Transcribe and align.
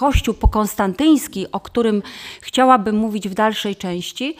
Kościół 0.00 0.34
pokonstantyński, 0.34 1.46
o 1.52 1.60
którym 1.60 2.02
chciałabym 2.40 2.96
mówić 2.96 3.28
w 3.28 3.34
dalszej 3.34 3.76
części, 3.76 4.36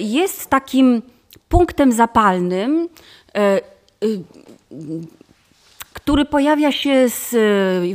jest 0.00 0.50
takim 0.50 1.02
punktem 1.48 1.92
zapalnym, 1.92 2.88
który 5.92 6.24
pojawia 6.24 6.72
się 6.72 7.08
z, 7.08 7.34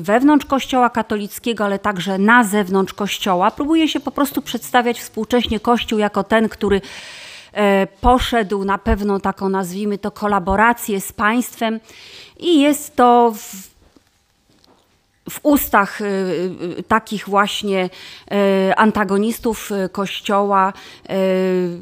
wewnątrz 0.01 0.45
Kościoła 0.45 0.89
katolickiego, 0.89 1.65
ale 1.65 1.79
także 1.79 2.17
na 2.17 2.43
zewnątrz 2.43 2.93
Kościoła. 2.93 3.51
Próbuje 3.51 3.87
się 3.87 3.99
po 3.99 4.11
prostu 4.11 4.41
przedstawiać 4.41 4.99
współcześnie 4.99 5.59
Kościół 5.59 5.99
jako 5.99 6.23
ten, 6.23 6.49
który 6.49 6.81
e, 7.53 7.87
poszedł 8.01 8.65
na 8.65 8.77
pewną 8.77 9.19
taką, 9.19 9.49
nazwijmy 9.49 9.97
to, 9.97 10.11
kolaborację 10.11 11.01
z 11.01 11.11
państwem 11.11 11.79
i 12.39 12.61
jest 12.61 12.95
to 12.95 13.33
w 13.35 13.68
w 15.29 15.39
ustach 15.43 16.01
y, 16.01 16.05
y, 16.79 16.83
takich 16.83 17.29
właśnie 17.29 17.89
y, 18.69 18.75
antagonistów 18.75 19.69
Kościoła, 19.91 20.73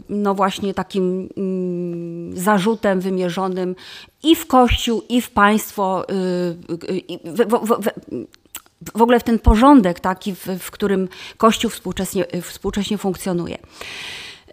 no 0.10 0.36
właśnie 0.36 0.74
takim 0.74 1.30
mm, 1.38 2.38
zarzutem 2.38 3.00
wymierzonym 3.00 3.76
i 4.24 4.36
w 4.36 4.48
Kościół, 4.48 5.04
i 5.10 5.22
w 5.22 5.30
państwo, 5.30 6.06
w, 8.94 9.02
ogóle 9.02 9.20
w 9.20 9.24
ten 9.24 9.40
porządek 9.40 10.00
taki, 10.00 10.36
w, 10.36 10.46
w 10.60 10.72
którym 10.72 11.10
Kościół 11.38 11.72
współcześnie, 11.72 12.26
współcześnie 12.42 12.98
funkcjonuje. 12.98 13.58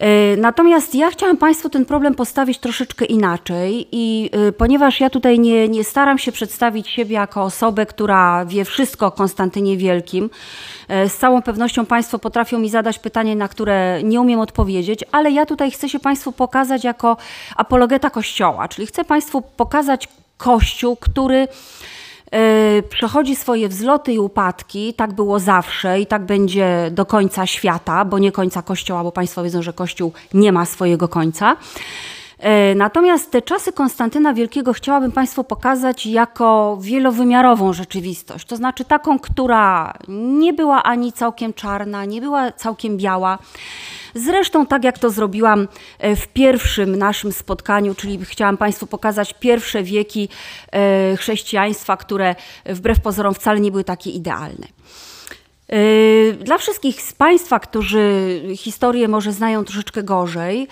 E, 0.04 0.36
natomiast 0.36 0.94
ja 0.94 1.10
chciałam 1.10 1.36
Państwu 1.36 1.70
ten 1.70 1.84
problem 1.84 2.14
postawić 2.14 2.58
troszeczkę 2.58 3.04
inaczej 3.04 3.88
i 3.92 4.30
e, 4.32 4.52
ponieważ 4.52 5.00
ja 5.00 5.10
tutaj 5.10 5.38
nie, 5.38 5.68
nie 5.68 5.84
staram 5.84 6.18
się 6.18 6.32
przedstawić 6.32 6.88
siebie 6.88 7.14
jako 7.14 7.42
osobę, 7.42 7.86
która 7.86 8.44
wie 8.44 8.64
wszystko 8.64 9.06
o 9.06 9.10
Konstantynie 9.10 9.76
Wielkim, 9.76 10.30
e, 10.88 11.08
z 11.08 11.16
całą 11.16 11.42
pewnością 11.42 11.86
Państwo 11.86 12.18
potrafią 12.18 12.58
mi 12.58 12.70
zadać 12.70 12.98
pytanie, 12.98 13.36
na 13.36 13.48
które 13.48 14.02
nie 14.02 14.20
umiem 14.20 14.40
odpowiedzieć, 14.40 15.00
ale 15.12 15.30
ja 15.30 15.46
tutaj 15.46 15.70
chcę 15.70 15.88
się 15.88 15.98
Państwu 15.98 16.32
pokazać 16.32 16.84
jako 16.84 17.16
apologeta 17.56 18.10
Kościoła, 18.10 18.68
czyli 18.68 18.86
chcę 18.86 19.04
Państwu 19.04 19.42
pokazać 19.42 20.08
Kościół, 20.36 20.96
który 20.96 21.48
przechodzi 22.88 23.36
swoje 23.36 23.68
wzloty 23.68 24.12
i 24.12 24.18
upadki. 24.18 24.94
Tak 24.94 25.12
było 25.12 25.38
zawsze 25.40 26.00
i 26.00 26.06
tak 26.06 26.26
będzie 26.26 26.90
do 26.90 27.06
końca 27.06 27.46
świata, 27.46 28.04
bo 28.04 28.18
nie 28.18 28.32
końca 28.32 28.62
Kościoła, 28.62 29.04
bo 29.04 29.12
Państwo 29.12 29.42
wiedzą, 29.42 29.62
że 29.62 29.72
Kościół 29.72 30.12
nie 30.34 30.52
ma 30.52 30.64
swojego 30.64 31.08
końca. 31.08 31.56
E, 32.38 32.74
natomiast 32.74 33.30
te 33.30 33.42
czasy 33.42 33.72
Konstantyna 33.72 34.34
Wielkiego 34.34 34.72
chciałabym 34.72 35.12
Państwu 35.12 35.44
pokazać 35.44 36.06
jako 36.06 36.78
wielowymiarową 36.80 37.72
rzeczywistość. 37.72 38.46
To 38.46 38.56
znaczy 38.56 38.84
taką, 38.84 39.18
która 39.18 39.94
nie 40.08 40.52
była 40.52 40.82
ani 40.82 41.12
całkiem 41.12 41.54
czarna, 41.54 42.04
nie 42.04 42.20
była 42.20 42.52
całkiem 42.52 42.96
biała. 42.96 43.38
Zresztą 44.14 44.66
tak 44.66 44.84
jak 44.84 44.98
to 44.98 45.10
zrobiłam 45.10 45.68
e, 45.98 46.16
w 46.16 46.28
pierwszym 46.28 46.96
naszym 46.96 47.32
spotkaniu, 47.32 47.94
czyli 47.94 48.24
chciałam 48.24 48.56
Państwu 48.56 48.86
pokazać 48.86 49.34
pierwsze 49.40 49.82
wieki 49.82 50.28
e, 50.72 51.16
chrześcijaństwa, 51.16 51.96
które 51.96 52.34
wbrew 52.66 53.00
pozorom 53.00 53.34
wcale 53.34 53.60
nie 53.60 53.70
były 53.70 53.84
takie 53.84 54.10
idealne. 54.10 54.66
E, 55.68 56.32
dla 56.32 56.58
wszystkich 56.58 57.02
z 57.02 57.12
Państwa, 57.12 57.60
którzy 57.60 58.40
historię 58.56 59.08
może 59.08 59.32
znają 59.32 59.64
troszeczkę 59.64 60.02
gorzej, 60.02 60.68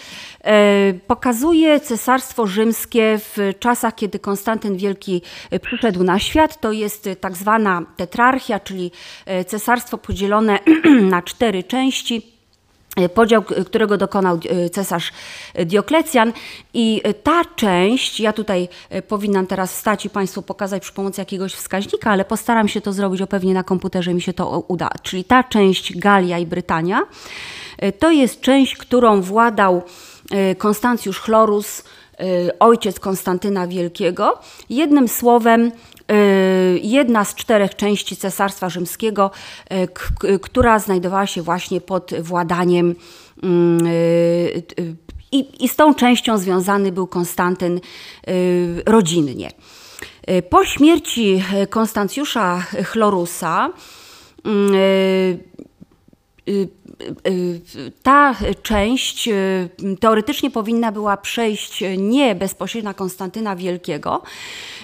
pokazuje 1.07 1.81
Cesarstwo 1.81 2.47
Rzymskie 2.47 3.19
w 3.19 3.53
czasach, 3.59 3.95
kiedy 3.95 4.19
Konstantyn 4.19 4.77
Wielki 4.77 5.23
przyszedł 5.63 6.05
na 6.05 6.19
świat. 6.19 6.61
To 6.61 6.73
jest 6.73 7.09
tak 7.21 7.37
zwana 7.37 7.83
tetrarchia, 7.97 8.61
czyli 8.61 8.91
cesarstwo 9.47 9.99
podzielone 9.99 10.59
na 11.15 11.23
cztery 11.23 11.65
części. 11.65 12.32
E, 12.97 13.09
podział, 13.09 13.43
którego 13.43 13.97
dokonał 13.97 14.39
e, 14.49 14.71
cesarz 14.71 15.13
Dioklecjan. 15.67 16.33
I 16.75 17.03
ta 17.23 17.43
część, 17.57 18.21
ja 18.21 18.33
tutaj 18.33 18.69
powinnam 19.09 19.47
teraz 19.47 19.73
wstać 19.73 20.07
i 20.07 20.11
Państwu 20.11 20.43
pokazać 20.43 20.83
przy 20.83 20.93
pomocy 20.93 21.21
jakiegoś 21.21 21.55
wskaźnika, 21.55 22.11
ale 22.11 22.25
postaram 22.25 22.69
się 22.69 22.81
to 22.81 22.93
zrobić, 22.93 23.23
o 23.23 23.27
pewnie 23.27 23.55
na 23.55 23.63
komputerze 23.63 24.15
mi 24.15 24.21
się 24.21 24.33
to 24.33 24.65
uda. 24.69 24.89
Czyli 25.03 25.25
ta 25.25 25.45
część 25.45 25.99
Galia 25.99 26.39
i 26.39 26.47
Brytania, 26.47 27.03
to 27.99 28.11
jest 28.11 28.41
część, 28.41 28.77
którą 28.77 29.23
władał 29.23 29.83
Konstancjusz 30.59 31.21
Chlorus, 31.21 31.85
ojciec 32.61 33.01
Konstantyna 33.01 33.67
Wielkiego. 33.67 34.39
Jednym 34.71 35.09
słowem, 35.09 35.63
Y, 35.67 35.73
jedna 36.83 37.25
z 37.25 37.35
czterech 37.35 37.75
części 37.75 38.17
Cesarstwa 38.17 38.69
Rzymskiego, 38.69 39.31
y, 40.25 40.39
która 40.39 40.79
znajdowała 40.79 41.27
się 41.27 41.43
właśnie 41.43 41.81
pod 41.81 42.11
władaniem 42.21 42.95
mm, 43.43 43.87
y, 43.87 44.63
i, 45.33 45.65
i 45.65 45.69
z 45.69 45.77
tą 45.77 45.95
częścią 45.95 46.39
związany 46.39 46.93
był 46.93 47.07
Konstantyn 47.07 47.81
rodzinnie. 48.87 49.51
Po 50.51 50.65
śmierci 50.65 51.43
Konstancjusza 51.71 52.61
Chlorusa 52.61 53.71
ta 58.03 58.35
część 58.63 59.29
teoretycznie 60.01 60.51
powinna 60.51 60.93
była 60.93 61.17
przejść 61.17 61.85
nie 61.99 62.35
bezpośrednio 62.35 62.91
na 62.91 62.95
Konstantyna 62.95 63.57
Wielkiego, 63.57 64.23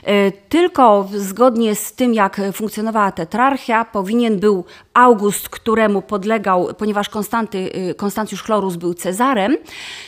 E, 0.08 0.32
tylko 0.32 1.08
zgodnie 1.16 1.74
z 1.74 1.92
tym, 1.92 2.14
jak 2.14 2.40
funkcjonowała 2.52 3.12
tetrarchia, 3.12 3.84
powinien 3.84 4.38
był 4.38 4.64
August, 4.94 5.48
któremu 5.48 6.02
podlegał, 6.02 6.68
ponieważ 6.78 7.08
Konstanty, 7.08 7.58
y, 7.90 7.94
Konstancjusz 7.94 8.42
Chlorus 8.42 8.76
był 8.76 8.94
Cezarem, 8.94 9.56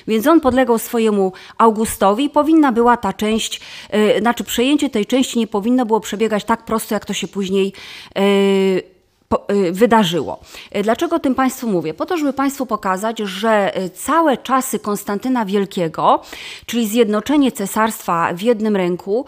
więc 0.06 0.26
on 0.26 0.41
podlegał 0.41 0.78
swojemu 0.78 1.32
Augustowi. 1.59 2.31
Powinna 2.31 2.72
była 2.72 2.97
ta 2.97 3.12
część, 3.12 3.60
znaczy 4.20 4.44
przejęcie 4.44 4.91
tej 4.91 5.06
części 5.06 5.38
nie 5.38 5.47
powinno 5.47 5.87
było 5.87 6.00
przebiegać 6.00 6.44
tak 6.44 6.65
prosto, 6.65 6.94
jak 6.94 7.04
to 7.04 7.12
się 7.12 7.28
później 7.28 7.72
Y, 8.19 9.00
wydarzyło. 9.73 10.41
Y, 10.77 10.83
dlaczego 10.83 11.17
o 11.17 11.19
tym 11.19 11.35
Państwu 11.35 11.69
mówię? 11.69 11.95
Po 11.95 12.07
to, 12.07 12.17
żeby 12.17 12.33
Państwu 12.33 12.67
pokazać, 12.67 13.19
że 13.19 13.79
y, 13.79 13.91
całe 13.91 14.37
czasy 14.37 14.79
Konstantyna 14.79 15.45
Wielkiego, 15.45 16.23
czyli 16.67 16.87
zjednoczenie 16.87 17.53
cesarstwa 17.53 18.35
w 18.35 18.43
jednym 18.43 18.77
ręku, 18.77 19.25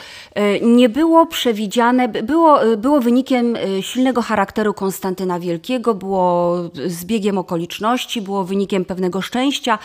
nie 0.63 0.89
było 0.89 1.27
przewidziane, 1.27 2.09
było, 2.09 2.61
było 2.77 3.01
wynikiem 3.01 3.57
silnego 3.81 4.23
charakteru 4.23 4.75
Konstantyna 4.75 5.41
Wielkiego, 5.41 5.95
było 5.95 6.57
zbiegiem 6.87 7.39
okoliczności, 7.39 8.23
było 8.23 8.45
wynikiem 8.45 8.85
pewnego 8.85 9.23
szczęścia, 9.23 9.79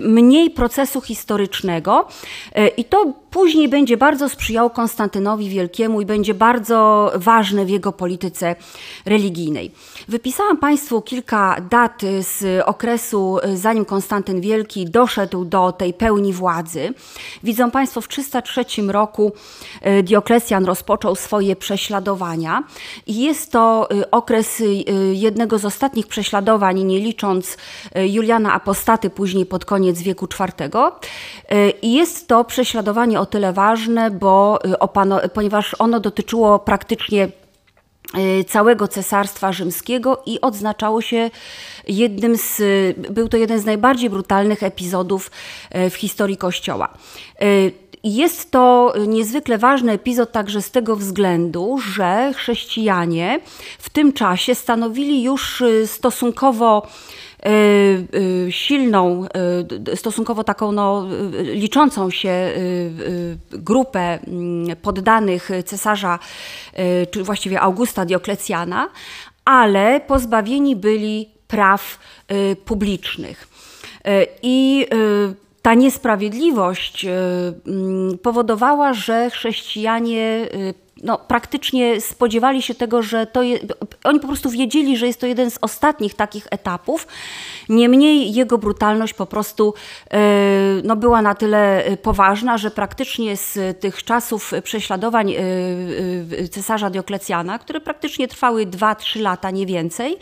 mniej 0.00 0.50
procesu 0.50 1.00
historycznego 1.00 2.08
i 2.76 2.84
to 2.84 3.12
później 3.32 3.68
będzie 3.68 3.96
bardzo 3.96 4.28
sprzyjało 4.28 4.70
Konstantynowi 4.70 5.48
Wielkiemu 5.48 6.00
i 6.00 6.06
będzie 6.06 6.34
bardzo 6.34 7.12
ważne 7.14 7.64
w 7.64 7.70
jego 7.70 7.92
polityce 7.92 8.56
religijnej. 9.06 9.72
Wypisałam 10.08 10.56
Państwu 10.56 11.02
kilka 11.02 11.56
dat 11.70 12.02
z 12.20 12.62
okresu, 12.64 13.38
zanim 13.54 13.84
Konstantyn 13.84 14.40
Wielki 14.40 14.84
doszedł 14.84 15.44
do 15.44 15.72
tej 15.72 15.94
pełni 15.94 16.32
władzy. 16.32 16.94
Widzą 17.42 17.70
Państwo, 17.70 18.00
w 18.00 18.08
303 18.08 18.64
roku 18.88 19.32
e, 19.80 20.02
Dioklecjan 20.02 20.64
rozpoczął 20.64 21.16
swoje 21.16 21.56
prześladowania 21.56 22.64
i 23.06 23.22
jest 23.22 23.52
to 23.52 23.88
e, 23.90 24.10
okres 24.10 24.60
e, 24.60 24.64
jednego 25.14 25.58
z 25.58 25.64
ostatnich 25.64 26.06
prześladowań, 26.06 26.84
nie 26.84 26.98
licząc 26.98 27.56
Juliana 27.94 28.52
Apostaty 28.52 29.10
później 29.10 29.46
pod 29.46 29.64
koniec 29.64 30.02
wieku 30.02 30.28
IV. 30.40 30.70
I 31.82 31.94
jest 31.94 32.28
to 32.28 32.44
prześladowanie 32.44 33.20
o 33.22 33.26
tyle 33.26 33.52
ważne, 33.52 34.10
bo 34.10 34.58
ponieważ 35.34 35.76
ono 35.78 36.00
dotyczyło 36.00 36.58
praktycznie 36.58 37.28
Y, 38.18 38.44
całego 38.44 38.88
Cesarstwa 38.88 39.52
Rzymskiego 39.52 40.22
i 40.26 40.40
odznaczało 40.40 41.00
się 41.02 41.30
jednym 41.88 42.36
z, 42.36 42.62
był 43.10 43.28
to 43.28 43.36
jeden 43.36 43.58
z 43.58 43.64
najbardziej 43.64 44.10
brutalnych 44.10 44.62
epizodów 44.62 45.30
y, 45.74 45.90
w 45.90 45.94
historii 45.94 46.36
Kościoła. 46.36 46.88
Y, 48.06 48.08
jest 48.08 48.50
to 48.50 48.94
niezwykle 49.06 49.58
ważny 49.58 49.92
epizod 49.92 50.32
także 50.32 50.62
z 50.62 50.70
tego 50.70 50.96
względu, 50.96 51.78
że 51.78 52.32
chrześcijanie 52.36 53.40
w 53.78 53.90
tym 53.90 54.12
czasie 54.12 54.54
stanowili 54.54 55.22
już 55.22 55.62
stosunkowo 55.86 56.86
Y, 57.46 58.06
y, 58.46 58.52
silną, 58.52 59.26
y, 59.88 59.96
stosunkowo 59.96 60.44
taką 60.44 60.72
no, 60.72 61.06
liczącą 61.42 62.10
się 62.10 62.52
grupę 63.50 64.18
mm, 64.26 64.76
poddanych 64.76 65.50
cesarza, 65.64 66.18
czy 67.10 67.24
właściwie 67.24 67.60
Augusta 67.60 68.04
Dioklecjana, 68.04 68.88
ale 69.44 70.00
pozbawieni 70.00 70.76
byli 70.76 71.28
praw 71.48 71.98
publicznych. 72.64 73.48
I 74.42 74.86
ta 75.62 75.74
niesprawiedliwość 75.74 77.06
mm, 77.06 78.18
powodowała, 78.18 78.92
że 78.92 79.30
chrześcijanie 79.30 80.48
no, 81.02 81.18
praktycznie 81.18 82.00
spodziewali 82.00 82.62
się 82.62 82.74
tego, 82.74 83.02
że 83.02 83.26
to 83.26 83.42
je, 83.42 83.58
oni 84.04 84.20
po 84.20 84.26
prostu 84.26 84.50
wiedzieli, 84.50 84.96
że 84.96 85.06
jest 85.06 85.20
to 85.20 85.26
jeden 85.26 85.50
z 85.50 85.58
ostatnich 85.60 86.14
takich 86.14 86.46
etapów. 86.50 87.06
Niemniej 87.68 88.34
jego 88.34 88.58
brutalność 88.58 89.14
po 89.14 89.26
prostu 89.26 89.74
no, 90.84 90.96
była 90.96 91.22
na 91.22 91.34
tyle 91.34 91.84
poważna, 92.02 92.58
że 92.58 92.70
praktycznie 92.70 93.36
z 93.36 93.80
tych 93.80 94.04
czasów 94.04 94.52
prześladowań 94.62 95.34
cesarza 96.50 96.90
Dioklecjana, 96.90 97.58
które 97.58 97.80
praktycznie 97.80 98.28
trwały 98.28 98.66
2-3 98.66 99.20
lata, 99.20 99.50
nie 99.50 99.66
więcej, 99.66 100.16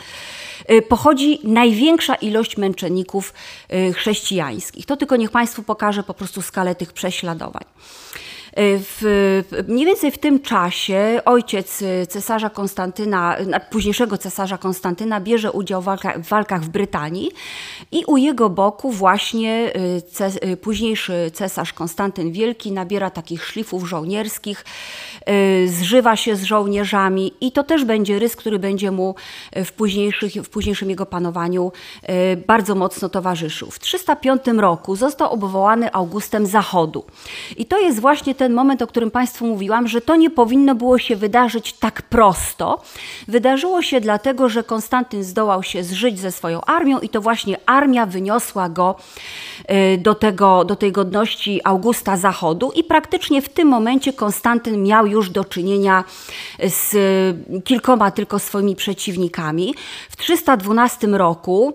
pochodzi 0.88 1.38
największa 1.44 2.15
ilość 2.15 2.56
męczenników 2.56 3.35
chrześcijańskich. 3.94 4.87
To 4.87 4.97
tylko 4.97 5.17
niech 5.17 5.31
Państwu 5.31 5.62
pokaże 5.62 6.03
po 6.03 6.15
prostu 6.15 6.43
skalę 6.43 6.75
tych 6.75 6.93
prześladowań. 6.93 7.65
E, 8.52 8.79
w, 8.79 9.43
mniej 9.69 9.87
więcej 9.87 10.11
w 10.11 10.19
tym 10.19 10.41
czasie 10.41 11.20
ojciec 11.25 11.82
e, 11.82 12.06
cesarza 12.06 12.50
Konstantyna, 12.50 13.37
późniejszego 13.70 14.19
cesarza 14.19 14.58
Konstantyna 14.58 15.20
bierze 15.20 15.52
udział 15.52 15.82
w 15.82 15.85
walkach, 15.85 16.20
w 16.20 16.29
walkach 16.29 16.62
w 16.62 16.69
Brytanii 16.69 17.31
i 17.93 18.05
u 18.06 18.17
jego 18.17 18.50
boku 18.50 18.93
właśnie 18.93 19.73
e, 20.43 20.56
późniejszy 20.56 21.31
cesarz 21.35 21.73
Konstantyn 21.73 22.32
Wielki 22.32 22.73
nabiera 22.73 23.11
takich 23.11 23.44
szlifów 23.44 23.88
żołnierskich, 23.88 24.64
zżywa 25.67 26.17
się 26.17 26.37
z 26.37 26.43
żołnierzami 26.43 27.32
i 27.41 27.52
to 27.52 27.64
też 27.64 27.85
będzie 27.85 28.19
rys, 28.19 28.37
który 28.37 28.58
będzie 28.58 28.91
mu 28.91 29.14
w, 29.64 29.73
późniejszych, 29.73 30.32
w 30.32 30.49
późniejszym 30.49 30.91
jego 30.91 31.06
panowaniu 31.06 31.73
bardzo 32.47 32.75
mocno 32.75 33.08
towarzyszył. 33.08 33.70
W 33.70 33.79
305 33.79 34.43
roku 34.56 34.97
został 34.97 35.32
obwołany 35.32 35.93
Augustem 35.93 36.47
Zachodu 36.47 37.05
i 37.56 37.67
to 37.67 37.79
jest 37.79 38.00
właśnie 38.00 38.35
ten 38.41 38.53
moment, 38.53 38.83
o 38.83 38.87
którym 38.87 39.11
Państwu 39.11 39.47
mówiłam, 39.47 39.89
że 39.89 40.01
to 40.01 40.17
nie 40.17 40.31
powinno 40.31 40.75
było 40.75 40.99
się 40.99 41.17
wydarzyć 41.17 41.73
tak 41.73 42.03
prosto. 42.03 42.83
Wydarzyło 43.29 43.83
się 43.83 44.01
dlatego, 44.01 44.49
że 44.49 44.63
Konstantyn 44.63 45.25
zdołał 45.25 45.63
się 45.63 45.85
zżyć 45.85 46.19
ze 46.19 46.33
swoją 46.33 46.61
armią 46.61 46.99
i 46.99 47.09
to 47.09 47.21
właśnie 47.21 47.57
armia 47.67 48.07
wyniosła 48.07 48.69
go 48.69 48.97
y, 49.95 49.99
do, 49.99 50.15
tego, 50.15 50.65
do 50.65 50.77
tej 50.77 50.93
godności 50.93 51.61
Augusta 51.65 52.17
Zachodu 52.17 52.73
i 52.75 52.85
praktycznie 52.85 53.43
w 53.43 53.49
tym 53.49 53.69
momencie 53.69 54.13
Konstantyn 54.13 54.83
miał 54.83 55.07
już 55.07 55.31
do 55.31 55.45
czynienia 55.45 56.05
z 56.63 56.97
kilkoma 57.65 58.11
tylko 58.11 58.39
swoimi 58.39 58.77
przeciwnikami. 58.77 59.75
W 60.11 60.17
312 60.17 61.07
roku 61.07 61.75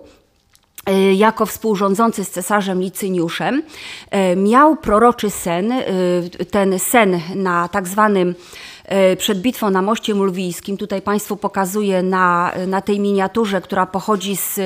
jako 1.14 1.46
współrządzący 1.46 2.24
z 2.24 2.30
cesarzem 2.30 2.80
Licyniuszem, 2.80 3.62
e, 4.10 4.36
miał 4.36 4.76
proroczy 4.76 5.30
sen, 5.30 5.72
e, 5.72 5.84
ten 6.50 6.78
sen 6.78 7.20
na 7.34 7.68
tak 7.68 7.88
zwanym 7.88 8.34
przed 9.18 9.40
bitwą 9.40 9.70
na 9.70 9.82
moście 9.82 10.14
mulwijskim. 10.14 10.76
Tutaj 10.76 11.02
Państwu 11.02 11.36
pokazuję 11.36 12.02
na, 12.02 12.52
na 12.66 12.80
tej 12.80 13.00
miniaturze, 13.00 13.60
która 13.60 13.86
pochodzi 13.86 14.36
z 14.36 14.60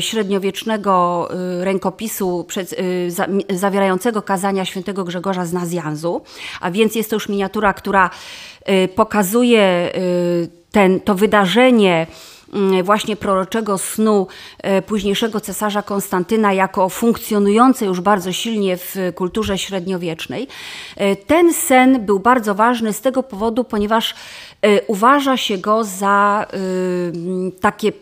średniowiecznego 0.00 1.28
rękopisu 1.60 2.44
przed, 2.48 2.74
za, 3.08 3.26
zawierającego 3.50 4.22
kazania 4.22 4.64
świętego 4.64 5.04
Grzegorza 5.04 5.46
z 5.46 5.52
Nazjanzu, 5.52 6.20
a 6.60 6.70
więc 6.70 6.94
jest 6.94 7.10
to 7.10 7.16
już 7.16 7.28
miniatura, 7.28 7.72
która 7.72 8.10
pokazuje 8.94 9.92
ten, 10.72 11.00
to 11.00 11.14
wydarzenie 11.14 12.06
właśnie 12.82 13.16
proroczego 13.16 13.78
snu 13.78 14.26
e, 14.58 14.82
późniejszego 14.82 15.40
cesarza 15.40 15.82
Konstantyna 15.82 16.52
jako 16.52 16.88
funkcjonujące 16.88 17.86
już 17.86 18.00
bardzo 18.00 18.32
silnie 18.32 18.76
w 18.76 18.96
kulturze 19.14 19.58
średniowiecznej. 19.58 20.48
E, 20.96 21.16
ten 21.16 21.54
sen 21.54 22.06
był 22.06 22.18
bardzo 22.18 22.54
ważny 22.54 22.92
z 22.92 23.00
tego 23.00 23.22
powodu, 23.22 23.64
ponieważ 23.64 24.14
e, 24.62 24.82
uważa 24.82 25.36
się 25.36 25.58
go 25.58 25.84
za 25.84 26.46
takie 27.60 27.92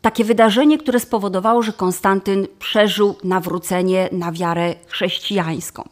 takie 0.00 0.24
wydarzenie, 0.24 0.78
które 0.78 1.00
spowodowało, 1.00 1.62
że 1.62 1.72
Konstantyn 1.72 2.46
przeżył 2.58 3.16
nawrócenie 3.24 4.08
na 4.12 4.32
wiarę 4.32 4.74
chrześcijańską. 4.86 5.88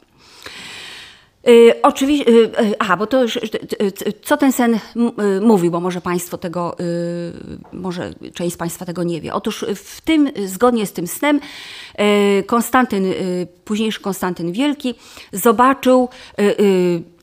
Y, 1.48 1.82
oczywiście, 1.82 2.30
y, 2.30 2.34
y, 2.34 2.74
aha, 2.78 2.96
bo 2.96 3.06
to 3.06 3.22
już, 3.22 3.38
co 4.22 4.36
ten 4.36 4.52
sen 4.52 4.78
mówi, 5.40 5.70
bo 5.70 5.80
może 5.80 6.00
Państwo 6.00 6.38
tego, 6.38 6.76
może 7.72 8.10
część 8.34 8.54
z 8.54 8.56
Państwa 8.58 8.84
tego 8.84 9.02
nie 9.02 9.20
wie. 9.20 9.34
Otóż 9.34 9.64
w 9.74 10.00
tym, 10.00 10.30
zgodnie 10.46 10.86
z 10.86 10.92
tym 10.92 11.06
snem, 11.06 11.40
Konstantyn, 12.46 13.04
późniejszy 13.64 14.00
Konstantyn 14.00 14.52
Wielki, 14.52 14.94
zobaczył 15.32 16.08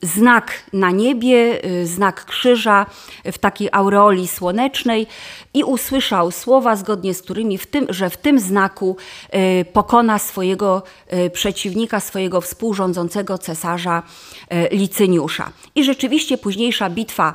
znak 0.02 0.52
na 0.72 0.90
niebie, 0.90 1.60
znak 1.84 2.24
krzyża 2.24 2.86
w 3.24 3.38
takiej 3.38 3.68
aureoli 3.72 4.28
słonecznej 4.28 5.06
i 5.54 5.64
usłyszał 5.64 6.30
słowa, 6.30 6.76
zgodnie 6.76 7.14
z 7.14 7.22
którymi, 7.22 7.58
w 7.58 7.66
tym, 7.66 7.86
że 7.88 8.10
w 8.10 8.16
tym 8.16 8.40
znaku 8.40 8.96
pokona 9.72 10.18
swojego 10.18 10.82
przeciwnika, 11.32 12.00
swojego 12.00 12.40
współrządzącego 12.40 13.38
cesarza 13.38 14.02
Licyniusza. 14.70 15.50
I 15.74 15.84
rzeczywiście 15.84 16.38
późniejsza 16.38 16.90
bitwa 16.90 17.34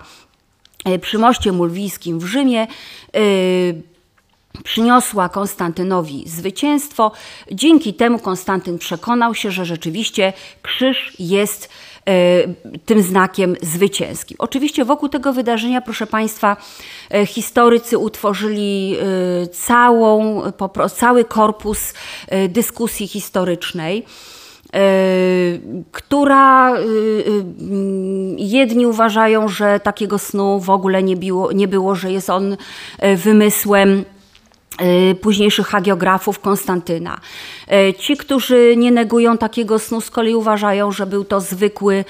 przy 1.01 1.17
moście 1.17 1.51
mulwijskim 1.51 2.19
w 2.19 2.25
Rzymie 2.25 2.67
przyniosła 4.63 5.29
Konstantynowi 5.29 6.29
zwycięstwo. 6.29 7.11
Dzięki 7.51 7.93
temu 7.93 8.19
Konstantyn 8.19 8.77
przekonał 8.77 9.35
się, 9.35 9.51
że 9.51 9.65
rzeczywiście 9.65 10.33
krzyż 10.61 11.15
jest 11.19 11.69
tym 12.85 13.01
znakiem 13.01 13.55
zwycięskim. 13.61 14.37
Oczywiście 14.39 14.85
wokół 14.85 15.09
tego 15.09 15.33
wydarzenia, 15.33 15.81
proszę 15.81 16.07
Państwa, 16.07 16.57
historycy 17.25 17.97
utworzyli 17.97 18.97
całą, 19.51 20.41
cały 20.95 21.25
korpus 21.25 21.93
dyskusji 22.49 23.07
historycznej. 23.07 24.05
Która 25.91 26.73
jedni 28.37 28.85
uważają, 28.85 29.47
że 29.47 29.79
takiego 29.79 30.19
snu 30.19 30.59
w 30.59 30.69
ogóle 30.69 31.03
nie 31.03 31.17
było, 31.17 31.51
nie 31.51 31.67
było 31.67 31.95
że 31.95 32.11
jest 32.11 32.29
on 32.29 32.57
wymysłem 33.15 34.05
późniejszych 35.21 35.67
hagiografów 35.67 36.39
Konstantyna. 36.39 37.19
Ci, 37.97 38.17
którzy 38.17 38.75
nie 38.77 38.91
negują 38.91 39.37
takiego 39.37 39.79
snu, 39.79 40.01
z 40.01 40.11
kolei 40.11 40.35
uważają, 40.35 40.91
że 40.91 41.05
był 41.05 41.25
to 41.25 41.41
zwykły 41.41 42.05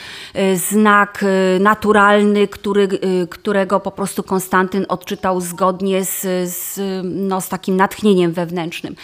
znak 0.55 1.25
naturalny, 1.59 2.47
który, 2.47 2.87
którego 3.29 3.79
po 3.79 3.91
prostu 3.91 4.23
Konstantyn 4.23 4.85
odczytał 4.89 5.41
zgodnie 5.41 6.05
z, 6.05 6.21
z, 6.51 6.79
no, 7.03 7.41
z 7.41 7.49
takim 7.49 7.75
natchnieniem 7.75 8.33
wewnętrznym. 8.33 8.95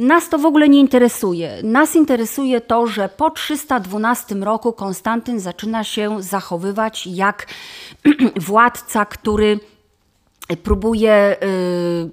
Nas 0.00 0.28
to 0.28 0.38
w 0.38 0.46
ogóle 0.46 0.68
nie 0.68 0.80
interesuje. 0.80 1.60
Nas 1.62 1.96
interesuje 1.96 2.60
to, 2.60 2.86
że 2.86 3.08
po 3.08 3.30
312 3.30 4.34
roku 4.34 4.72
Konstantyn 4.72 5.40
zaczyna 5.40 5.84
się 5.84 6.22
zachowywać 6.22 7.06
jak 7.06 7.46
władca, 8.48 9.04
który 9.04 9.60
próbuje 10.62 11.36
y, 11.42 12.10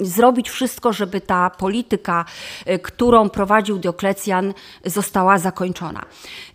zrobić 0.00 0.50
wszystko, 0.50 0.92
żeby 0.92 1.20
ta 1.20 1.50
polityka, 1.50 2.24
y, 2.70 2.78
którą 2.78 3.28
prowadził 3.28 3.78
Dioklecjan, 3.78 4.54
została 4.84 5.38
zakończona. 5.38 6.04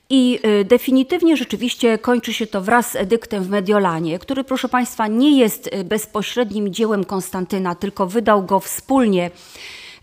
I 0.10 0.40
y, 0.62 0.66
definitywnie 0.66 1.38
rzeczywiście 1.38 1.98
kończy 1.98 2.34
się 2.34 2.48
to 2.48 2.62
wraz 2.62 2.92
z 2.92 2.96
edyktem 2.96 3.44
w 3.44 3.50
Mediolanie, 3.50 4.20
który, 4.20 4.44
proszę 4.44 4.70
Państwa, 4.70 5.08
nie 5.08 5.40
jest 5.40 5.70
bezpośrednim 5.86 6.74
dziełem 6.74 7.04
Konstantyna, 7.04 7.76
tylko 7.76 8.08
wydał 8.08 8.44
go 8.44 8.60
wspólnie 8.60 9.32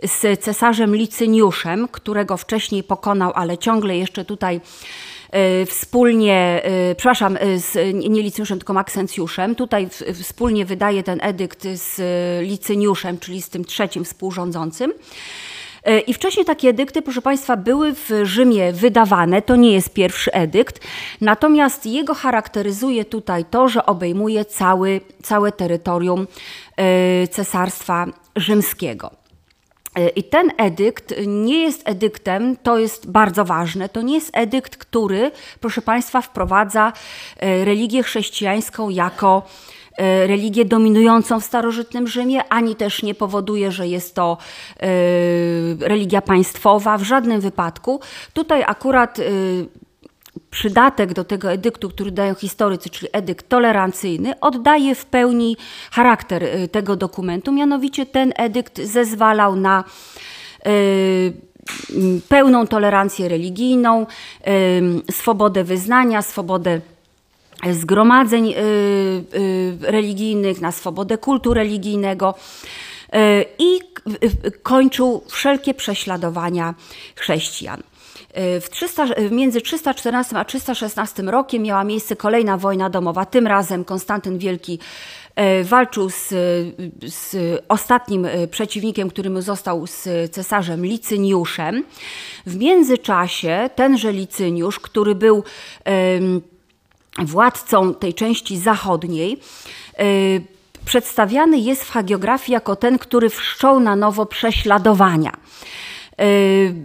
z 0.03 0.41
cesarzem 0.41 0.97
Licyniuszem, 0.97 1.89
którego 1.89 2.37
wcześniej 2.37 2.83
pokonał, 2.83 3.33
ale 3.35 3.59
ciągle 3.59 3.97
jeszcze 3.97 4.25
tutaj 4.25 4.57
e, 4.57 4.61
wspólnie, 5.67 6.61
e, 6.65 6.95
przepraszam, 6.95 7.37
e, 7.37 7.59
z, 7.59 7.95
nie 7.95 8.23
Licyniuszem, 8.23 8.59
tylko 8.59 8.73
Maksencjuszem. 8.73 9.55
Tutaj 9.55 9.89
wspólnie 10.23 10.65
wydaje 10.65 11.03
ten 11.03 11.19
edykt 11.23 11.63
z 11.63 12.01
Licyniuszem, 12.43 13.19
czyli 13.19 13.43
z 13.43 13.49
tym 13.49 13.65
trzecim 13.65 14.05
współrządzącym. 14.05 14.93
I 16.07 16.15
wcześniej 16.15 16.47
takie 16.47 16.69
edykty, 16.69 17.03
proszę 17.03 17.23
Państwa, 17.23 17.57
były 17.57 17.95
w 17.95 18.11
Rzymie 18.23 18.73
wydawane. 18.73 19.43
To 19.43 19.57
nie 19.57 19.73
jest 19.73 19.95
pierwszy 19.95 20.33
edykt. 20.33 20.81
Natomiast 21.21 21.87
jego 21.87 22.15
charakteryzuje 22.15 23.05
tutaj 23.05 23.45
to, 23.45 23.69
że 23.69 23.87
obejmuje 23.87 24.45
cały, 24.45 25.01
całe 25.23 25.53
terytorium 25.53 26.27
Cesarstwa 27.31 28.07
Rzymskiego. 28.37 29.20
E, 30.01 30.09
I 30.09 30.23
ten 30.23 30.53
edykt 30.57 31.15
nie 31.27 31.63
jest 31.63 31.89
edyktem, 31.89 32.57
to 32.63 32.79
jest 32.79 33.11
bardzo 33.11 33.45
ważne, 33.45 33.89
to 33.89 34.03
nie 34.03 34.15
jest 34.15 34.31
edykt, 34.33 34.77
który, 34.77 35.31
proszę 35.61 35.83
Państwa, 35.83 36.21
wprowadza 36.21 36.93
e, 37.37 37.65
religię 37.65 38.03
chrześcijańską 38.03 38.89
jako 38.89 39.43
e, 39.97 40.27
religię 40.27 40.65
dominującą 40.65 41.41
w 41.41 41.45
starożytnym 41.45 42.09
Rzymie, 42.09 42.45
ani 42.49 42.77
też 42.77 43.03
nie 43.03 43.15
powoduje, 43.15 43.73
że 43.73 43.89
jest 43.89 44.15
to 44.15 44.39
religia 45.81 46.23
państwowa 46.23 46.99
w 46.99 47.03
żadnym 47.03 47.41
wypadku. 47.41 48.01
Tutaj 48.33 48.63
akurat 48.67 49.19
przydatek 50.51 51.13
do 51.13 51.25
tego 51.25 51.53
edyktu, 51.53 51.89
który 51.89 52.11
dają 52.11 52.35
historycy, 52.35 52.91
czyli 52.91 53.09
edykt 53.13 53.49
tolerancyjny, 53.49 54.41
oddaje 54.41 54.95
w 54.95 55.07
pełni 55.07 55.57
charakter 55.91 56.43
y, 56.45 56.69
tego 56.69 56.97
dokumentu. 56.97 57.53
Mianowicie 57.53 58.07
ten 58.07 58.33
edykt 58.37 58.81
zezwalał 58.83 59.57
na 59.57 59.85
pełną 62.29 62.67
tolerancję 62.67 63.29
religijną, 63.29 64.07
swobodę 65.11 65.65
wyznania, 65.65 66.23
swobodę 66.23 66.81
zgromadzeń 67.73 68.55
religijnych, 69.81 70.61
na 70.61 70.73
swobodę 70.73 71.19
kultu 71.19 71.55
religijnego 71.55 72.35
i 73.59 73.81
kończył 74.63 75.23
wszelkie 75.29 75.75
prześladowania 75.75 76.75
chrześcijan. 77.17 77.83
W 78.35 78.67
300, 78.71 79.07
między 79.31 79.61
314 79.61 80.37
a 80.37 80.45
316 80.45 81.23
rokiem 81.23 81.63
miała 81.63 81.85
miejsce 81.85 82.17
kolejna 82.17 82.57
wojna 82.57 82.91
domowa. 82.91 83.25
Tym 83.25 83.47
razem 83.47 83.85
Konstantyn 83.85 84.39
Wielki 84.39 84.79
e, 85.37 85.65
walczył 85.65 86.11
z, 86.11 86.29
z 87.07 87.37
ostatnim 87.69 88.25
e, 88.25 88.47
przeciwnikiem, 88.47 89.11
którym 89.11 89.43
został 89.43 89.87
z 89.87 90.09
cesarzem 90.33 90.87
Licyniuszem. 90.87 91.85
W 92.47 92.57
międzyczasie 92.57 93.71
tenże 93.75 94.13
Licyniusz, 94.13 94.81
który 94.81 95.15
był 95.15 95.45
władcą 97.19 97.95
tej 97.95 98.15
części 98.15 98.59
zachodniej, 98.59 99.41
e, 99.99 100.05
przedstawiany 100.85 101.59
jest 101.59 101.85
w 101.85 101.91
hagiografii 101.91 102.53
jako 102.53 102.77
ten, 102.77 102.99
który 102.99 103.31
wszczął 103.31 103.81
na 103.81 103.97
nowo 103.97 104.27
prześladowania. 104.27 105.33
Yy, 106.21 106.27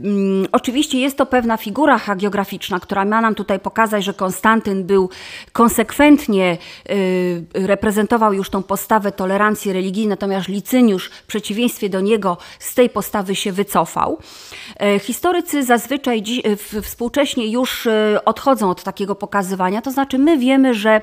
mm, 0.03 0.47
oczywiście 0.51 0.99
jest 0.99 1.17
to 1.17 1.25
pewna 1.25 1.57
figura 1.57 1.97
hagiograficzna, 1.97 2.79
która 2.79 3.05
ma 3.05 3.21
nam 3.21 3.35
tutaj 3.35 3.59
pokazać, 3.59 4.03
że 4.03 4.13
Konstantyn 4.13 4.83
był 4.83 5.09
konsekwentnie, 5.51 6.57
yy, 6.89 7.67
reprezentował 7.67 8.33
już 8.33 8.49
tą 8.49 8.63
postawę 8.63 9.11
tolerancji 9.11 9.73
religijnej, 9.73 10.09
natomiast 10.09 10.47
Licyniusz 10.47 11.09
w 11.09 11.23
przeciwieństwie 11.23 11.89
do 11.89 12.01
niego 12.01 12.37
z 12.59 12.73
tej 12.73 12.89
postawy 12.89 13.35
się 13.35 13.51
wycofał. 13.51 14.19
Yy, 14.79 14.99
historycy 14.99 15.63
zazwyczaj 15.63 16.21
dziś, 16.21 16.41
współcześnie 16.81 17.47
już 17.47 17.87
odchodzą 18.25 18.69
od 18.69 18.83
takiego 18.83 19.15
pokazywania, 19.15 19.81
to 19.81 19.91
znaczy 19.91 20.17
my 20.17 20.37
wiemy, 20.37 20.73
że 20.73 21.01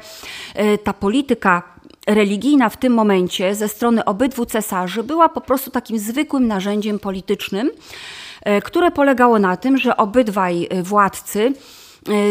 ta 0.84 0.92
polityka 0.92 1.72
religijna 2.06 2.68
w 2.68 2.76
tym 2.76 2.94
momencie 2.94 3.54
ze 3.54 3.68
strony 3.68 4.04
obydwu 4.04 4.46
cesarzy 4.46 5.02
była 5.02 5.28
po 5.28 5.40
prostu 5.40 5.70
takim 5.70 5.98
zwykłym 5.98 6.46
narzędziem 6.46 6.98
politycznym, 6.98 7.70
e, 8.42 8.62
które 8.62 8.90
polegało 8.90 9.38
na 9.38 9.56
tym, 9.56 9.78
że 9.78 9.96
obydwaj 9.96 10.68
e, 10.70 10.82
władcy 10.82 11.52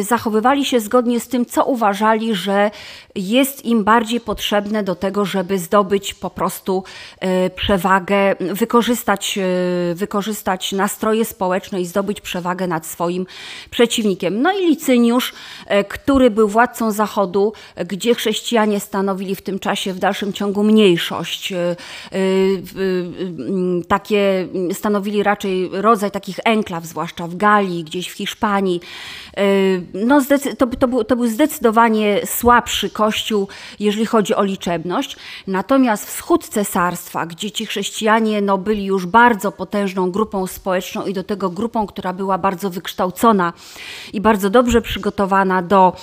zachowywali 0.02 0.66
się 0.66 0.80
zgodnie 0.80 1.20
z 1.20 1.28
tym, 1.28 1.46
co 1.46 1.66
uważali, 1.66 2.36
że 2.36 2.72
jest 3.16 3.66
im 3.66 3.84
bardziej 3.84 4.20
potrzebne 4.20 4.84
do 4.84 4.96
tego, 4.96 5.26
żeby 5.26 5.60
zdobyć 5.60 6.14
po 6.14 6.30
prostu 6.30 6.84
e, 7.20 7.50
przewagę, 7.50 8.36
wykorzystać, 8.40 9.38
e, 9.38 9.96
wykorzystać 9.96 10.72
nastroje 10.72 11.26
społeczne 11.26 11.82
i 11.82 11.86
zdobyć 11.86 12.22
przewagę 12.22 12.68
nad 12.68 12.86
swoim 12.86 13.26
przeciwnikiem. 13.70 14.42
No 14.42 14.52
i 14.60 14.68
Licyniusz, 14.68 15.34
który 15.90 16.30
był 16.30 16.48
władcą 16.48 16.92
Zachodu, 16.92 17.54
gdzie 17.86 18.16
chrześcijanie 18.16 18.80
stanowili 18.80 19.36
w 19.36 19.42
tym 19.42 19.60
czasie 19.60 19.94
w 19.94 20.00
dalszym 20.00 20.34
ciągu 20.34 20.64
mniejszość, 20.64 21.54
takie 23.88 24.48
stanowili 24.74 25.24
raczej 25.24 25.70
rodzaj 25.74 26.12
takich 26.12 26.40
enklaw, 26.46 26.86
zwłaszcza 26.86 27.28
w 27.28 27.36
Galii, 27.36 27.84
gdzieś 27.84 28.10
w 28.10 28.14
Hiszpanii, 28.14 28.82
no, 29.94 30.22
to, 30.58 30.68
to, 30.68 30.88
był, 30.88 31.04
to 31.04 31.16
był 31.16 31.28
zdecydowanie 31.28 32.22
słabszy 32.26 32.90
kościół, 32.90 33.48
jeżeli 33.80 34.06
chodzi 34.06 34.36
o 34.36 34.44
liczebność. 34.44 35.18
Natomiast 35.48 36.06
wschód 36.06 36.48
cesarstwa, 36.48 37.26
gdzie 37.26 37.52
ci 37.52 37.66
chrześcijanie 37.66 38.42
no, 38.42 38.58
byli 38.58 38.86
już 38.86 39.06
bardzo 39.06 39.52
potężną 39.52 40.12
grupą 40.12 40.48
społeczną 40.48 41.06
i 41.06 41.14
do 41.14 41.24
tego 41.24 41.50
grupą, 41.50 41.88
która 41.88 42.14
była 42.14 42.38
bardzo 42.38 42.70
wykształcona 42.70 43.54
i 44.14 44.22
bardzo 44.22 44.50
dobrze 44.50 44.82
przygotowana 44.82 45.62
do. 45.62 45.96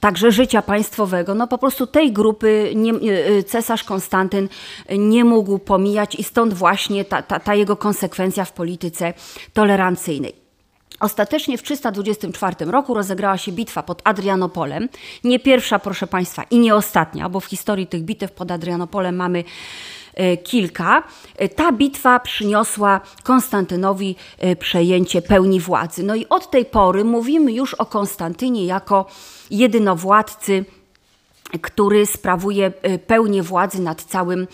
Także 0.00 0.32
życia 0.32 0.62
państwowego, 0.62 1.34
no 1.34 1.46
po 1.46 1.58
prostu 1.58 1.86
tej 1.86 2.12
grupy 2.12 2.72
nie, 2.76 2.92
e, 2.92 3.42
cesarz 3.42 3.84
Konstantyn 3.84 4.48
nie 4.98 5.24
mógł 5.24 5.58
pomijać 5.58 6.14
i 6.14 6.24
stąd 6.24 6.54
właśnie 6.54 7.04
ta, 7.04 7.22
ta, 7.22 7.40
ta 7.40 7.54
jego 7.54 7.76
konsekwencja 7.76 8.44
w 8.44 8.52
polityce 8.52 9.14
tolerancyjnej. 9.52 10.34
Ostatecznie 11.00 11.58
w 11.58 11.62
324 11.62 12.70
roku 12.70 12.94
rozegrała 12.94 13.38
się 13.38 13.52
bitwa 13.52 13.82
pod 13.82 14.02
Adrianopolem. 14.04 14.88
Nie 15.24 15.38
pierwsza, 15.38 15.78
proszę 15.78 16.06
Państwa, 16.06 16.42
i 16.50 16.58
nie 16.58 16.74
ostatnia, 16.74 17.28
bo 17.28 17.40
w 17.40 17.44
historii 17.44 17.86
tych 17.86 18.02
bitew 18.02 18.32
pod 18.32 18.50
Adrianopolem 18.50 19.16
mamy 19.16 19.44
e, 20.14 20.36
kilka. 20.36 21.02
E, 21.36 21.48
ta 21.48 21.72
bitwa 21.72 22.20
przyniosła 22.20 23.00
Konstantynowi 23.22 24.16
przejęcie 24.58 25.22
pełni 25.22 25.60
władzy. 25.60 26.02
No 26.02 26.14
i 26.14 26.26
od 26.28 26.50
tej 26.50 26.64
pory 26.64 27.04
mówimy 27.04 27.52
już 27.52 27.74
o 27.74 27.86
Konstantynie 27.86 28.66
jako 28.66 29.06
jedynowładcy 29.50 30.64
który 31.62 32.06
sprawuje 32.06 32.72
y, 32.86 32.98
pełnię 32.98 33.42
władzy 33.42 33.82
nad 33.82 34.02
całym 34.02 34.46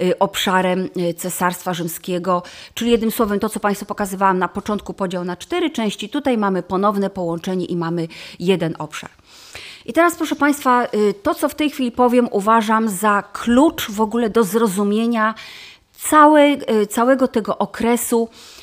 y, 0.00 0.18
obszarem 0.18 0.88
y, 0.96 1.14
Cesarstwa 1.14 1.74
Rzymskiego, 1.74 2.42
czyli 2.74 2.90
jednym 2.90 3.10
słowem 3.10 3.40
to, 3.40 3.48
co 3.48 3.60
Państwu 3.60 3.86
pokazywałam 3.86 4.38
na 4.38 4.48
początku, 4.48 4.94
podział 4.94 5.24
na 5.24 5.36
cztery 5.36 5.70
części. 5.70 6.08
Tutaj 6.08 6.38
mamy 6.38 6.62
ponowne 6.62 7.10
połączenie 7.10 7.64
i 7.64 7.76
mamy 7.76 8.08
jeden 8.38 8.74
obszar. 8.78 9.10
I 9.86 9.92
teraz, 9.92 10.16
proszę 10.16 10.36
Państwa, 10.36 10.86
to, 11.22 11.34
co 11.34 11.48
w 11.48 11.54
tej 11.54 11.70
chwili 11.70 11.92
powiem, 11.92 12.28
uważam 12.30 12.88
za 12.88 13.22
klucz 13.32 13.90
w 13.90 14.00
ogóle 14.00 14.30
do 14.30 14.44
zrozumienia 14.44 15.34
całe, 15.92 16.56
całego 16.90 17.28
tego 17.28 17.58
okresu 17.58 18.28
E, 18.28 18.53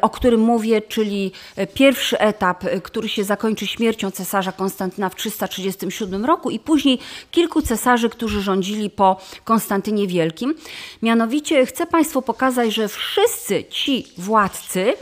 o 0.00 0.10
którym 0.10 0.40
mówię, 0.40 0.82
czyli 0.82 1.32
pierwszy 1.74 2.18
etap, 2.18 2.64
e, 2.64 2.80
który 2.80 3.08
się 3.08 3.24
zakończy 3.24 3.66
śmiercią 3.66 4.10
cesarza 4.10 4.52
Konstantyna 4.52 5.08
w 5.08 5.14
337 5.14 6.24
roku 6.24 6.50
i 6.50 6.58
później 6.58 6.98
kilku 7.30 7.62
cesarzy, 7.62 8.08
którzy 8.10 8.42
rządzili 8.42 8.90
po 8.90 9.20
Konstantynie 9.44 10.06
Wielkim. 10.06 10.54
Mianowicie 11.02 11.66
chcę 11.66 11.86
Państwu 11.86 12.22
pokazać, 12.22 12.74
że 12.74 12.88
wszyscy 12.88 13.64
ci 13.64 14.06
władcy 14.18 14.94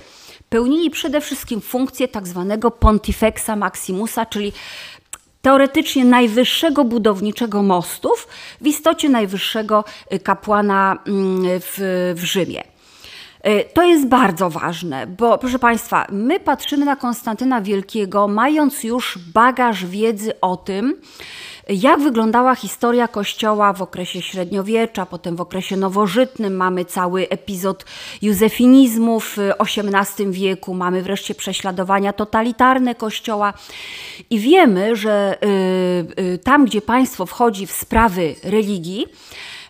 pełnili 0.48 0.90
przede 0.90 1.20
wszystkim 1.20 1.60
funkcję 1.60 2.08
tak 2.08 2.28
zwanego 2.28 2.70
pontifexa 2.70 3.56
maximusa, 3.56 4.26
czyli 4.26 4.52
teoretycznie 5.42 6.04
najwyższego 6.04 6.84
budowniczego 6.84 7.62
mostów, 7.62 8.28
w 8.60 8.66
istocie 8.66 9.08
najwyższego 9.08 9.84
kapłana 10.22 10.98
mm, 11.06 11.60
w, 11.60 11.74
w 12.16 12.24
Rzymie. 12.24 12.71
E, 13.42 13.64
to 13.64 13.82
jest 13.82 14.08
bardzo 14.08 14.50
ważne, 14.50 15.06
bo 15.06 15.38
proszę 15.38 15.58
Państwa, 15.58 16.06
my 16.10 16.40
patrzymy 16.40 16.84
na 16.84 16.96
Konstantyna 16.96 17.60
Wielkiego, 17.60 18.28
mając 18.28 18.84
już 18.84 19.18
bagaż 19.34 19.86
wiedzy 19.86 20.40
o 20.40 20.56
tym, 20.56 21.00
jak 21.68 22.00
wyglądała 22.00 22.54
historia 22.54 23.08
Kościoła 23.08 23.72
w 23.72 23.82
okresie 23.82 24.22
średniowiecza, 24.22 25.06
potem 25.06 25.36
w 25.36 25.40
okresie 25.40 25.76
nowożytnym. 25.76 26.56
Mamy 26.56 26.84
cały 26.84 27.28
epizod 27.28 27.84
józefinizmu 28.22 29.20
w 29.20 29.36
XVIII 29.58 30.30
wieku, 30.30 30.74
mamy 30.74 31.02
wreszcie 31.02 31.34
prześladowania 31.34 32.12
totalitarne 32.12 32.94
Kościoła 32.94 33.52
i 34.30 34.38
wiemy, 34.38 34.96
że 34.96 35.38
y, 36.18 36.22
y, 36.22 36.38
tam, 36.38 36.64
gdzie 36.64 36.82
państwo 36.82 37.26
wchodzi 37.26 37.66
w 37.66 37.72
sprawy 37.72 38.34
religii, 38.44 39.06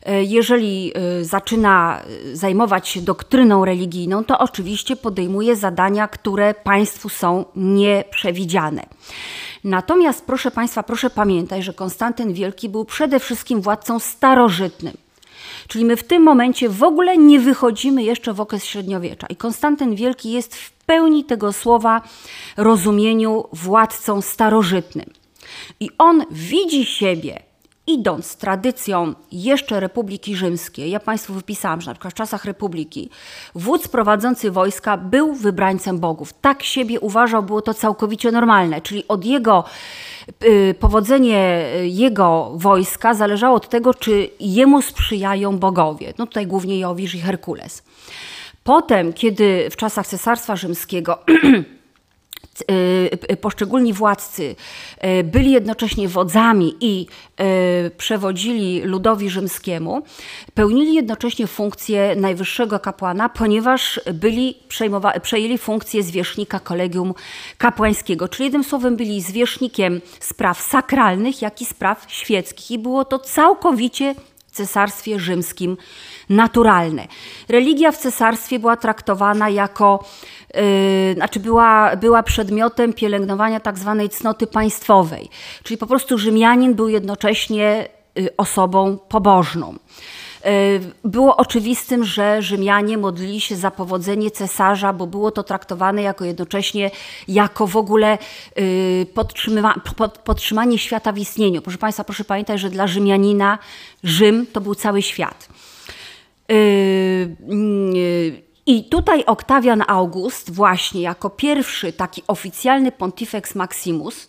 jeżeli 0.07 0.93
e, 0.95 1.25
zaczyna 1.25 2.03
e, 2.33 2.37
zajmować 2.37 2.89
się 2.89 3.01
doktryną 3.01 3.65
religijną, 3.65 4.25
to 4.25 4.39
oczywiście 4.39 4.97
podejmuje 4.97 5.57
zadania, 5.57 6.09
które 6.09 6.55
państwu 6.55 7.09
są 7.09 7.45
nieprzewidziane. 7.57 8.87
Natomiast, 9.65 10.25
proszę 10.27 10.51
Państwa, 10.51 10.83
proszę 10.83 11.11
pamiętać, 11.11 11.65
że 11.65 11.75
Konstantyn 11.75 12.33
Wielki 12.33 12.69
był 12.69 12.85
przede 12.85 13.21
wszystkim 13.21 13.61
władcą 13.61 13.99
starożytnym. 13.99 14.97
Czyli 15.69 15.85
my 15.85 15.97
w 15.97 16.05
tym 16.05 16.23
momencie 16.23 16.69
w 16.69 16.83
ogóle 16.83 17.17
nie 17.17 17.41
wychodzimy 17.41 18.03
jeszcze 18.03 18.33
w 18.33 18.41
okres 18.41 18.65
średniowiecza. 18.65 19.27
I 19.27 19.37
Konstantyn 19.37 19.95
Wielki 19.95 20.33
jest 20.33 20.57
w 20.57 20.73
pełni 20.73 21.25
tego 21.25 21.53
słowa 21.53 22.03
rozumieniu 22.57 23.45
władcą 23.53 24.23
starożytnym. 24.23 25.07
I 25.81 25.91
on 25.99 26.25
widzi 26.31 26.85
siebie 26.85 27.52
idąc 27.87 28.37
tradycją 28.37 29.15
jeszcze 29.33 29.81
Republiki 29.81 30.37
Rzymskiej, 30.37 30.91
ja 30.91 31.01
Państwu 31.01 31.35
wypisałam, 31.35 31.81
że 31.81 31.91
na 31.91 31.95
przykład 31.95 32.15
w 32.15 32.17
czasach 32.17 32.45
Republiki 32.45 33.11
wódz 33.55 33.89
prowadzący 33.89 34.51
wojska 34.51 34.97
był 34.97 35.35
wybrańcem 35.35 35.99
bogów. 35.99 36.33
Tak 36.33 36.63
siebie 36.63 37.01
uważał, 37.01 37.43
było 37.43 37.63
to 37.63 37.75
całkowicie 37.75 38.33
normalne, 38.33 38.81
czyli 38.81 39.09
od 39.09 39.25
jego 39.25 39.65
y, 40.45 40.75
powodzenie 40.81 41.67
jego 41.83 42.53
wojska 42.55 43.15
zależało 43.15 43.57
od 43.57 43.69
tego, 43.69 43.95
czy 43.95 44.31
jemu 44.41 44.83
sprzyjają 44.83 45.59
bogowie. 45.59 46.15
No 46.19 46.27
tutaj 46.27 46.47
głównie 46.47 46.79
Jowisz 46.79 47.15
i 47.15 47.21
Herkules. 47.21 47.83
Potem, 48.65 49.13
kiedy 49.13 49.69
w 49.71 49.77
czasach 49.77 50.07
Cesarstwa 50.07 50.57
Rzymskiego 50.57 51.19
Y, 51.29 51.33
y, 51.65 51.82
poszczególni 53.41 53.93
władcy 53.93 54.57
y, 55.05 55.25
byli 55.25 55.51
jednocześnie 55.51 56.09
wodzami 56.09 56.77
i 56.81 57.07
przewodzili 57.97 58.81
ludowi 58.81 59.31
rzymskiemu, 59.31 60.03
pełnili 60.55 60.95
jednocześnie 60.95 61.47
funkcję 61.47 62.17
najwyższego 62.17 62.81
kapłana, 62.81 63.29
ponieważ 63.29 64.01
byli 64.15 64.55
przejęli 65.23 65.59
funkcję 65.59 66.03
zwierzchnika 66.03 66.61
kolegium 66.61 67.15
kapłańskiego, 67.59 68.29
czyli 68.29 68.45
jednym 68.45 68.65
słowem 68.65 68.97
byli 68.97 69.21
zwierzchnikiem 69.21 70.01
spraw 70.21 70.63
sakralnych, 70.63 71.43
jak 71.43 71.63
i 71.63 71.65
spraw 71.65 72.05
świeckich. 72.09 72.71
I 72.71 72.79
było 72.79 73.05
to 73.05 73.19
całkowicie 73.19 74.15
cesarstwie 74.53 75.19
rzymskim 75.19 75.77
naturalne. 76.29 77.07
Religia 77.49 77.93
w 77.93 77.99
cesarstwie 77.99 78.59
była 78.59 78.77
traktowana 78.77 79.49
jako 79.49 80.05
znaczy 81.15 81.41
była, 81.41 81.97
była 81.97 82.23
przedmiotem 82.23 82.93
pielęgnowania 82.93 83.61
tak 83.61 83.79
zwanej 83.79 84.09
cnoty 84.09 84.47
państwowej. 84.47 85.29
Czyli 85.63 85.79
po 85.79 85.87
prostu 85.87 86.19
Rzymianin 86.19 86.75
był 86.75 86.89
jednocześnie 86.89 87.89
y, 88.19 88.37
osobą 88.37 88.99
pobożną. 89.09 89.75
Yy, 90.45 90.51
było 91.05 91.37
oczywistym, 91.37 92.05
że 92.05 92.43
Rzymianie 92.43 92.99
modlili 92.99 93.41
się 93.41 93.57
za 93.57 93.71
powodzenie 93.71 94.31
cesarza, 94.31 94.93
bo 94.93 95.07
było 95.07 95.31
to 95.31 95.43
traktowane 95.43 96.03
jako 96.03 96.25
jednocześnie 96.25 96.91
jako 97.29 97.67
w 97.67 97.77
ogóle 97.77 98.19
podtrzyma, 99.15 99.75
pod, 99.97 100.19
podtrzymanie 100.19 100.79
świata 100.79 101.13
w 101.13 101.19
istnieniu. 101.19 101.63
Proszę 101.63 101.79
Państwa, 101.79 102.05
proszę 102.05 102.25
pamiętać, 102.25 102.61
że 102.61 102.71
dla 102.71 102.87
Rzymianina 102.87 103.59
Rzym 104.05 104.47
to 104.53 104.61
był 104.61 104.75
cały 104.75 105.03
świat. 105.03 105.49
Yy, 106.49 108.52
i 108.67 108.85
tutaj 108.85 109.25
Oktawian 109.25 109.83
August, 109.89 110.51
właśnie 110.51 111.03
jako 111.03 111.31
pierwszy 111.31 111.93
taki 111.93 112.23
oficjalny 112.27 112.93
Pontifex 112.93 113.55
Maximus, 113.55 114.29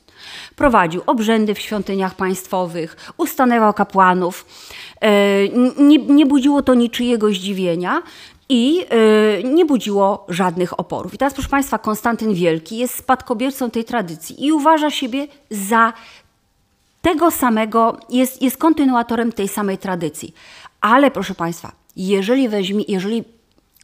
prowadził 0.56 1.02
obrzędy 1.06 1.54
w 1.54 1.60
świątyniach 1.60 2.16
państwowych, 2.16 3.14
ustanawiał 3.18 3.74
kapłanów. 3.74 4.46
E, 5.02 5.10
nie, 5.78 5.98
nie 5.98 6.26
budziło 6.26 6.62
to 6.62 6.74
niczyjego 6.74 7.30
zdziwienia 7.30 8.02
i 8.50 8.86
e, 8.90 9.44
nie 9.44 9.66
budziło 9.66 10.26
żadnych 10.30 10.80
oporów. 10.80 11.14
I 11.14 11.18
teraz, 11.18 11.34
proszę 11.34 11.50
Państwa, 11.50 11.78
Konstantyn 11.78 12.34
Wielki 12.34 12.78
jest 12.78 12.96
spadkobiercą 12.96 13.72
tej 13.72 13.84
tradycji 13.84 14.46
i 14.46 14.52
uważa 14.52 14.90
siebie 14.90 15.28
za 15.50 15.94
tego 17.02 17.32
samego, 17.32 17.98
jest, 18.10 18.42
jest 18.42 18.58
kontynuatorem 18.58 19.32
tej 19.32 19.48
samej 19.48 19.78
tradycji. 19.78 20.34
Ale, 20.82 21.12
proszę 21.12 21.36
Państwa, 21.36 21.72
jeżeli, 21.96 22.50
weźmie, 22.50 22.84
jeżeli 22.88 23.24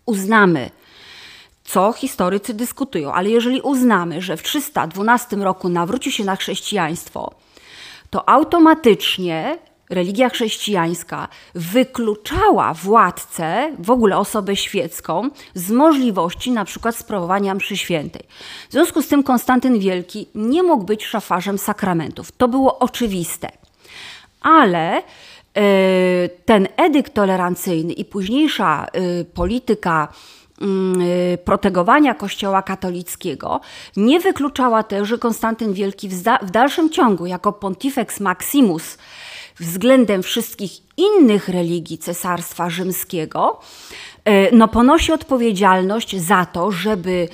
uznamy, 0.10 0.70
co 1.64 1.94
historycy 1.94 2.54
dyskutują, 2.54 3.14
ale 3.14 3.30
jeżeli 3.30 3.62
uznamy, 3.62 4.22
że 4.22 4.38
w 4.38 4.44
312 4.44 5.36
roku 5.36 5.70
nawróci 5.70 6.12
się 6.12 6.24
na 6.24 6.36
chrześcijaństwo, 6.36 7.34
to 8.10 8.30
automatycznie 8.30 9.58
religia 9.90 10.30
chrześcijańska 10.30 11.28
wykluczała 11.56 12.74
władcę, 12.74 13.76
w 13.80 13.92
ogóle 13.92 14.18
osobę 14.18 14.56
świecką, 14.56 15.30
z 15.54 15.72
możliwości 15.72 16.52
na 16.52 16.66
przykład 16.66 16.96
sprawowania 16.96 17.56
mszy 17.56 17.78
świętej. 17.78 18.24
W 18.70 18.72
związku 18.72 19.02
z 19.02 19.08
tym 19.08 19.24
Konstantyn 19.24 19.80
Wielki 19.80 20.28
nie 20.36 20.64
mógł 20.64 20.84
być 20.84 21.06
szafarzem 21.06 21.58
sakramentów. 21.58 22.32
To 22.32 22.48
było 22.48 22.80
oczywiste. 22.80 23.50
Ale 24.42 25.04
ten 26.46 26.68
edykt 26.78 27.14
tolerancyjny 27.14 27.94
i 27.94 28.06
późniejsza 28.06 28.86
e, 28.86 29.26
polityka 29.26 30.08
mm, 30.62 31.02
e, 31.02 31.38
protegowania 31.38 32.14
Kościoła 32.14 32.62
katolickiego 32.62 33.60
nie 33.98 34.20
wykluczała 34.20 34.84
też, 34.84 35.08
że 35.08 35.18
Konstantyn 35.18 35.74
Wielki 35.74 36.10
w 36.42 36.52
dalszym 36.52 36.90
ciągu 36.90 37.26
jako 37.26 37.54
Pontifex 37.54 38.20
Maximus 38.20 38.98
względem 39.60 40.24
wszystkich 40.24 40.72
innych 40.98 41.50
religii 41.50 41.98
Cesarstwa 41.98 42.70
Rzymskiego 42.70 43.60
no, 44.52 44.68
ponosi 44.68 45.12
odpowiedzialność 45.12 46.22
za 46.22 46.46
to, 46.46 46.72
żeby 46.72 47.30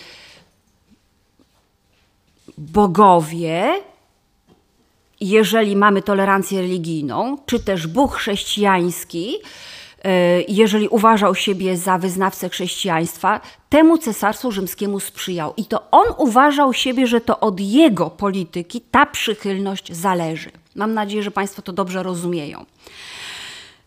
bogowie 2.58 3.74
jeżeli 5.30 5.76
mamy 5.76 6.02
tolerancję 6.02 6.62
religijną, 6.62 7.38
czy 7.46 7.60
też 7.60 7.88
Bóg 7.88 8.16
chrześcijański, 8.16 9.38
e, 10.04 10.42
jeżeli 10.42 10.88
uważał 10.88 11.36
siebie 11.36 11.78
za 11.78 11.98
wyznawcę 11.98 12.50
chrześcijaństwa, 12.50 13.42
temu 13.70 13.98
cesarstwu 13.98 14.52
rzymskiemu 14.52 15.00
sprzyjał. 15.00 15.54
I 15.58 15.66
to 15.66 15.92
on 15.92 16.06
uważał 16.18 16.74
siebie, 16.74 17.08
że 17.08 17.22
to 17.22 17.40
od 17.40 17.60
jego 17.60 18.10
polityki 18.10 18.82
ta 18.82 19.06
przychylność 19.06 19.94
zależy. 19.94 20.52
Mam 20.76 20.94
nadzieję, 20.94 21.24
że 21.24 21.32
Państwo 21.32 21.62
to 21.62 21.74
dobrze 21.74 22.04
rozumieją. 22.04 22.66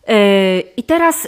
E, 0.07 0.59
I 0.59 0.83
teraz, 0.83 1.27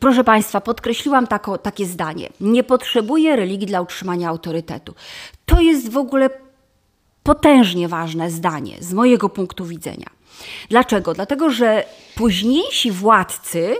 proszę 0.00 0.24
Państwa, 0.24 0.60
podkreśliłam 0.60 1.26
tako, 1.26 1.58
takie 1.58 1.86
zdanie. 1.86 2.28
Nie 2.40 2.64
potrzebuje 2.64 3.36
religii 3.36 3.66
dla 3.66 3.80
utrzymania 3.80 4.28
autorytetu. 4.28 4.94
To 5.46 5.60
jest 5.60 5.90
w 5.90 5.96
ogóle 5.96 6.30
potężnie 7.22 7.88
ważne 7.88 8.30
zdanie 8.30 8.76
z 8.80 8.92
mojego 8.92 9.28
punktu 9.28 9.64
widzenia. 9.64 10.06
Dlaczego? 10.68 11.14
Dlatego, 11.14 11.50
że 11.50 11.84
późniejsi 12.14 12.90
władcy 12.90 13.76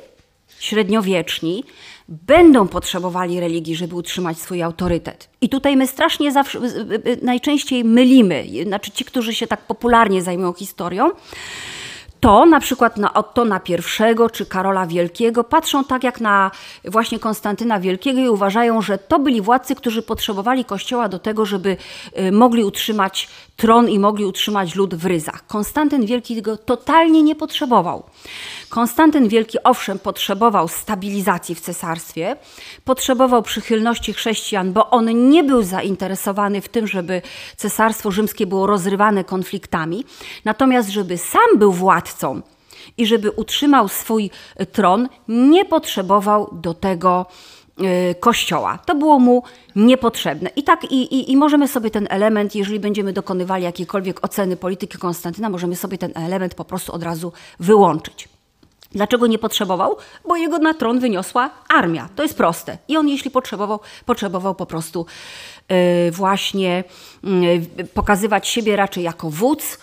średniowieczni 0.58 1.64
będą 2.08 2.68
potrzebowali 2.68 3.40
religii, 3.40 3.76
żeby 3.76 3.94
utrzymać 3.94 4.38
swój 4.38 4.62
autorytet. 4.62 5.28
I 5.40 5.48
tutaj 5.48 5.76
my 5.76 5.86
strasznie 5.86 6.32
zawsze, 6.32 6.60
najczęściej 7.22 7.84
mylimy, 7.84 8.46
znaczy 8.66 8.90
ci, 8.90 9.04
którzy 9.04 9.34
się 9.34 9.46
tak 9.46 9.66
popularnie 9.66 10.22
zajmują 10.22 10.52
historią, 10.52 11.10
to 12.20 12.46
na 12.46 12.60
przykład 12.60 12.96
na 12.96 13.14
Ottona 13.14 13.60
I 13.68 14.30
czy 14.32 14.46
Karola 14.46 14.86
Wielkiego 14.86 15.44
patrzą 15.44 15.84
tak 15.84 16.04
jak 16.04 16.20
na 16.20 16.50
właśnie 16.84 17.18
Konstantyna 17.18 17.80
Wielkiego 17.80 18.20
i 18.20 18.28
uważają, 18.28 18.82
że 18.82 18.98
to 18.98 19.18
byli 19.18 19.40
władcy, 19.40 19.74
którzy 19.74 20.02
potrzebowali 20.02 20.64
kościoła 20.64 21.08
do 21.08 21.18
tego, 21.18 21.46
żeby 21.46 21.76
y, 22.18 22.32
mogli 22.32 22.64
utrzymać 22.64 23.28
tron 23.56 23.88
i 23.88 23.98
mogli 23.98 24.24
utrzymać 24.24 24.74
lud 24.74 24.94
w 24.94 25.06
ryzach. 25.06 25.46
Konstantyn 25.46 26.06
Wielki 26.06 26.42
go 26.42 26.56
totalnie 26.56 27.22
nie 27.22 27.36
potrzebował. 27.36 28.02
Konstantyn 28.68 29.28
Wielki 29.28 29.58
owszem 29.64 29.98
potrzebował 29.98 30.68
stabilizacji 30.68 31.54
w 31.54 31.60
cesarstwie, 31.60 32.36
potrzebował 32.84 33.42
przychylności 33.42 34.12
chrześcijan, 34.12 34.72
bo 34.72 34.90
on 34.90 35.30
nie 35.30 35.44
był 35.44 35.62
zainteresowany 35.62 36.60
w 36.60 36.68
tym, 36.68 36.86
żeby 36.86 37.22
cesarstwo 37.56 38.10
rzymskie 38.10 38.46
było 38.46 38.66
rozrywane 38.66 39.24
konfliktami, 39.24 40.04
natomiast 40.44 40.88
żeby 40.88 41.18
sam 41.18 41.58
był 41.58 41.72
władcą 41.72 42.09
i 42.98 43.06
żeby 43.06 43.30
utrzymał 43.30 43.88
swój 43.88 44.30
tron, 44.72 45.08
nie 45.28 45.64
potrzebował 45.64 46.48
do 46.52 46.74
tego 46.74 47.26
Y, 47.80 48.14
kościoła. 48.14 48.78
To 48.86 48.94
było 48.94 49.18
mu 49.18 49.42
niepotrzebne. 49.76 50.50
I 50.56 50.62
tak, 50.62 50.84
i, 50.84 51.14
i, 51.14 51.32
i 51.32 51.36
możemy 51.36 51.68
sobie 51.68 51.90
ten 51.90 52.06
element, 52.10 52.54
jeżeli 52.54 52.80
będziemy 52.80 53.12
dokonywali 53.12 53.64
jakiejkolwiek 53.64 54.24
oceny 54.24 54.56
polityki 54.56 54.98
Konstantyna, 54.98 55.50
możemy 55.50 55.76
sobie 55.76 55.98
ten 55.98 56.12
element 56.14 56.54
po 56.54 56.64
prostu 56.64 56.92
od 56.92 57.02
razu 57.02 57.32
wyłączyć. 57.60 58.28
Dlaczego 58.92 59.26
nie 59.26 59.38
potrzebował? 59.38 59.96
Bo 60.28 60.36
jego 60.36 60.58
na 60.58 60.74
tron 60.74 61.00
wyniosła 61.00 61.50
armia. 61.68 62.08
To 62.16 62.22
jest 62.22 62.36
proste. 62.36 62.78
I 62.88 62.96
on, 62.96 63.08
jeśli 63.08 63.30
potrzebował, 63.30 63.80
potrzebował 64.06 64.54
po 64.54 64.66
prostu 64.66 65.06
yy, 65.68 65.76
właśnie 66.10 66.84
yy, 67.78 67.84
pokazywać 67.84 68.48
siebie 68.48 68.76
raczej 68.76 69.04
jako 69.04 69.30
wódz, 69.30 69.78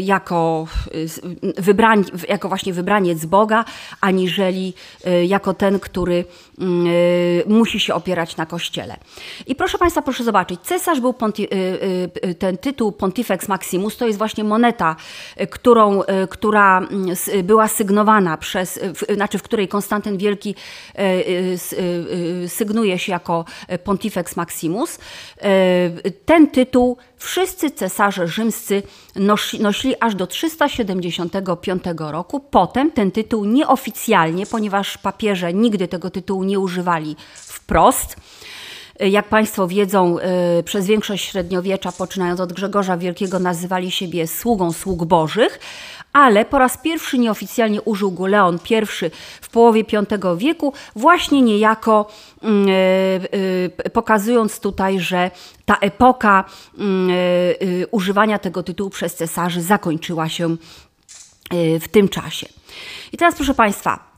jako, 0.00 0.66
y, 0.94 1.62
wybrań, 1.62 2.04
jako 2.28 2.48
właśnie 2.48 2.72
wybraniec 2.72 3.24
Boga, 3.24 3.64
aniżeli 4.00 4.74
y, 5.06 5.24
jako 5.24 5.54
ten, 5.54 5.80
który 5.80 6.24
musi 7.46 7.80
się 7.80 7.94
opierać 7.94 8.36
na 8.36 8.46
Kościele. 8.46 8.96
I 9.46 9.54
proszę 9.54 9.78
Państwa, 9.78 10.02
proszę 10.02 10.24
zobaczyć, 10.24 10.60
cesarz 10.60 11.00
był, 11.00 11.14
ten 12.38 12.58
tytuł 12.58 12.92
Pontifex 12.92 13.48
Maximus, 13.48 13.96
to 13.96 14.06
jest 14.06 14.18
właśnie 14.18 14.44
moneta, 14.44 14.96
którą, 15.50 16.00
która 16.30 16.78
mm, 16.78 17.16
była 17.44 17.68
sygnowana 17.68 18.36
przez, 18.36 18.80
znaczy 19.14 19.38
w 19.38 19.42
której 19.42 19.68
Konstantyn 19.68 20.18
Wielki 20.18 20.54
sygnuje 22.46 22.98
się 22.98 23.12
jako 23.12 23.44
Pontifex 23.84 24.36
Maximus. 24.36 24.98
Ten 26.26 26.50
tytuł 26.50 26.96
wszyscy 27.18 27.70
cesarze 27.70 28.28
rzymscy 28.28 28.82
nosi, 29.16 29.60
nosili 29.60 29.94
aż 30.00 30.14
do 30.14 30.26
375 30.26 31.82
roku. 31.98 32.40
Potem 32.40 32.92
ten 32.92 33.10
tytuł 33.10 33.44
nieoficjalnie, 33.44 34.46
ponieważ 34.46 34.98
papieże 34.98 35.52
nigdy 35.52 35.88
tego 35.88 36.10
tytułu 36.10 36.44
nie 36.44 36.58
używali 36.58 37.16
wprost, 37.34 38.16
Jak 39.00 39.28
Państwo 39.28 39.68
wiedzą, 39.68 40.16
przez 40.64 40.86
większość 40.86 41.24
średniowiecza, 41.24 41.92
poczynając 41.92 42.40
od 42.40 42.52
Grzegorza 42.52 42.96
Wielkiego, 42.96 43.38
nazywali 43.38 43.90
siebie 43.90 44.26
sługą 44.26 44.72
sług 44.72 45.04
bożych, 45.04 45.60
ale 46.12 46.44
po 46.44 46.58
raz 46.58 46.78
pierwszy 46.78 47.18
nieoficjalnie 47.18 47.82
użył 47.82 48.12
go 48.12 48.26
Leon 48.26 48.58
I 48.70 48.86
w 49.40 49.48
połowie 49.48 49.84
V 50.10 50.36
wieku, 50.36 50.72
właśnie 50.96 51.42
niejako 51.42 52.08
mm, 52.42 52.68
e, 52.68 52.72
e, 53.84 53.90
pokazując 53.90 54.60
tutaj, 54.60 55.00
że 55.00 55.30
ta 55.64 55.76
epoka 55.76 56.44
mm, 56.78 57.10
e, 57.10 57.86
używania 57.86 58.38
tego 58.38 58.62
tytułu 58.62 58.90
przez 58.90 59.14
cesarzy 59.14 59.62
zakończyła 59.62 60.28
się 60.28 60.56
w 61.80 61.88
tym 61.88 62.08
czasie. 62.08 62.46
I 63.12 63.16
teraz, 63.16 63.34
proszę 63.34 63.54
Państwa, 63.54 64.12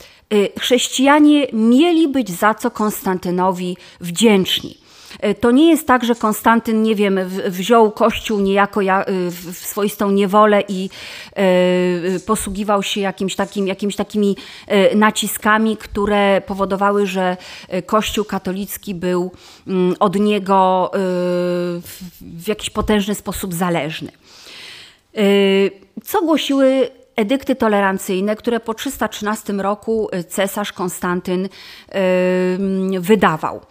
chrześcijanie 0.59 1.47
mieli 1.53 2.07
być 2.07 2.29
za 2.29 2.53
co 2.53 2.71
Konstantynowi 2.71 3.77
wdzięczni. 4.01 4.77
E, 5.19 5.33
to 5.33 5.51
nie 5.51 5.69
jest 5.69 5.87
tak, 5.87 6.03
że 6.03 6.15
Konstantyn, 6.15 6.83
nie 6.83 6.95
wiem, 6.95 7.19
wziął 7.47 7.91
Kościół 7.91 8.39
niejako 8.39 8.81
y, 8.81 8.85
w 9.31 9.57
swoistą 9.57 10.11
niewolę 10.11 10.63
i 10.67 10.89
e, 11.33 12.19
posługiwał 12.19 12.83
się 12.83 13.01
jakimś 13.01 13.35
takim, 13.35 13.67
jakimiś 13.67 13.95
takimi 13.95 14.37
e, 14.67 14.95
naciskami, 14.95 15.77
które 15.77 16.41
powodowały, 16.45 17.07
że 17.07 17.37
Kościół 17.85 18.25
katolicki 18.25 18.95
był 18.95 19.31
mm, 19.67 19.95
od 19.99 20.19
niego 20.19 20.91
w 22.21 22.47
jakiś 22.47 22.69
potężny 22.69 23.15
sposób 23.15 23.53
zależny. 23.53 24.11
Co 26.03 26.21
głosiły 26.21 26.89
edykty 27.21 27.55
tolerancyjne, 27.55 28.35
które 28.35 28.59
po 28.59 28.73
313 28.73 29.53
roku 29.53 30.09
y, 30.15 30.23
cesarz 30.23 30.73
Konstantyn 30.73 31.49
wydawał. 32.99 33.61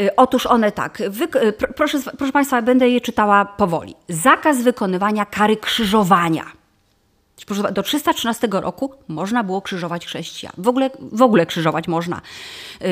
Y, 0.00 0.16
otóż 0.16 0.46
one 0.46 0.72
tak, 0.72 1.00
y, 1.00 1.12
proszę, 1.76 1.98
proszę 2.18 2.32
Państwa, 2.32 2.62
będę 2.62 2.88
je 2.88 3.00
czytała 3.00 3.44
powoli. 3.44 3.94
Zakaz 4.08 4.62
wykonywania 4.62 5.26
kary 5.26 5.56
krzyżowania. 5.56 6.44
Do 7.72 7.82
313 7.82 8.48
roku 8.50 8.92
można 9.08 9.44
było 9.44 9.62
krzyżować 9.62 10.06
chrześcijan. 10.06 10.52
W 10.58 10.68
ogóle, 10.68 10.90
w 11.12 11.22
ogóle 11.22 11.46
krzyżować 11.46 11.88
można 11.88 12.20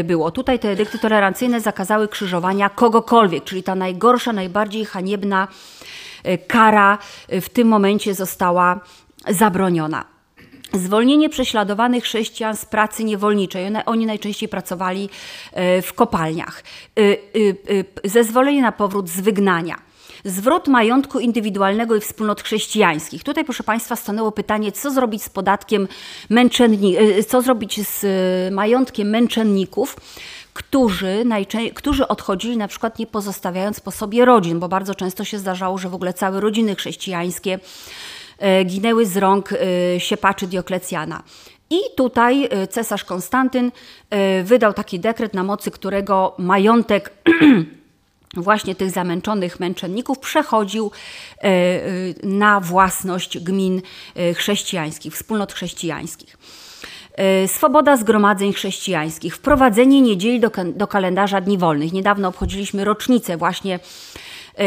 było. 0.05 0.31
Tutaj 0.31 0.59
te 0.59 0.71
edykty 0.71 0.99
tolerancyjne 0.99 1.61
zakazały 1.61 2.09
krzyżowania 2.09 2.69
kogokolwiek, 2.69 3.45
czyli 3.45 3.63
ta 3.63 3.75
najgorsza, 3.75 4.33
najbardziej 4.33 4.85
haniebna 4.85 5.49
kara 6.47 6.99
w 7.29 7.49
tym 7.49 7.69
momencie 7.69 8.15
została 8.15 8.81
zabroniona. 9.29 10.17
Zwolnienie 10.73 11.29
prześladowanych 11.29 12.05
chrześcijan 12.05 12.57
z 12.57 12.65
pracy 12.65 13.05
niewolniczej. 13.05 13.67
One, 13.67 13.85
oni 13.85 14.07
najczęściej 14.07 14.49
pracowali 14.49 15.09
e, 15.53 15.83
w 15.83 15.93
kopalniach. 15.93 16.63
E, 16.99 17.03
e, 18.05 18.09
zezwolenie 18.09 18.63
na 18.63 18.73
powrót 18.73 19.09
z 19.09 19.21
wygnania. 19.21 19.77
Zwrot 20.25 20.69
majątku 20.69 21.19
indywidualnego 21.19 21.97
i 21.97 22.01
wspólnot 22.01 22.43
chrześcijańskich. 22.43 23.25
Tutaj, 23.25 23.45
proszę 23.45 23.63
Państwa, 23.65 23.97
stanęło 23.97 24.33
pytanie, 24.33 24.73
co 24.73 24.91
zrobić 24.91 25.23
z 25.23 25.29
podatkiem 25.29 25.89
męczenni, 26.31 26.97
co 27.29 27.43
zrobić 27.43 27.89
z 27.89 28.05
majątkiem 28.55 29.11
męczenników, 29.11 29.97
którzy, 30.53 31.25
którzy 31.75 32.09
odchodzili 32.09 32.57
na 32.57 32.69
przykład 32.69 32.99
nie 32.99 33.07
pozostawiając 33.07 33.81
po 33.81 33.91
sobie 33.91 34.25
rodzin, 34.25 34.59
bo 34.59 34.69
bardzo 34.69 34.95
często 34.95 35.25
się 35.25 35.39
zdarzało, 35.39 35.79
że 35.79 35.89
w 35.89 35.95
ogóle 35.95 36.15
całe 36.15 36.41
rodziny 36.41 36.75
chrześcijańskie 36.77 37.59
ginęły 38.65 39.07
z 39.07 39.17
rąk 39.17 39.53
e, 39.53 39.57
siepaczy 40.01 40.47
Dioklecjana. 40.47 41.23
I 41.71 41.79
tutaj 41.97 42.45
e, 42.45 42.67
cesarz 42.67 43.05
Konstantyn 43.05 43.73
wydał 44.45 44.73
taki 44.73 45.01
dekret, 45.01 45.35
na 45.35 45.45
mocy 45.45 45.71
którego 45.71 46.35
majątek 46.39 47.13
właśnie 48.37 48.75
tych 48.75 48.91
zamęczonych 48.91 49.61
męczenników 49.61 50.19
przechodził 50.19 50.91
na 52.23 52.61
własność 52.61 53.39
gmin 53.39 53.83
chrześcijańskich, 54.35 55.15
wspólnot 55.15 55.53
chrześcijańskich. 55.53 56.39
Swoboda 57.47 57.97
zgromadzeń 57.97 58.53
chrześcijańskich, 58.53 59.37
wprowadzenie 59.37 60.01
niedzieli 60.01 60.41
do, 60.41 60.51
do 60.75 60.87
kalendarza 60.87 61.41
dni 61.41 61.59
wolnych. 61.59 61.93
Niedawno 61.93 62.29
obchodziliśmy 62.29 62.85
rocznicę 62.85 63.37
właśnie 63.37 63.79
E, 63.79 63.81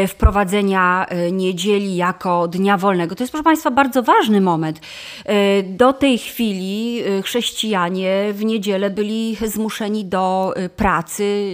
wprowadzenia 0.08 1.06
e, 1.08 1.32
niedzieli 1.32 1.96
jako 1.96 2.48
dnia 2.48 2.76
wolnego. 2.76 3.14
To 3.14 3.22
jest, 3.22 3.32
proszę 3.32 3.44
Państwa, 3.44 3.70
bardzo 3.70 4.02
ważny 4.02 4.40
moment. 4.40 4.80
E, 5.24 5.62
do 5.62 5.92
tej 5.92 6.18
chwili 6.18 7.02
chrześcijanie 7.24 8.32
w 8.32 8.44
niedzielę 8.44 8.90
byli 8.90 9.36
zmuszeni 9.46 10.04
do 10.04 10.54
pracy 10.76 11.50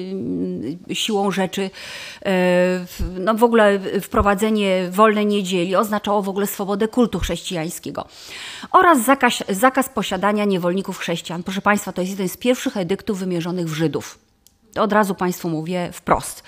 siłą 0.92 1.30
rzeczy. 1.30 1.70
No 3.20 3.34
w 3.34 3.44
ogóle 3.44 3.80
wprowadzenie 4.00 4.88
wolnej 4.90 5.26
niedzieli 5.26 5.76
oznaczało 5.76 6.22
w 6.22 6.28
ogóle 6.28 6.46
swobodę 6.46 6.88
kultu 6.88 7.18
chrześcijańskiego 7.18 8.06
oraz 8.72 9.04
zakaz, 9.04 9.44
zakaz 9.48 9.88
posiadania 9.88 10.44
niewolników 10.44 10.98
chrześcijan. 10.98 11.42
Proszę 11.42 11.60
Państwa, 11.60 11.92
to 11.92 12.00
jest 12.00 12.10
jeden 12.10 12.28
z 12.28 12.36
pierwszych 12.36 12.76
edyktów 12.76 13.18
wymierzonych 13.18 13.66
w 13.66 13.74
Żydów. 13.74 14.18
Od 14.76 14.92
razu 14.92 15.14
Państwu 15.14 15.48
mówię 15.48 15.90
wprost. 15.92 16.42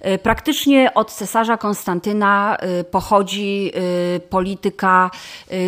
E, 0.00 0.18
praktycznie 0.18 0.94
od 0.94 1.12
cesarza 1.12 1.56
Konstantyna 1.56 2.56
e, 2.56 2.84
pochodzi 2.84 3.72
e, 3.74 4.20
polityka 4.20 5.10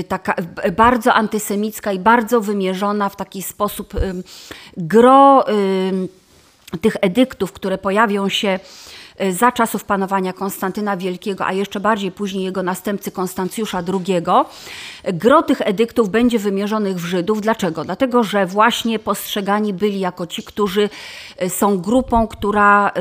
taka 0.09 0.35
bardzo 0.77 1.15
antysemicka 1.15 1.93
i 1.93 1.99
bardzo 1.99 2.41
wymierzona 2.41 3.09
w 3.09 3.17
taki 3.17 3.43
sposób 3.43 3.95
gro 4.77 5.45
tych 6.81 6.97
edyktów, 7.01 7.53
które 7.53 7.79
pojawią 7.79 8.29
się 8.29 8.61
za 9.31 9.53
czasów 9.53 9.85
panowania 9.85 10.33
Konstantyna 10.33 10.97
Wielkiego, 10.97 11.47
a 11.47 11.53
jeszcze 11.53 11.81
bardziej 11.81 12.13
później 12.13 12.45
jego 12.45 12.63
następcy 12.63 13.11
Konstancjusza 13.11 13.83
II, 13.89 14.23
gro 15.05 15.43
tych 15.43 15.61
edyktów 15.61 16.11
będzie 16.11 16.39
wymierzonych 16.39 16.97
w 16.97 17.05
Żydów. 17.05 17.41
Dlaczego? 17.41 17.85
Dlatego, 17.85 18.25
że 18.25 18.47
właśnie 18.47 18.99
postrzegani 18.99 19.75
byli 19.75 20.01
jako 20.01 20.27
ci, 20.27 20.43
którzy 20.43 20.91
są 21.49 21.79
grupą, 21.79 22.27
która 22.29 22.93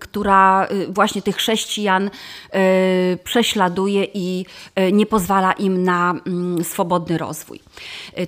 która 0.00 0.66
y, 0.70 0.86
właśnie 0.86 1.22
tych 1.22 1.36
chrześcijan 1.36 2.06
y, 2.06 3.18
prześladuje 3.24 4.04
i 4.14 4.46
y, 4.78 4.92
nie 4.92 5.06
pozwala 5.06 5.52
im 5.52 5.84
na 5.84 6.14
swobodny 6.62 7.18
rozwój. 7.18 7.60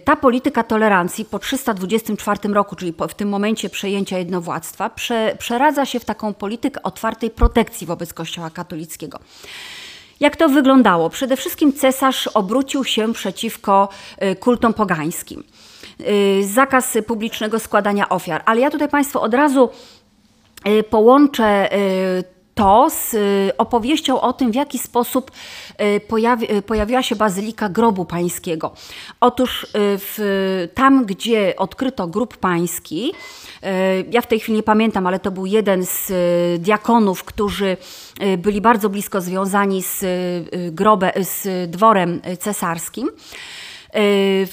Ta 0.04 0.16
polityka 0.16 0.62
tolerancji 0.62 1.24
po 1.24 1.38
324 1.38 2.54
roku, 2.54 2.76
czyli 2.76 2.94
w 3.08 3.14
tym 3.14 3.28
momencie 3.28 3.70
przejęcia 3.70 4.18
jednowładztwa, 4.18 4.90
przeradza 5.38 5.86
się 5.86 6.00
w 6.00 6.04
taką 6.04 6.34
politykę 6.34 6.82
otwartej 6.82 7.30
protekcji 7.30 7.86
wobec 7.86 8.12
Kościoła 8.12 8.50
katolickiego. 8.50 9.18
Jak 10.20 10.36
to 10.36 10.48
wyglądało? 10.48 11.10
Przede 11.10 11.36
wszystkim 11.36 11.72
cesarz 11.72 12.26
obrócił 12.26 12.84
się 12.84 13.12
przeciwko 13.12 13.88
kultom 14.40 14.74
pogańskim. 14.74 15.44
Zakaz 16.42 16.98
publicznego 17.06 17.58
składania 17.58 18.08
ofiar. 18.08 18.42
Ale 18.46 18.60
ja 18.60 18.70
tutaj 18.70 18.88
Państwu 18.88 19.20
od 19.20 19.34
razu 19.34 19.70
połączę 20.90 21.76
y, 21.76 22.24
to 22.54 22.90
z 22.90 23.14
y, 23.14 23.52
opowieścią 23.58 24.20
o 24.20 24.32
tym, 24.32 24.52
w 24.52 24.54
jaki 24.54 24.78
sposób 24.78 25.30
pojawi, 26.08 26.46
pojawiła 26.66 27.02
się 27.02 27.16
Bazylika 27.16 27.68
Grobu 27.68 28.04
Pańskiego. 28.04 28.72
Otóż 29.20 29.66
w, 29.74 30.68
tam, 30.74 31.04
gdzie 31.04 31.56
odkryto 31.56 32.06
grób 32.06 32.36
pański, 32.36 33.12
ja 34.10 34.20
w 34.20 34.26
tej 34.26 34.40
chwili 34.40 34.56
nie 34.56 34.62
pamiętam, 34.62 35.06
ale 35.06 35.18
to 35.18 35.30
był 35.30 35.46
jeden 35.46 35.86
z 35.86 36.12
diakonów, 36.62 37.24
którzy 37.24 37.76
byli 38.38 38.60
bardzo 38.60 38.88
blisko 38.88 39.20
związani 39.20 39.82
z, 39.82 40.04
grobem, 40.72 41.10
z 41.20 41.70
dworem 41.70 42.20
cesarskim. 42.38 43.10
Y, 43.96 44.46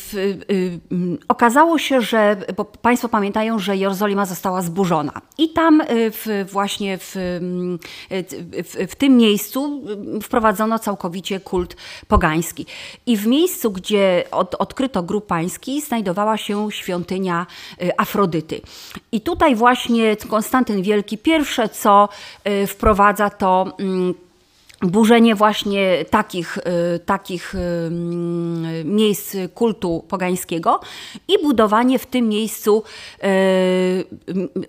mm, 0.91 1.17
okazało 1.27 1.77
się, 1.77 2.01
że, 2.01 2.37
bo 2.57 2.65
Państwo 2.65 3.09
pamiętają, 3.09 3.59
że 3.59 3.77
Jerozolima 3.77 4.25
została 4.25 4.61
zburzona. 4.61 5.21
I 5.37 5.49
tam 5.49 5.81
y, 5.81 5.85
w, 6.11 6.45
właśnie 6.51 6.97
w, 6.97 7.15
w, 8.63 8.91
w, 8.91 8.95
tym 8.95 9.17
miejscu 9.17 9.81
wprowadzono 10.23 10.79
całkowicie 10.79 11.39
kult 11.39 11.75
pogański. 12.07 12.65
I 13.05 13.17
w 13.17 13.27
miejscu, 13.27 13.71
gdzie 13.71 14.23
od, 14.31 14.55
odkryto 14.55 15.03
grób 15.03 15.27
pański, 15.27 15.81
znajdowała 15.81 16.37
się 16.37 16.71
świątynia 16.71 17.47
Afrodyty. 17.97 18.61
I 19.11 19.21
tutaj 19.21 19.55
właśnie 19.55 20.15
Konstantyn 20.29 20.81
Wielki 20.81 21.17
pierwsze, 21.17 21.69
co 21.69 22.09
wprowadza, 22.67 23.29
to 23.29 23.77
burzenie 24.81 25.35
właśnie 25.35 26.05
takich, 26.09 26.57
y, 26.57 26.99
takich 26.99 27.55
y, 27.55 27.57
mm, 27.57 28.95
miejsc 28.95 29.35
kultu 29.53 30.05
pogańskiego 30.07 30.79
i 31.27 31.43
budowanie 31.43 31.99
w 31.99 32.05
tym 32.05 32.29
miejscu 32.29 32.83
y, 33.23 34.05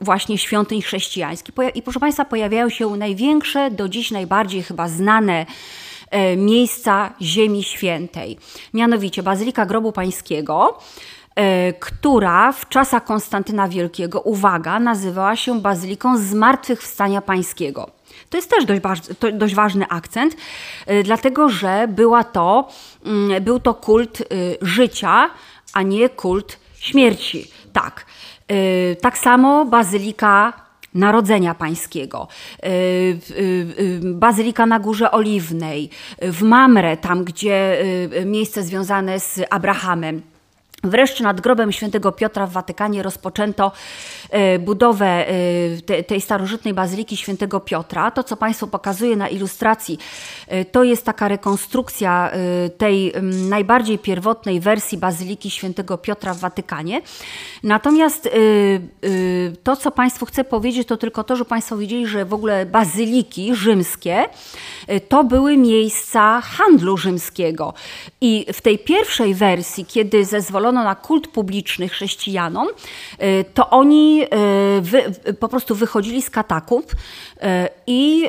właśnie 0.01 0.39
świątyń 0.39 0.83
chrześcijańskich. 0.83 1.55
I 1.75 1.83
proszę 1.83 2.01
Państwa, 2.01 2.25
pojawiają 2.25 2.69
się 2.69 2.97
największe, 2.97 3.71
do 3.71 3.89
dziś 3.89 4.11
najbardziej 4.11 4.63
chyba 4.63 4.89
znane 4.89 5.47
miejsca 6.37 7.15
Ziemi 7.23 7.63
Świętej. 7.63 8.39
Mianowicie 8.75 9.23
Bazylika 9.23 9.67
Grobu 9.67 9.93
Pańskiego, 9.93 10.79
która 11.81 12.53
w 12.53 12.69
czasach 12.69 13.05
Konstantyna 13.05 13.69
Wielkiego, 13.69 14.21
uwaga, 14.21 14.81
nazywała 14.81 15.37
się 15.37 15.61
Bazyliką 15.61 16.19
Zmartwychwstania 16.19 17.23
Pańskiego. 17.23 18.02
To 18.33 18.39
jest 18.39 18.51
też 18.51 18.65
dość, 18.65 18.83
dość 19.33 19.55
ważny 19.55 19.89
akcent, 19.89 20.37
dlatego 21.05 21.49
że 21.49 21.89
była 21.89 22.25
to, 22.25 22.69
mm, 23.07 23.45
był 23.45 23.61
to 23.61 23.75
kult 23.75 24.23
życia, 24.63 25.31
a 25.73 25.83
nie 25.83 26.09
kult 26.09 26.59
śmierci. 26.79 27.51
Tak. 27.73 28.07
Tak 29.01 29.19
samo 29.19 29.65
Bazylika 29.65 30.53
Narodzenia 30.95 31.55
Pańskiego, 31.55 32.29
y, 32.65 32.69
y, 32.69 33.35
y, 33.79 34.01
Bazylika 34.03 34.67
na 34.67 34.79
Górze 34.79 35.11
Oliwnej, 35.11 35.91
w 36.23 36.43
Mamre, 36.43 36.97
tam 36.97 37.25
gdzie 37.25 37.85
miejsce 38.27 38.63
związane 38.63 39.21
z 39.21 39.41
Abrahamem. 39.51 40.32
Wreszcie 40.85 41.25
nad 41.25 41.41
grobem 41.41 41.73
świętego 41.73 42.13
Piotra 42.13 42.47
w 42.47 42.53
Watykanie 42.53 43.03
rozpoczęto 43.03 43.73
e, 44.31 44.59
budowę 44.59 45.27
e, 45.29 46.03
tej 46.03 46.21
starożytnej 46.21 46.75
bazyliki 46.75 47.17
świętego 47.17 47.61
Piotra. 47.61 48.11
To, 48.11 48.25
co 48.25 48.37
Państwu 48.37 48.67
pokazuję 48.67 49.17
na 49.17 49.29
ilustracji, 49.29 49.99
e, 50.49 50.65
to 50.65 50.85
jest 50.85 51.05
taka 51.05 51.29
rekonstrukcja 51.29 52.31
tej 52.79 53.13
najbardziej 53.49 53.99
pierwotnej 53.99 54.61
wersji 54.61 54.99
bazyliki 54.99 55.51
świętego 55.51 55.99
Piotra 55.99 56.35
w 56.35 56.39
Watykanie. 56.39 57.03
Natomiast 57.63 58.29
to, 59.63 59.77
co 59.77 59.91
Państwu 59.91 60.27
chcę 60.27 60.45
powiedzieć, 60.45 60.89
to 60.89 60.97
tylko 60.97 61.25
to, 61.25 61.37
że 61.37 61.45
Państwo 61.45 61.77
widzieli, 61.77 62.07
że 62.07 62.25
w 62.25 62.35
ogóle 62.35 62.67
bazyliki 62.67 63.55
rzymskie 63.55 64.25
to 65.09 65.25
były 65.25 65.57
miejsca 65.57 66.41
handlu 66.41 66.97
rzymskiego. 66.97 67.75
I 68.21 68.47
w 68.53 68.61
tej 68.61 68.79
pierwszej 68.79 69.35
wersji, 69.35 69.85
kiedy 69.85 70.25
zezwolono 70.25 70.72
na 70.73 70.95
kult 70.95 71.29
publiczny 71.29 71.89
chrześcijanom, 71.89 72.69
y, 73.23 73.45
to 73.55 73.71
oni 73.71 74.23
y, 74.23 74.81
wy, 74.81 75.03
po 75.41 75.49
prostu 75.49 75.75
wychodzili 75.75 76.23
z 76.23 76.31
katakumb 76.31 76.93
y, 76.93 76.95
i 77.87 78.29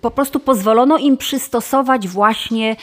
po 0.00 0.10
prostu 0.10 0.40
pozwolono 0.40 0.98
im 0.98 1.16
przystosować 1.16 2.08
właśnie 2.08 2.76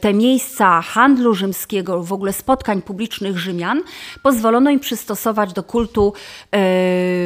te 0.00 0.14
miejsca 0.14 0.82
handlu 0.82 1.34
rzymskiego, 1.34 2.02
w 2.02 2.12
ogóle 2.12 2.32
spotkań 2.32 2.82
publicznych 2.82 3.38
Rzymian, 3.38 3.82
pozwolono 4.22 4.70
im 4.70 4.80
przystosować 4.80 5.52
do 5.52 5.62
kultu 5.62 6.12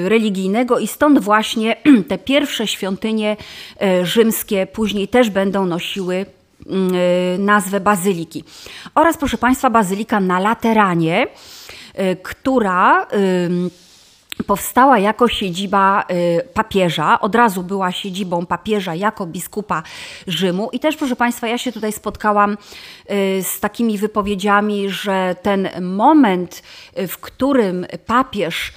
religijnego 0.05 0.79
i 0.79 0.87
stąd 0.87 1.19
właśnie 1.19 1.77
te 2.09 2.19
pierwsze 2.19 2.67
świątynie 2.67 3.37
rzymskie 4.03 4.67
później 4.67 5.09
też 5.09 5.31
będą 5.31 5.67
nosiły 5.67 6.15
y, 6.17 6.36
nazwę 7.39 7.81
bazyliki. 7.81 8.45
Oraz, 8.95 9.17
proszę 9.17 9.39
Państwa, 9.39 9.71
bazylika 9.71 10.21
na 10.21 10.39
Lateranie, 10.41 11.27
y, 12.01 12.17
która 12.23 13.07
powstała 14.47 14.99
jako 14.99 15.29
siedziba 15.29 16.05
y, 16.11 16.49
papieża, 16.55 17.21
od 17.21 17.35
razu 17.35 17.63
była 17.63 17.93
siedzibą 17.93 18.47
papieża 18.47 18.95
jako 18.95 19.27
biskupa 19.27 19.83
Rzymu. 20.27 20.71
I 20.73 20.81
też, 20.81 20.97
proszę 20.97 21.17
Państwa, 21.17 21.49
ja 21.49 21.59
się 21.59 21.73
tutaj 21.73 21.93
spotkałam 21.93 22.57
z 23.43 23.61
takimi 23.61 23.99
wypowiedziami, 23.99 24.91
że 24.91 25.37
ten 25.43 25.69
moment, 25.81 26.63
w 27.09 27.19
którym 27.19 27.87
papież 28.07 28.73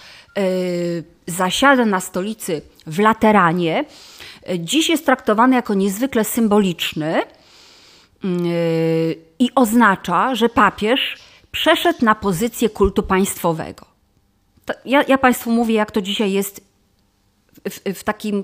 zasiada 1.27 1.85
na 1.85 1.99
stolicy 1.99 2.61
w 2.87 2.99
Lateranie, 2.99 3.85
dziś 4.59 4.89
jest 4.89 5.05
traktowany 5.05 5.55
jako 5.55 5.73
niezwykle 5.73 6.23
symboliczny 6.23 7.21
i 9.39 9.49
oznacza, 9.55 10.35
że 10.35 10.49
papież 10.49 11.17
przeszedł 11.51 12.05
na 12.05 12.15
pozycję 12.15 12.69
kultu 12.69 13.03
państwowego. 13.03 13.85
Ja, 14.85 15.03
ja 15.07 15.17
Państwu 15.17 15.51
mówię, 15.51 15.75
jak 15.75 15.91
to 15.91 16.01
dzisiaj 16.01 16.31
jest 16.31 16.61
w, 17.69 17.93
w 17.99 18.03
takim 18.03 18.43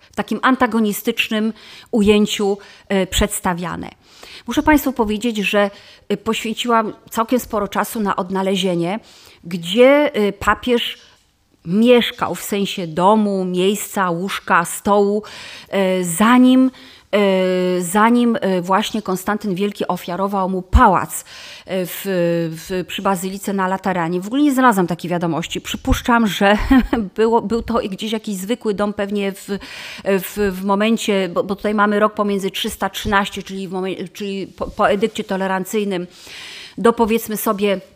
w 0.00 0.16
takim 0.16 0.40
antagonistycznym 0.42 1.52
ujęciu 1.90 2.58
e, 2.88 3.06
przedstawiane. 3.06 3.88
Muszę 4.46 4.62
Państwu 4.62 4.92
powiedzieć, 4.92 5.36
że 5.36 5.70
e, 6.08 6.16
poświęciłam 6.16 6.92
całkiem 7.10 7.40
sporo 7.40 7.68
czasu 7.68 8.00
na 8.00 8.16
odnalezienie, 8.16 9.00
gdzie 9.44 10.10
papież 10.38 10.98
mieszkał 11.64 12.34
w 12.34 12.42
sensie 12.42 12.86
domu, 12.86 13.44
miejsca, 13.44 14.10
łóżka, 14.10 14.64
stołu, 14.64 15.22
zanim 16.02 16.70
zanim 17.80 18.36
e, 18.40 18.62
właśnie 18.62 19.02
Konstantyn 19.02 19.54
Wielki 19.54 19.88
ofiarował 19.88 20.48
mu 20.48 20.62
pałac 20.62 21.24
e, 21.66 21.86
w, 21.86 22.00
w, 22.50 22.84
przy 22.86 23.02
Bazylice 23.02 23.52
na 23.52 23.68
Lataranie. 23.68 24.20
W 24.20 24.26
ogóle 24.26 24.42
nie 24.42 24.52
znalazłam 24.52 24.86
takiej 24.86 25.10
wiadomości. 25.10 25.60
Przypuszczam, 25.60 26.26
że 26.26 26.58
było, 27.16 27.42
był 27.42 27.62
to 27.62 27.74
gdzieś 27.74 28.12
jakiś 28.12 28.36
zwykły 28.36 28.74
dom, 28.74 28.92
pewnie 28.92 29.32
w, 29.32 29.58
w, 30.04 30.52
w 30.52 30.64
momencie, 30.64 31.28
bo, 31.28 31.44
bo 31.44 31.56
tutaj 31.56 31.74
mamy 31.74 32.00
rok 32.00 32.14
pomiędzy 32.14 32.50
313, 32.50 33.42
czyli, 33.42 33.68
w 33.68 33.72
momencie, 33.72 34.08
czyli 34.08 34.46
po, 34.46 34.66
po 34.66 34.90
edykcie 34.90 35.24
tolerancyjnym, 35.24 36.06
do 36.78 36.92
powiedzmy 36.92 37.36
sobie 37.36 37.80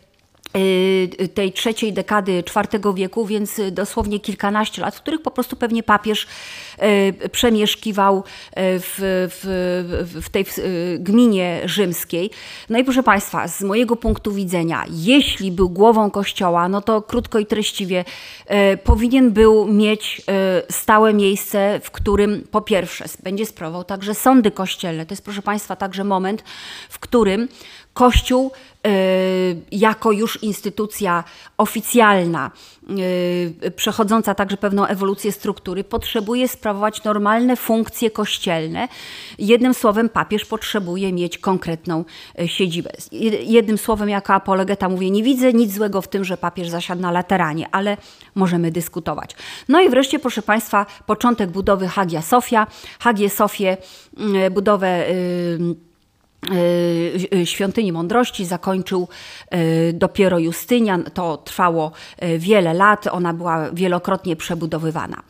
tej 1.33 1.51
trzeciej 1.53 1.93
dekady 1.93 2.43
IV 2.73 2.93
wieku, 2.95 3.25
więc 3.25 3.61
dosłownie 3.71 4.19
kilkanaście 4.19 4.81
lat, 4.81 4.95
w 4.95 5.01
których 5.01 5.21
po 5.21 5.31
prostu 5.31 5.55
pewnie 5.55 5.83
papież 5.83 6.27
y, 7.23 7.29
przemieszkiwał 7.29 8.17
y, 8.17 8.23
w, 8.55 8.95
w, 9.41 10.21
w 10.21 10.29
tej 10.29 10.45
gminie 10.99 11.61
rzymskiej. 11.65 12.31
No 12.69 12.79
i 12.79 12.83
proszę 12.83 13.03
Państwa, 13.03 13.47
z 13.47 13.61
mojego 13.61 13.95
punktu 13.95 14.31
widzenia, 14.31 14.85
jeśli 14.89 15.51
był 15.51 15.69
głową 15.69 16.11
kościoła, 16.11 16.69
no 16.69 16.81
to 16.81 17.01
krótko 17.01 17.39
i 17.39 17.45
treściwie 17.45 18.05
powinien 18.83 19.31
był 19.31 19.67
mieć 19.67 20.21
stałe 20.69 21.13
miejsce, 21.13 21.79
w 21.83 21.91
którym 21.91 22.47
po 22.51 22.61
pierwsze 22.61 23.05
będzie 23.23 23.45
sprawował 23.45 23.83
także 23.83 24.13
sądy 24.13 24.51
kościelne. 24.51 25.05
To 25.05 25.13
jest 25.13 25.23
proszę 25.23 25.41
Państwa 25.41 25.75
także 25.75 26.03
moment, 26.03 26.43
w 26.89 26.99
którym 26.99 27.47
Kościół 27.93 28.51
Y, 28.87 29.61
jako 29.71 30.11
już 30.11 30.43
instytucja 30.43 31.23
oficjalna, 31.57 32.51
y, 33.63 33.71
przechodząca 33.71 34.35
także 34.35 34.57
pewną 34.57 34.85
ewolucję 34.85 35.31
struktury, 35.31 35.83
potrzebuje 35.83 36.47
sprawować 36.47 37.03
normalne 37.03 37.55
funkcje 37.55 38.11
kościelne. 38.11 38.87
Jednym 39.39 39.73
słowem, 39.73 40.09
papież 40.09 40.45
potrzebuje 40.45 41.13
mieć 41.13 41.37
konkretną 41.37 42.05
y, 42.39 42.47
siedzibę. 42.47 42.89
Jednym 43.43 43.77
słowem, 43.77 44.09
jako 44.09 44.33
apologeta 44.33 44.89
mówię, 44.89 45.11
nie 45.11 45.23
widzę 45.23 45.53
nic 45.53 45.73
złego 45.73 46.01
w 46.01 46.07
tym, 46.07 46.23
że 46.23 46.37
papież 46.37 46.69
zasiadł 46.69 47.01
na 47.01 47.11
lateranie, 47.11 47.67
ale 47.71 47.97
możemy 48.35 48.71
dyskutować. 48.71 49.35
No 49.69 49.81
i 49.81 49.89
wreszcie, 49.89 50.19
proszę 50.19 50.41
Państwa, 50.41 50.85
początek 51.05 51.51
budowy 51.51 51.87
Hagia 51.87 52.21
Sofia. 52.21 52.67
Hagię 52.99 53.29
Sofię, 53.29 53.77
budowę 54.51 55.09
Y, 55.09 55.13
y, 55.13 55.90
świątyni 57.45 57.91
Mądrości 57.91 58.45
zakończył 58.45 59.07
y, 59.53 59.93
dopiero 59.93 60.39
Justynian. 60.39 61.03
To 61.13 61.37
trwało 61.37 61.91
wiele 62.37 62.73
lat, 62.73 63.07
ona 63.07 63.33
była 63.33 63.71
wielokrotnie 63.71 64.35
przebudowywana. 64.35 65.23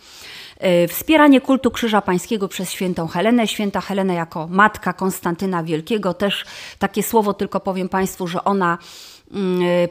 Wspieranie 0.87 1.41
kultu 1.41 1.71
Krzyża 1.71 2.01
Pańskiego 2.01 2.47
przez 2.47 2.71
świętą 2.71 3.07
Helenę. 3.07 3.47
Święta 3.47 3.81
Helena 3.81 4.13
jako 4.13 4.47
matka 4.47 4.93
Konstantyna 4.93 5.63
Wielkiego, 5.63 6.13
też 6.13 6.45
takie 6.79 7.03
słowo 7.03 7.33
tylko 7.33 7.59
powiem 7.59 7.89
Państwu, 7.89 8.27
że 8.27 8.43
ona 8.43 8.77
y, 8.77 9.20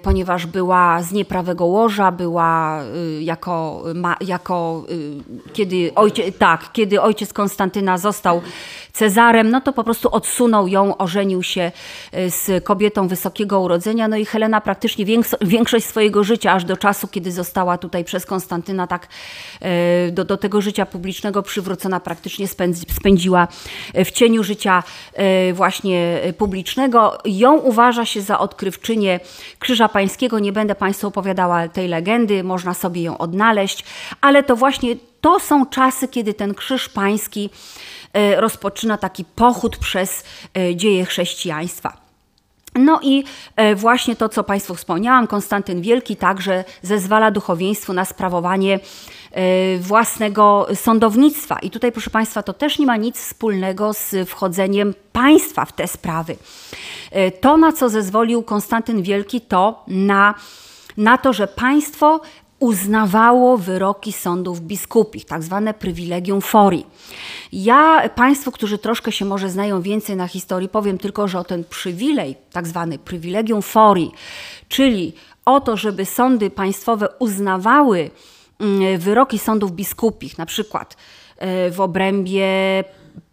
ponieważ 0.03 0.47
była 0.47 1.03
z 1.03 1.13
nieprawego 1.13 1.65
łoża, 1.65 2.13
była 2.13 2.83
y, 2.83 3.23
jako, 3.23 3.85
jako 4.21 4.85
y, 4.91 5.53
kiedy, 5.53 5.93
ojciec, 5.95 6.39
tak, 6.39 6.73
kiedy 6.73 7.01
ojciec 7.01 7.33
Konstantyna 7.33 7.99
został 7.99 8.43
Cezarem, 8.93 9.51
no 9.51 9.61
to 9.61 9.73
po 9.73 9.85
prostu 9.85 10.09
odsunął 10.11 10.69
ją, 10.69 10.97
ożenił 10.97 11.43
się 11.43 11.73
z 12.13 12.65
kobietą 12.65 13.09
wysokiego 13.09 13.61
urodzenia, 13.61 14.09
no 14.09 14.17
i 14.17 14.25
Helena 14.25 14.61
praktycznie 14.61 15.05
większość 15.41 15.87
swojego 15.87 16.25
życia, 16.25 16.53
aż 16.53 16.65
do 16.65 16.77
czasu, 16.77 17.09
kiedy 17.09 17.33
została 17.33 17.79
tutaj 17.79 18.05
przez 18.05 18.27
Konstantyna 18.27 18.87
tak 18.87 19.09
do, 20.13 20.25
do 20.25 20.37
tego 20.37 20.61
życia 20.61 20.87
publicznego 20.87 21.43
przywrócona, 21.43 22.01
praktycznie 22.01 22.47
spędziła 22.89 23.49
w 23.95 24.11
cieniu 24.11 24.43
życia 24.43 24.83
właśnie 25.53 26.21
publicznego. 26.39 27.19
Ją 27.25 27.57
uważa 27.57 28.05
się 28.05 28.23
za 28.23 28.39
odkrywczynię 28.39 29.21
Krzyża 29.59 29.89
Pańskiego. 29.89 30.39
Nie 30.39 30.53
będę 30.53 30.75
Państwu 30.75 31.07
opowiadała 31.07 31.69
tej 31.69 31.89
legendy, 31.89 32.45
można 32.45 32.75
sobie 32.75 33.03
ją 33.03 33.19
odnaleźć, 33.19 33.85
ale 34.21 34.43
to 34.43 34.57
właśnie 34.57 34.97
to 35.21 35.41
są 35.41 35.67
czasy, 35.67 36.09
kiedy 36.09 36.35
ten 36.35 36.55
Krzyż 36.55 36.89
Pański 36.89 37.51
e, 38.13 38.41
rozpoczyna 38.41 38.99
taki 38.99 39.25
pochód 39.25 39.77
przez 39.77 40.25
e, 40.55 40.77
dzieje 40.77 41.05
chrześcijaństwa. 41.05 42.11
No 42.75 43.01
i 43.03 43.25
e, 43.57 43.75
właśnie 43.75 44.17
to, 44.17 44.29
co 44.29 44.45
Państwu 44.45 44.75
wspomniałam, 44.75 45.27
Konstantyn 45.27 45.83
Wielki 45.83 46.17
także 46.17 46.65
zezwala 46.83 47.31
duchowieństwu 47.31 47.93
na 47.93 48.05
sprawowanie 48.05 48.81
własnego 49.81 50.67
sądownictwa. 50.75 51.59
I 51.59 51.71
tutaj, 51.71 51.93
proszę 51.93 52.11
Państwa, 52.11 52.43
to 52.43 52.53
też 52.53 52.79
nie 52.79 52.87
ma 52.87 52.97
nic 52.97 53.19
wspólnego 53.19 53.93
z 53.93 54.29
wchodzeniem 54.29 54.95
państwa 55.13 55.65
w 55.65 55.73
te 55.73 55.89
sprawy. 55.89 56.37
E, 57.11 57.31
to, 57.31 57.57
na 57.57 57.73
co 57.73 57.89
zezwolił 57.89 58.43
Konstantyn 58.43 59.03
Wielki, 59.03 59.41
to 59.41 59.85
na, 59.89 60.35
na 60.97 61.19
to, 61.19 61.33
że 61.33 61.47
państwo 61.47 62.21
uznawało 62.59 63.59
wyroki 63.59 64.13
sądów 64.13 64.61
biskupich, 64.61 65.25
tak 65.25 65.43
zwane 65.43 65.75
privilegium 65.75 66.41
fori. 66.41 66.85
Ja 67.53 68.09
Państwu, 68.09 68.53
którzy 68.53 68.79
troszkę 68.79 69.13
się 69.13 69.25
może 69.25 69.51
znają 69.51 69.83
więcej 69.83 70.17
na 70.17 70.27
historii, 70.27 70.69
powiem 70.69 70.99
tylko, 70.99 71.29
że 71.29 71.39
o 71.39 71.45
ten 71.45 71.65
przywilej, 71.65 72.37
tak 72.53 72.67
zwany 72.67 72.99
privilegium 72.99 73.63
fori, 73.63 74.11
czyli 74.69 75.13
o 75.45 75.61
to, 75.61 75.77
żeby 75.77 76.07
sądy 76.07 76.51
państwowe 76.51 77.09
uznawały 77.19 78.11
wyroki 78.99 79.39
sądów 79.39 79.73
biskupich, 79.73 80.39
na 80.39 80.47
przykład 80.47 80.97
e, 81.37 81.71
w 81.71 81.81
obrębie 81.81 82.49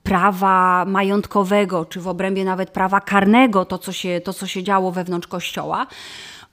prawa 0.03 0.85
majątkowego, 0.85 1.85
czy 1.85 1.99
w 1.99 2.07
obrębie 2.07 2.45
nawet 2.45 2.69
prawa 2.69 3.01
karnego, 3.01 3.65
to 3.65 3.77
co 3.77 3.91
się, 3.91 4.21
to, 4.23 4.33
co 4.33 4.47
się 4.47 4.63
działo 4.63 4.91
wewnątrz 4.91 5.27
Kościoła, 5.27 5.87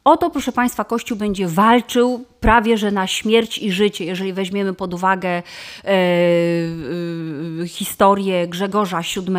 Oto, 0.04 0.30
proszę 0.30 0.52
Państwa, 0.52 0.84
Kościół 0.84 1.18
będzie 1.18 1.48
walczył 1.48 2.24
prawie 2.40 2.78
że 2.78 2.90
na 2.90 3.06
śmierć 3.06 3.58
i 3.58 3.72
życie, 3.72 4.04
jeżeli 4.04 4.32
weźmiemy 4.32 4.74
pod 4.74 4.94
uwagę 4.94 5.28
e, 5.28 5.42
e, 5.84 7.68
historię 7.68 8.48
Grzegorza 8.48 9.00
VII, 9.00 9.32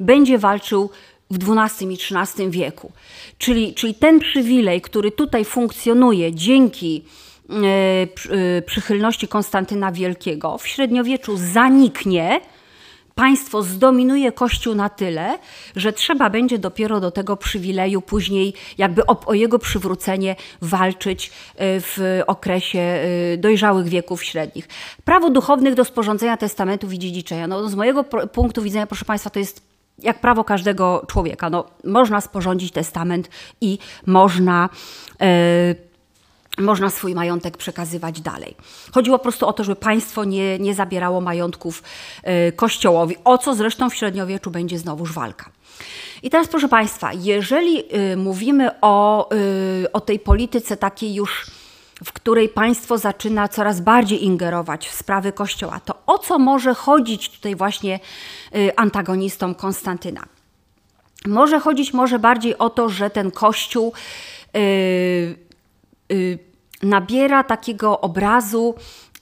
będzie 0.00 0.38
walczył 0.38 0.90
w 1.30 1.58
XII 1.58 1.88
i 1.88 1.98
XIII 2.16 2.50
wieku. 2.50 2.92
Czyli, 3.38 3.74
czyli 3.74 3.94
ten 3.94 4.20
przywilej, 4.20 4.80
który 4.80 5.10
tutaj 5.10 5.44
funkcjonuje 5.44 6.34
dzięki 6.34 7.04
e, 7.04 7.22
e 7.22 7.25
przychylności 8.66 9.28
Konstantyna 9.28 9.92
Wielkiego, 9.92 10.58
w 10.58 10.66
średniowieczu 10.68 11.36
zaniknie 11.36 12.40
państwo 13.16 13.62
zdominuje 13.62 14.32
Kościół 14.32 14.74
na 14.74 14.88
tyle, 14.88 15.38
że 15.76 15.92
trzeba 15.92 16.30
będzie 16.30 16.58
dopiero 16.58 17.00
do 17.00 17.10
tego 17.10 17.36
przywileju 17.36 18.02
później, 18.02 18.54
jakby 18.78 19.06
o, 19.06 19.20
o 19.26 19.34
jego 19.34 19.58
przywrócenie 19.58 20.36
walczyć 20.62 21.26
e, 21.26 21.80
w 21.80 22.22
okresie 22.26 22.78
e, 22.78 23.36
dojrzałych 23.36 23.88
wieków 23.88 24.24
średnich. 24.24 24.68
Prawo 25.04 25.30
duchownych 25.30 25.74
do 25.74 25.84
sporządzenia 25.84 26.36
testamentów 26.36 26.92
i 26.92 26.98
dziedziczenia. 26.98 27.46
No, 27.46 27.68
z 27.68 27.74
mojego 27.74 28.04
punktu 28.32 28.62
widzenia, 28.62 28.86
proszę 28.86 29.04
Państwa, 29.04 29.30
to 29.30 29.38
jest 29.38 29.62
jak 29.98 30.20
prawo 30.20 30.44
każdego 30.44 31.04
człowieka. 31.08 31.50
No, 31.50 31.64
można 31.84 32.20
sporządzić 32.20 32.72
testament 32.72 33.30
i 33.60 33.78
można. 34.06 34.68
Yy, 35.20 35.85
można 36.58 36.90
swój 36.90 37.14
majątek 37.14 37.56
przekazywać 37.56 38.20
dalej. 38.20 38.56
Chodziło 38.92 39.18
po 39.18 39.22
prostu 39.22 39.46
o 39.46 39.52
to, 39.52 39.64
żeby 39.64 39.76
państwo 39.76 40.24
nie, 40.24 40.58
nie 40.58 40.74
zabierało 40.74 41.20
majątków 41.20 41.82
y, 42.48 42.52
kościołowi, 42.52 43.16
o 43.24 43.38
co 43.38 43.54
zresztą 43.54 43.90
w 43.90 43.94
średniowieczu 43.94 44.50
będzie 44.50 44.78
znowuż 44.78 45.12
walka. 45.12 45.50
I 46.22 46.30
teraz, 46.30 46.48
proszę 46.48 46.68
Państwa, 46.68 47.12
jeżeli 47.12 47.96
y, 48.12 48.16
mówimy 48.16 48.70
o, 48.80 49.28
y, 49.82 49.92
o 49.92 50.00
tej 50.00 50.18
polityce 50.18 50.76
takiej 50.76 51.14
już, 51.14 51.46
w 52.04 52.12
której 52.12 52.48
państwo 52.48 52.98
zaczyna 52.98 53.48
coraz 53.48 53.80
bardziej 53.80 54.24
ingerować 54.24 54.88
w 54.88 54.94
sprawy 54.94 55.32
Kościoła, 55.32 55.80
to 55.80 55.94
o 56.06 56.18
co 56.18 56.38
może 56.38 56.74
chodzić 56.74 57.30
tutaj 57.30 57.56
właśnie 57.56 58.00
antagonistom 58.76 59.54
Konstantyna? 59.54 60.22
Może 61.26 61.60
chodzić 61.60 61.92
może 61.92 62.18
bardziej 62.18 62.58
o 62.58 62.70
to, 62.70 62.88
że 62.88 63.10
ten 63.10 63.30
Kościół 63.30 63.92
nabiera 66.82 67.44
takiego 67.44 68.00
obrazu 68.00 68.74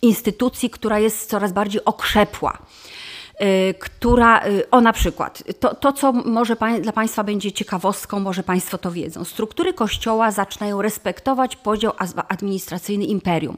instytucji, 0.02 0.70
która 0.70 0.98
jest 0.98 1.30
coraz 1.30 1.52
bardziej 1.52 1.84
okrzepła. 1.84 2.58
Y, 3.42 3.74
która, 3.78 4.46
y, 4.46 4.70
o 4.70 4.80
na 4.80 4.92
przykład, 4.92 5.42
to, 5.60 5.74
to 5.74 5.92
co 5.92 6.12
może 6.12 6.56
dla 6.80 6.92
Państwa 6.92 7.24
będzie 7.24 7.52
ciekawostką, 7.52 8.20
może 8.20 8.42
Państwo 8.42 8.78
to 8.78 8.90
wiedzą. 8.90 9.24
Struktury 9.24 9.72
Kościoła 9.72 10.30
zaczynają 10.30 10.82
respektować 10.82 11.56
podział 11.56 11.92
administracyjny 12.28 13.04
imperium. 13.04 13.56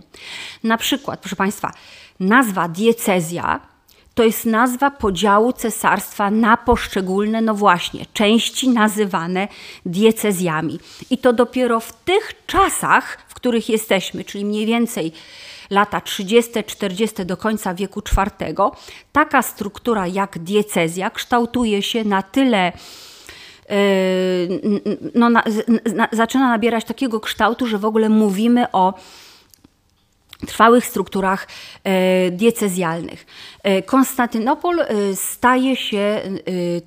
Na 0.65 0.79
przykład, 0.79 1.21
proszę 1.21 1.37
Państwa, 1.37 1.73
nazwa 2.21 2.69
diecezja 2.69 3.61
to 4.16 4.24
jest 4.24 4.46
nazwa 4.46 4.90
podziału 4.90 5.52
cesarstwa 5.52 6.31
na 6.31 6.57
poszczególne, 6.57 7.40
no 7.40 7.55
właśnie, 7.55 8.07
części 8.12 8.68
nazywane 8.68 9.48
diecezjami. 9.87 10.79
I 11.11 11.18
to 11.18 11.33
dopiero 11.33 11.81
w 11.81 11.92
tych 11.92 12.33
czasach, 12.46 13.18
w 13.29 13.35
których 13.35 13.68
jesteśmy, 13.68 14.24
czyli 14.24 14.44
mniej 14.44 14.66
więcej 14.66 15.12
lata 15.70 16.00
30., 16.00 16.64
40. 16.66 17.26
do 17.26 17.37
końca 17.37 17.74
wieku 17.74 18.00
IV, 18.00 18.55
taka 19.12 19.42
struktura 19.42 20.07
jak 20.07 20.38
diecezja 20.38 21.11
kształtuje 21.11 21.83
się 21.83 22.05
na 22.05 22.22
tyle 22.22 22.72
yy, 23.68 23.76
no, 25.14 25.31
na, 25.31 25.42
na, 25.94 26.09
zaczyna 26.12 26.48
nabierać 26.48 26.85
takiego 26.85 27.20
kształtu, 27.20 27.66
że 27.66 27.79
w 27.79 27.85
ogóle 27.85 28.09
mówimy 28.09 28.72
o 28.72 28.94
trwałych 30.47 30.87
strukturach 30.87 31.49
e, 31.85 32.31
diecezjalnych. 32.31 33.27
E, 33.63 33.83
Konstantynopol 33.83 34.81
e, 34.81 34.87
staje 35.15 35.77
się 35.77 36.21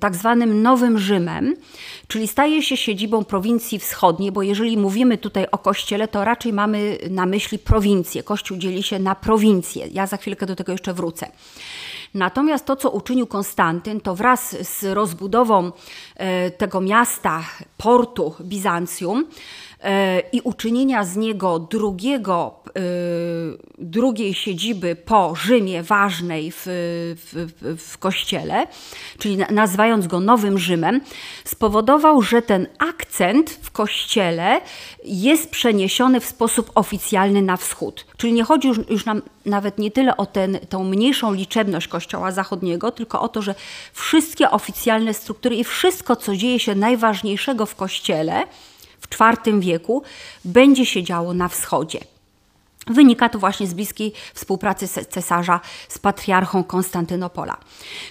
tak 0.00 0.16
zwanym 0.16 0.62
Nowym 0.62 0.98
Rzymem, 0.98 1.56
czyli 2.08 2.28
staje 2.28 2.62
się 2.62 2.76
siedzibą 2.76 3.24
prowincji 3.24 3.78
wschodniej, 3.78 4.32
bo 4.32 4.42
jeżeli 4.42 4.76
mówimy 4.76 5.18
tutaj 5.18 5.46
o 5.52 5.58
kościele, 5.58 6.08
to 6.08 6.24
raczej 6.24 6.52
mamy 6.52 6.98
na 7.10 7.26
myśli 7.26 7.58
prowincję. 7.58 8.22
Kościół 8.22 8.56
dzieli 8.56 8.82
się 8.82 8.98
na 8.98 9.14
prowincje. 9.14 9.86
Ja 9.92 10.06
za 10.06 10.16
chwilkę 10.16 10.46
do 10.46 10.56
tego 10.56 10.72
jeszcze 10.72 10.94
wrócę. 10.94 11.26
Natomiast 12.14 12.66
to, 12.66 12.76
co 12.76 12.90
uczynił 12.90 13.26
Konstantyn, 13.26 14.00
to 14.00 14.14
wraz 14.14 14.56
z 14.68 14.84
rozbudową 14.84 15.72
tego 16.58 16.80
miasta, 16.80 17.44
portu 17.76 18.34
Bizancjum, 18.40 19.26
i 20.32 20.40
uczynienia 20.40 21.04
z 21.04 21.16
niego 21.16 21.58
drugiego 21.58 22.60
Y, 22.78 23.58
drugiej 23.78 24.34
siedziby 24.34 24.96
po 24.96 25.34
Rzymie 25.34 25.82
ważnej 25.82 26.52
w, 26.52 26.62
w, 27.16 27.90
w, 27.92 27.98
kościele, 27.98 28.66
czyli 29.18 29.36
nazywając 29.50 30.06
go 30.06 30.20
Nowym 30.20 30.58
Rzymem, 30.58 31.00
spowodował, 31.44 32.22
że 32.22 32.42
ten 32.42 32.66
akcent 32.78 33.50
w 33.50 33.70
kościele 33.70 34.60
jest 35.04 35.50
przeniesiony 35.50 36.20
w 36.20 36.24
sposób 36.24 36.70
oficjalny 36.74 37.42
na 37.42 37.56
wschód. 37.56 38.06
Czyli 38.16 38.32
nie 38.32 38.44
chodzi 38.44 38.68
już, 38.68 38.78
już 38.90 39.04
nam 39.04 39.22
nawet 39.46 39.78
nie 39.78 39.90
tyle 39.90 40.16
o 40.16 40.26
ten, 40.26 40.58
tą 40.68 40.84
mniejszą 40.84 41.32
liczebność 41.32 41.88
kościoła 41.88 42.32
zachodniego, 42.32 42.90
tylko 42.90 43.20
o 43.20 43.28
to, 43.28 43.42
że 43.42 43.54
wszystkie 43.92 44.50
oficjalne 44.50 45.14
struktury 45.14 45.56
i 45.56 45.64
wszystko, 45.64 46.16
co 46.16 46.36
dzieje 46.36 46.60
się 46.60 46.74
najważniejszego 46.74 47.66
w 47.66 47.74
kościele, 47.74 48.46
IV 49.14 49.60
wieku 49.60 50.02
będzie 50.44 50.86
się 50.86 51.02
działo 51.02 51.34
na 51.34 51.48
wschodzie. 51.48 52.00
Wynika 52.86 53.28
to 53.28 53.38
właśnie 53.38 53.66
z 53.66 53.74
bliskiej 53.74 54.12
współpracy 54.34 54.88
cesarza 54.88 55.60
z 55.88 55.98
patriarchą 55.98 56.64
Konstantynopola. 56.64 57.56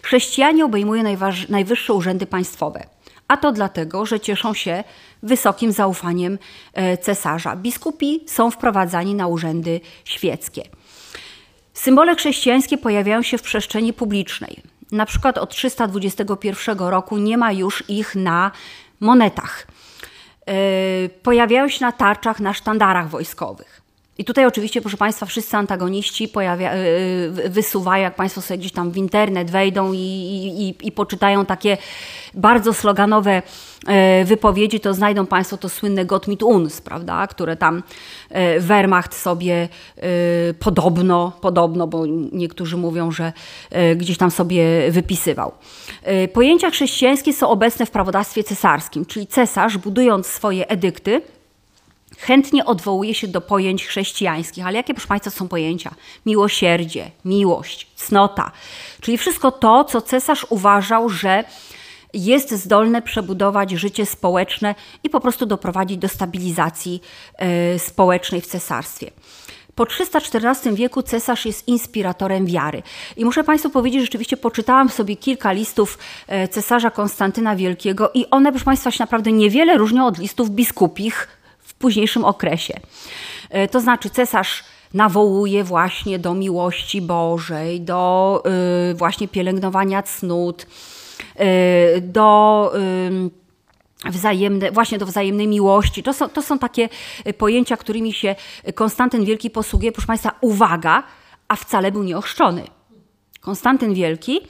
Chrześcijanie 0.03 0.65
obejmują 0.65 1.03
najwyższe 1.49 1.93
urzędy 1.93 2.25
państwowe, 2.25 2.85
a 3.27 3.37
to 3.37 3.51
dlatego, 3.51 4.05
że 4.05 4.19
cieszą 4.19 4.53
się 4.53 4.83
wysokim 5.23 5.71
zaufaniem 5.71 6.37
e, 6.73 6.97
cesarza. 6.97 7.55
Biskupi 7.55 8.21
są 8.27 8.51
wprowadzani 8.51 9.15
na 9.15 9.27
urzędy 9.27 9.81
świeckie. 10.05 10.63
Symbole 11.73 12.15
chrześcijańskie 12.15 12.77
pojawiają 12.77 13.21
się 13.21 13.37
w 13.37 13.41
przestrzeni 13.41 13.93
publicznej. 13.93 14.63
Na 14.91 15.05
przykład 15.05 15.37
od 15.37 15.49
321 15.49 16.79
roku 16.79 17.17
nie 17.17 17.37
ma 17.37 17.51
już 17.51 17.83
ich 17.89 18.15
na 18.15 18.51
monetach. 18.99 19.67
E, 20.49 21.09
pojawiają 21.23 21.69
się 21.69 21.85
na 21.85 21.91
tarczach, 21.91 22.39
na 22.39 22.53
sztandarach 22.53 23.09
wojskowych. 23.09 23.78
I 24.19 24.25
tutaj 24.25 24.45
oczywiście, 24.45 24.81
proszę 24.81 24.97
Państwa, 24.97 25.25
wszyscy 25.25 25.57
antagoniści 25.57 26.27
pojawia, 26.27 26.75
y, 26.75 26.77
y, 27.45 27.49
wysuwają, 27.49 28.03
jak 28.03 28.15
Państwo 28.15 28.41
sobie 28.41 28.57
gdzieś 28.57 28.71
tam 28.71 28.91
w 28.91 28.97
internet 28.97 29.51
wejdą 29.51 29.93
i, 29.93 29.97
i, 29.97 30.87
i 30.87 30.91
poczytają 30.91 31.45
takie 31.45 31.77
bardzo 32.33 32.73
sloganowe 32.73 33.41
e, 33.87 34.25
wypowiedzi, 34.25 34.79
to 34.79 34.93
znajdą 34.93 35.25
Państwo 35.25 35.57
to 35.57 35.69
słynne 35.69 36.05
Gott 36.05 36.27
mit 36.27 36.43
uns, 36.43 36.81
prawda, 36.81 37.27
które 37.27 37.55
tam 37.55 37.83
e, 38.29 38.59
Wehrmacht 38.59 39.15
sobie 39.15 39.69
e, 39.97 40.53
podobno, 40.53 41.31
podobno, 41.41 41.87
bo 41.87 42.05
niektórzy 42.31 42.77
mówią, 42.77 43.11
że 43.11 43.33
gdzieś 43.95 44.17
tam 44.17 44.31
sobie 44.31 44.91
wypisywał. 44.91 45.51
Pojęcia 46.33 46.69
chrześcijańskie 46.69 47.33
są 47.33 47.49
obecne 47.49 47.85
w 47.85 47.91
prawodawstwie 47.91 48.43
cesarskim, 48.43 49.05
czyli 49.05 49.27
cesarz, 49.27 49.77
budując 49.77 50.27
swoje 50.27 50.67
edykty, 50.67 51.21
chętnie 52.19 52.65
odwołuje 52.65 53.13
się 53.13 53.27
do 53.27 53.41
pojęć 53.41 53.85
chrześcijańskich. 53.85 54.65
Ale 54.67 54.77
jakie, 54.77 54.93
proszę 54.93 55.07
Państwa, 55.07 55.31
są 55.31 55.47
pojęcia? 55.47 55.91
Miłosierdzie, 56.25 57.11
miłość, 57.25 57.87
cnota, 57.95 58.51
czyli 59.01 59.17
wszystko 59.17 59.51
to, 59.51 59.83
co 59.83 60.01
cesarz 60.01 60.45
uważał, 60.49 61.09
że 61.09 61.43
jest 62.13 62.51
zdolne 62.51 63.01
przebudować 63.01 63.71
życie 63.71 64.05
społeczne 64.05 64.75
i 65.03 65.09
po 65.09 65.19
prostu 65.19 65.45
doprowadzić 65.45 65.97
do 65.97 66.07
stabilizacji 66.07 67.01
e, 67.35 67.79
społecznej 67.79 68.41
w 68.41 68.47
cesarstwie. 68.47 69.11
Po 69.75 69.85
314 69.85 70.73
wieku 70.73 71.01
cesarz 71.01 71.45
jest 71.45 71.67
inspiratorem 71.67 72.45
wiary. 72.45 72.83
I 73.17 73.25
muszę 73.25 73.43
Państwu 73.43 73.69
powiedzieć, 73.69 73.99
że 73.99 74.05
rzeczywiście 74.05 74.37
poczytałam 74.37 74.89
sobie 74.89 75.15
kilka 75.15 75.51
listów 75.51 75.97
e, 76.27 76.47
cesarza 76.47 76.91
Konstantyna 76.91 77.55
Wielkiego 77.55 78.11
i 78.13 78.25
one, 78.29 78.51
proszę 78.51 78.65
Państwa, 78.65 78.91
się 78.91 79.03
naprawdę 79.03 79.31
niewiele 79.31 79.77
różnią 79.77 80.07
od 80.07 80.17
listów 80.17 80.49
biskupich 80.49 81.38
późniejszym 81.79 82.25
okresie. 82.25 82.79
E, 83.49 83.67
to 83.67 83.79
znaczy 83.79 84.09
cesarz 84.09 84.63
nawołuje 84.93 85.63
właśnie 85.63 86.19
do 86.19 86.33
miłości 86.33 87.01
Bożej, 87.01 87.81
do 87.81 88.43
y, 88.91 88.93
właśnie 88.93 89.27
pielęgnowania 89.27 90.03
cnót, 90.03 90.65
y, 90.65 92.01
do 92.01 92.71
y, 94.05 94.11
wzajemne, 94.11 94.71
właśnie 94.71 94.97
do 94.97 95.05
wzajemnej 95.05 95.47
miłości. 95.47 96.03
To 96.03 96.13
są, 96.13 96.29
to 96.29 96.41
są 96.41 96.59
takie 96.59 96.89
pojęcia, 97.37 97.77
którymi 97.77 98.13
się 98.13 98.35
Konstantyn 98.75 99.25
Wielki 99.25 99.49
posługuje. 99.49 99.91
Proszę 99.91 100.07
Państwa, 100.07 100.31
uwaga, 100.41 101.03
a 101.47 101.55
wcale 101.55 101.91
był 101.91 102.03
nieochrzczony. 102.03 102.63
Konstantyn 103.41 103.93
Wielki 103.93 104.41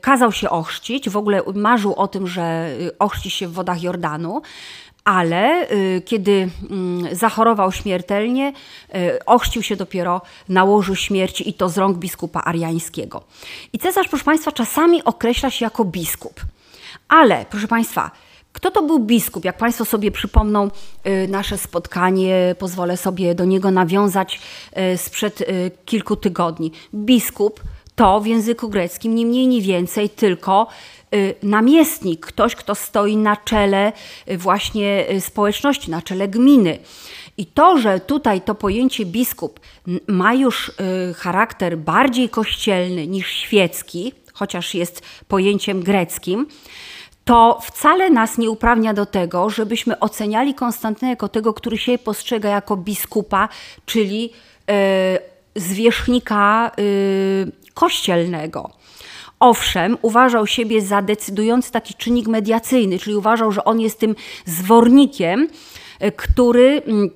kazał 0.00 0.32
się 0.32 0.50
ochrzcić, 0.50 1.10
w 1.10 1.16
ogóle 1.16 1.42
marzył 1.54 1.94
o 1.94 2.08
tym, 2.08 2.26
że 2.26 2.76
ochrzci 2.98 3.30
się 3.30 3.48
w 3.48 3.52
wodach 3.52 3.82
Jordanu, 3.82 4.42
ale 5.04 5.72
y, 5.72 6.02
kiedy 6.04 6.48
mm, 6.70 7.14
zachorował 7.16 7.72
śmiertelnie, 7.72 8.52
y, 8.94 9.24
ochrzcił 9.24 9.62
się 9.62 9.76
dopiero 9.76 10.20
na 10.48 10.64
łożu 10.64 10.94
śmierci 10.94 11.48
i 11.48 11.54
to 11.54 11.68
z 11.68 11.78
rąk 11.78 11.98
biskupa 11.98 12.42
ariańskiego. 12.44 13.22
I 13.72 13.78
cesarz, 13.78 14.08
proszę 14.08 14.24
Państwa, 14.24 14.52
czasami 14.52 15.04
określa 15.04 15.50
się 15.50 15.64
jako 15.64 15.84
biskup. 15.84 16.40
Ale, 17.08 17.46
proszę 17.50 17.68
Państwa, 17.68 18.10
kto 18.52 18.70
to 18.70 18.82
był 18.82 18.98
biskup? 18.98 19.44
Jak 19.44 19.56
Państwo 19.56 19.84
sobie 19.84 20.10
przypomną 20.10 20.70
y, 21.06 21.28
nasze 21.28 21.58
spotkanie, 21.58 22.54
pozwolę 22.58 22.96
sobie 22.96 23.34
do 23.34 23.44
niego 23.44 23.70
nawiązać 23.70 24.40
sprzed 24.96 25.44
kilku 25.84 26.16
tygodni. 26.16 26.72
Biskup 26.94 27.60
to 27.94 28.20
w 28.20 28.26
języku 28.26 28.68
greckim 28.68 29.14
nie 29.14 29.26
mniej, 29.26 29.46
nie 29.46 29.62
więcej, 29.62 30.10
tylko 30.10 30.66
namiestnik, 31.42 32.26
ktoś, 32.26 32.54
kto 32.54 32.74
stoi 32.74 33.16
na 33.16 33.36
czele 33.36 33.92
y, 34.30 34.38
właśnie 34.38 35.10
y, 35.10 35.20
społeczności, 35.20 35.90
na 35.90 36.02
czele 36.02 36.28
gminy. 36.28 36.78
I 37.36 37.46
to, 37.46 37.78
że 37.78 38.00
tutaj 38.00 38.40
to 38.40 38.54
pojęcie 38.54 39.06
biskup 39.06 39.60
ma 40.06 40.34
już 40.34 40.72
charakter 41.16 41.78
bardziej 41.78 42.28
kościelny 42.28 43.06
niż 43.06 43.28
świecki, 43.28 44.12
chociaż 44.32 44.74
jest 44.74 45.02
pojęciem 45.28 45.82
greckim, 45.82 46.46
to 47.24 47.58
wcale 47.62 48.10
nas 48.10 48.38
nie 48.38 48.50
uprawnia 48.50 48.94
do 48.94 49.06
tego, 49.06 49.50
żebyśmy 49.50 49.98
oceniali 49.98 50.54
Konstantynę 50.54 51.10
jako 51.10 51.28
tego, 51.28 51.54
który 51.54 51.78
się 51.78 51.98
postrzega 51.98 52.48
jako 52.48 52.76
biskupa, 52.76 53.48
czyli 53.86 54.32
zwierzchnika 55.56 56.70
kościelnego. 57.74 58.70
Owszem, 59.42 59.98
uważał 60.02 60.46
siebie 60.46 60.82
za 60.82 61.02
decydujący 61.02 61.72
taki 61.72 61.94
czynnik 61.94 62.26
mediacyjny, 62.28 62.98
czyli 62.98 63.16
uważał, 63.16 63.52
że 63.52 63.64
on 63.64 63.80
jest 63.80 63.98
tym 63.98 64.14
zwornikiem, 64.44 65.48
e, 66.00 66.12
który 66.12 66.82
mm, 66.86 67.10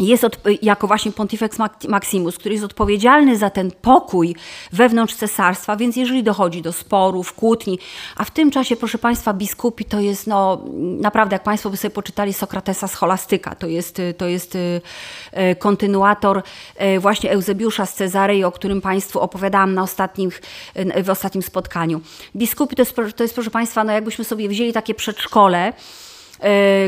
jest 0.00 0.24
od, 0.24 0.38
jako 0.62 0.86
właśnie 0.86 1.12
Pontifex 1.12 1.58
Maximus, 1.88 2.38
który 2.38 2.54
jest 2.54 2.64
odpowiedzialny 2.64 3.36
za 3.36 3.50
ten 3.50 3.70
pokój 3.70 4.36
wewnątrz 4.72 5.14
cesarstwa, 5.14 5.76
więc 5.76 5.96
jeżeli 5.96 6.22
dochodzi 6.22 6.62
do 6.62 6.72
sporów, 6.72 7.32
kłótni, 7.32 7.78
a 8.16 8.24
w 8.24 8.30
tym 8.30 8.50
czasie, 8.50 8.76
proszę 8.76 8.98
Państwa, 8.98 9.32
biskupi 9.32 9.84
to 9.84 10.00
jest, 10.00 10.26
no 10.26 10.64
naprawdę, 11.00 11.34
jak 11.34 11.42
Państwo 11.42 11.70
by 11.70 11.76
sobie 11.76 11.94
poczytali 11.94 12.32
Sokratesa 12.32 12.88
Scholastyka, 12.88 13.54
to 13.54 13.66
jest, 13.66 14.02
to 14.16 14.26
jest 14.26 14.54
y, 14.54 14.80
y, 15.52 15.56
kontynuator 15.56 16.42
y, 16.96 17.00
właśnie 17.00 17.30
Eusebiusza 17.30 17.86
z 17.86 17.94
Cezarei, 17.94 18.44
o 18.44 18.52
którym 18.52 18.80
Państwu 18.80 19.20
opowiadałam 19.20 19.74
na 19.74 19.82
ostatnich, 19.82 20.42
w 21.04 21.10
ostatnim 21.10 21.42
spotkaniu. 21.42 22.00
Biskupi 22.36 22.76
to 22.76 22.82
jest, 22.82 22.96
to 23.16 23.24
jest 23.24 23.34
proszę 23.34 23.50
Państwa, 23.50 23.84
no 23.84 23.92
jakbyśmy 23.92 24.24
sobie 24.24 24.48
wzięli 24.48 24.72
takie 24.72 24.94
przedszkole, 24.94 25.72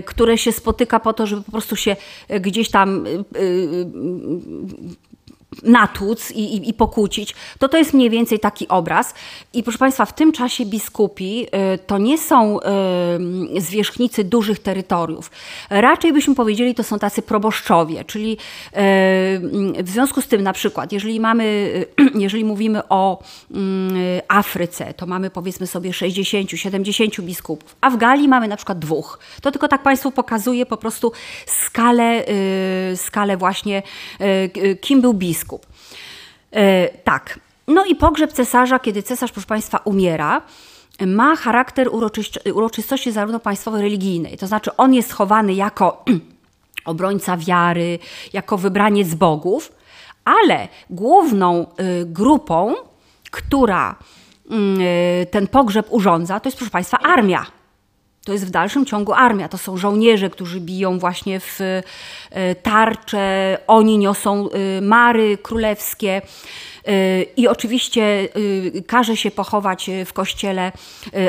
które 0.06 0.38
się 0.38 0.52
spotyka 0.52 1.00
po 1.00 1.12
to, 1.12 1.26
żeby 1.26 1.42
po 1.42 1.52
prostu 1.52 1.76
się 1.76 1.96
gdzieś 2.40 2.70
tam 2.70 3.06
e, 3.06 3.10
e, 3.10 3.22
natłuc 5.62 6.30
i, 6.30 6.56
i, 6.56 6.68
i, 6.68 6.74
pokłócić, 6.74 7.34
to 7.58 7.68
to 7.68 7.78
jest 7.78 7.94
mniej 7.94 8.10
więcej 8.10 8.40
taki 8.40 8.68
obraz. 8.68 9.14
I 9.52 9.62
proszę 9.62 9.78
Państwa, 9.78 10.04
w 10.04 10.14
tym 10.14 10.32
czasie 10.32 10.66
biskupi 10.66 11.46
y, 11.74 11.78
to 11.86 11.98
nie 11.98 12.18
są 12.18 12.60
y, 12.60 13.60
zwierzchnicy 13.60 14.24
dużych 14.24 14.58
terytoriów. 14.58 15.30
Raczej 15.70 16.12
byśmy 16.12 16.34
powiedzieli, 16.34 16.74
to 16.74 16.82
są 16.82 16.98
tacy 16.98 17.22
proboszczowie, 17.22 18.04
czyli 18.04 18.32
y, 18.32 18.36
w 19.82 19.88
związku 19.88 20.20
z 20.20 20.28
tym 20.28 20.42
na 20.42 20.52
przykład, 20.52 20.92
jeżeli 20.92 21.20
mamy, 21.20 21.72
jeżeli 22.14 22.44
mówimy 22.44 22.82
o 22.88 23.22
Afryce, 24.28 24.94
to 24.94 25.06
mamy 25.06 25.30
powiedzmy 25.30 25.66
sobie 25.66 25.92
60, 25.92 26.50
70 26.50 27.20
biskupów, 27.20 27.76
a 27.80 27.90
w 27.90 27.96
Galii 27.96 28.28
mamy 28.28 28.48
na 28.48 28.56
przykład 28.56 28.78
dwóch. 28.78 29.18
To 29.42 29.50
tylko 29.50 29.68
tak 29.68 29.82
Państwu 29.82 30.10
pokazuje 30.10 30.66
po 30.66 30.76
prostu 30.76 31.12
skalę, 31.46 32.24
skalę 32.96 33.36
właśnie, 33.36 33.82
kim 34.80 35.00
był 35.00 35.14
biskup 35.14 35.39
biskup. 35.40 35.66
E, 36.52 36.88
tak. 36.88 37.40
No 37.68 37.84
i 37.84 37.94
pogrzeb 37.94 38.32
cesarza, 38.32 38.78
kiedy 38.78 39.02
cesarz, 39.02 39.32
proszę 39.32 39.46
Państwa, 39.46 39.78
umiera, 39.84 40.42
ma 41.06 41.36
charakter 41.36 41.88
uroczystości 42.54 43.12
zarówno 43.12 43.40
państwowej, 43.40 43.82
religijnej. 43.82 44.38
To 44.38 44.46
znaczy, 44.46 44.76
on 44.76 44.94
jest 44.94 45.12
chowany 45.12 45.54
jako 45.54 46.04
obrońca 46.84 47.36
wiary, 47.36 47.98
jako 48.32 48.58
wybraniec 48.58 49.14
bogów, 49.14 49.72
ale 50.24 50.68
główną 50.90 51.66
y, 51.80 52.06
grupą, 52.06 52.74
która 53.30 53.96
mm, 54.50 54.80
y, 54.80 55.26
ten 55.30 55.46
pogrzeb 55.46 55.86
urządza, 55.90 56.40
to 56.40 56.48
jest, 56.48 56.56
proszę 56.58 56.70
Państwa, 56.70 56.98
armia. 56.98 57.46
To 58.30 58.34
jest 58.34 58.46
w 58.46 58.50
dalszym 58.50 58.86
ciągu 58.86 59.12
armia. 59.12 59.48
To 59.48 59.58
są 59.58 59.76
żołnierze, 59.76 60.30
którzy 60.30 60.60
biją 60.60 60.98
właśnie 60.98 61.40
w 61.40 61.60
e, 61.60 62.54
tarcze, 62.54 63.58
oni 63.66 63.98
niosą 63.98 64.48
e, 64.50 64.80
mary 64.80 65.38
królewskie. 65.42 66.22
E, 66.86 67.22
I 67.22 67.48
oczywiście 67.48 68.28
każe 68.86 69.16
się 69.16 69.30
pochować 69.30 69.90
w 70.06 70.12
kościele 70.12 70.72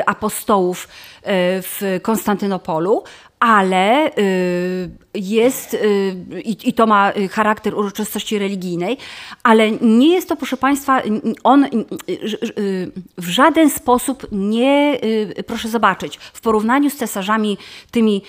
apostołów 0.06 0.88
w 1.62 1.98
Konstantynopolu, 2.02 3.02
ale 3.44 4.10
jest, 5.14 5.76
i 6.44 6.72
to 6.72 6.86
ma 6.86 7.12
charakter 7.30 7.74
uroczystości 7.74 8.38
religijnej, 8.38 8.96
ale 9.42 9.70
nie 9.70 10.08
jest 10.08 10.28
to, 10.28 10.36
proszę 10.36 10.56
Państwa, 10.56 11.02
on 11.44 11.66
w 13.18 13.28
żaden 13.28 13.70
sposób 13.70 14.26
nie, 14.32 15.00
proszę 15.46 15.68
zobaczyć, 15.68 16.16
w 16.16 16.40
porównaniu 16.40 16.90
z 16.90 16.96
cesarzami 16.96 17.58
tymi 17.90 18.22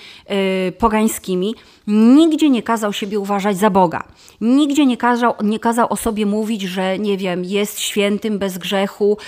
pogańskimi, 0.78 1.54
nigdzie 1.86 2.50
nie 2.50 2.62
kazał 2.62 2.92
siebie 2.92 3.18
uważać 3.18 3.56
za 3.56 3.70
Boga. 3.70 4.04
Nigdzie 4.40 4.86
nie 4.86 4.96
kazał, 4.96 5.34
nie 5.42 5.58
kazał 5.58 5.86
o 5.92 5.96
sobie 5.96 6.26
mówić, 6.26 6.62
że 6.62 6.98
nie 6.98 7.16
wiem, 7.16 7.44
jest 7.44 7.80
świętym 7.80 8.38
bez 8.38 8.58
grzechu, 8.58 9.18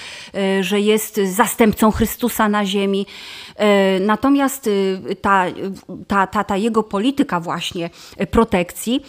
że 0.60 0.80
jest 0.80 1.20
zastępcą 1.24 1.90
Chrystusa 1.90 2.48
na 2.48 2.66
ziemi. 2.66 3.06
Natomiast 4.00 4.70
ta, 5.20 5.46
ta, 6.08 6.26
ta, 6.26 6.44
ta 6.44 6.56
jego 6.56 6.82
polityka 6.82 7.40
właśnie 7.40 7.90
protekcji 8.30 9.02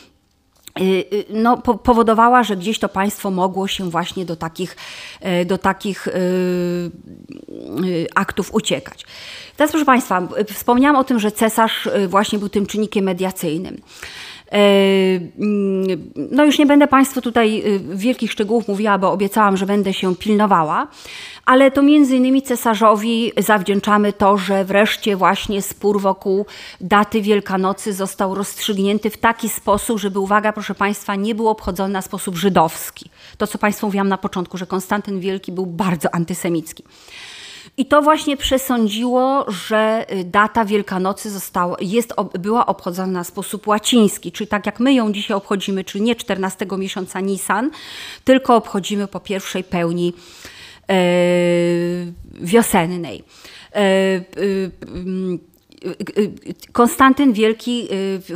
no, 1.30 1.58
powodowała, 1.58 2.44
że 2.44 2.58
gdzieś 2.58 2.80
to 2.80 2.90
państwo 2.90 3.32
mogło 3.32 3.68
się 3.68 3.90
właśnie 3.90 4.26
do 4.26 4.36
takich, 4.36 4.76
do 5.46 5.58
takich 5.58 6.08
aktów 8.16 8.54
uciekać. 8.54 9.06
Teraz, 9.58 9.72
proszę 9.72 9.86
Państwa, 9.86 10.28
wspomniałam 10.54 10.96
o 10.96 11.04
tym, 11.04 11.20
że 11.20 11.32
cesarz 11.32 11.90
właśnie 12.08 12.40
był 12.40 12.50
tym 12.50 12.66
czynnikiem 12.66 13.06
mediacyjnym. 13.06 13.82
No 16.16 16.46
już 16.46 16.60
nie 16.60 16.66
będę 16.66 16.88
Państwu 16.88 17.22
tutaj 17.22 17.64
wielkich 17.94 18.32
szczegółów 18.32 18.68
mówiła, 18.68 18.98
bo 18.98 19.12
obiecałam, 19.12 19.58
że 19.58 19.66
będę 19.66 19.94
się 19.94 20.16
pilnowała, 20.16 20.88
ale 21.46 21.72
to 21.72 21.82
między 21.82 22.16
innymi 22.16 22.42
cesarzowi 22.42 23.32
zawdzięczamy 23.38 24.14
to, 24.14 24.38
że 24.38 24.66
wreszcie 24.66 25.16
właśnie 25.16 25.62
spór 25.62 26.02
wokół 26.02 26.46
daty 26.82 27.22
Wielkanocy 27.22 27.94
został 27.94 28.36
rozstrzygnięty 28.36 29.10
w 29.10 29.18
taki 29.18 29.50
sposób, 29.50 30.00
żeby, 30.00 30.20
uwaga 30.20 30.54
proszę 30.54 30.76
Państwa, 30.76 31.16
nie 31.16 31.36
był 31.36 31.48
obchodzony 31.48 31.94
na 31.94 32.02
sposób 32.02 32.36
żydowski. 32.36 33.10
To, 33.38 33.48
co 33.48 33.58
Państwu 33.58 33.86
mówiłam 33.86 34.10
na 34.10 34.18
początku, 34.18 34.58
że 34.58 34.68
Konstantyn 34.68 35.20
Wielki 35.20 35.52
był 35.52 35.66
bardzo 35.66 36.16
antysemicki. 36.16 36.84
I 37.78 37.86
to 37.86 38.02
właśnie 38.02 38.38
przesądziło, 38.38 39.46
że 39.52 40.06
y, 40.14 40.24
data 40.24 40.66
Wielkanocy 40.66 41.30
została, 41.30 41.78
jest, 41.82 42.14
była 42.40 42.66
obchodzona 42.66 43.24
w 43.24 43.28
sposób 43.28 43.68
łaciński, 43.68 44.32
czyli 44.32 44.48
tak 44.48 44.66
jak 44.66 44.80
my 44.80 44.94
ją 44.94 45.12
dzisiaj 45.12 45.38
obchodzimy, 45.38 45.84
czyli 45.84 46.04
nie 46.04 46.16
14 46.16 46.66
miesiąca 46.78 47.20
Nisan, 47.20 47.72
tylko 48.24 48.56
obchodzimy 48.56 49.08
po 49.08 49.20
pierwszej 49.20 49.64
pełni 49.64 50.14
wiosennej. 52.42 53.24
Konstantyn 56.72 57.34
Wielki 57.34 57.88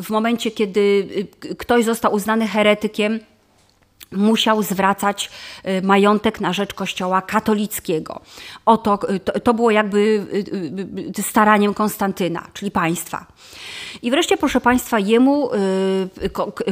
w 0.04 0.10
momencie, 0.10 0.52
kiedy 0.52 1.08
ktoś 1.58 1.86
został 1.86 2.14
uznany 2.14 2.48
heretykiem, 2.48 3.20
musiał 4.12 4.64
zwracać 4.64 5.30
y, 5.68 5.82
majątek 5.82 6.42
na 6.42 6.54
rzecz 6.54 6.74
kościoła 6.74 7.22
katolickiego. 7.22 8.22
Oto, 8.66 9.00
y, 9.10 9.20
to, 9.20 9.40
to 9.40 9.54
było 9.54 9.72
jakby 9.72 10.26
y, 11.20 11.24
staraniem 11.24 11.74
Konstantyna, 11.74 12.48
czyli 12.54 12.72
państwa. 12.72 13.26
I 14.02 14.12
wreszcie, 14.12 14.38
proszę 14.38 14.62
Państwa, 14.62 15.00
jemu 15.00 15.50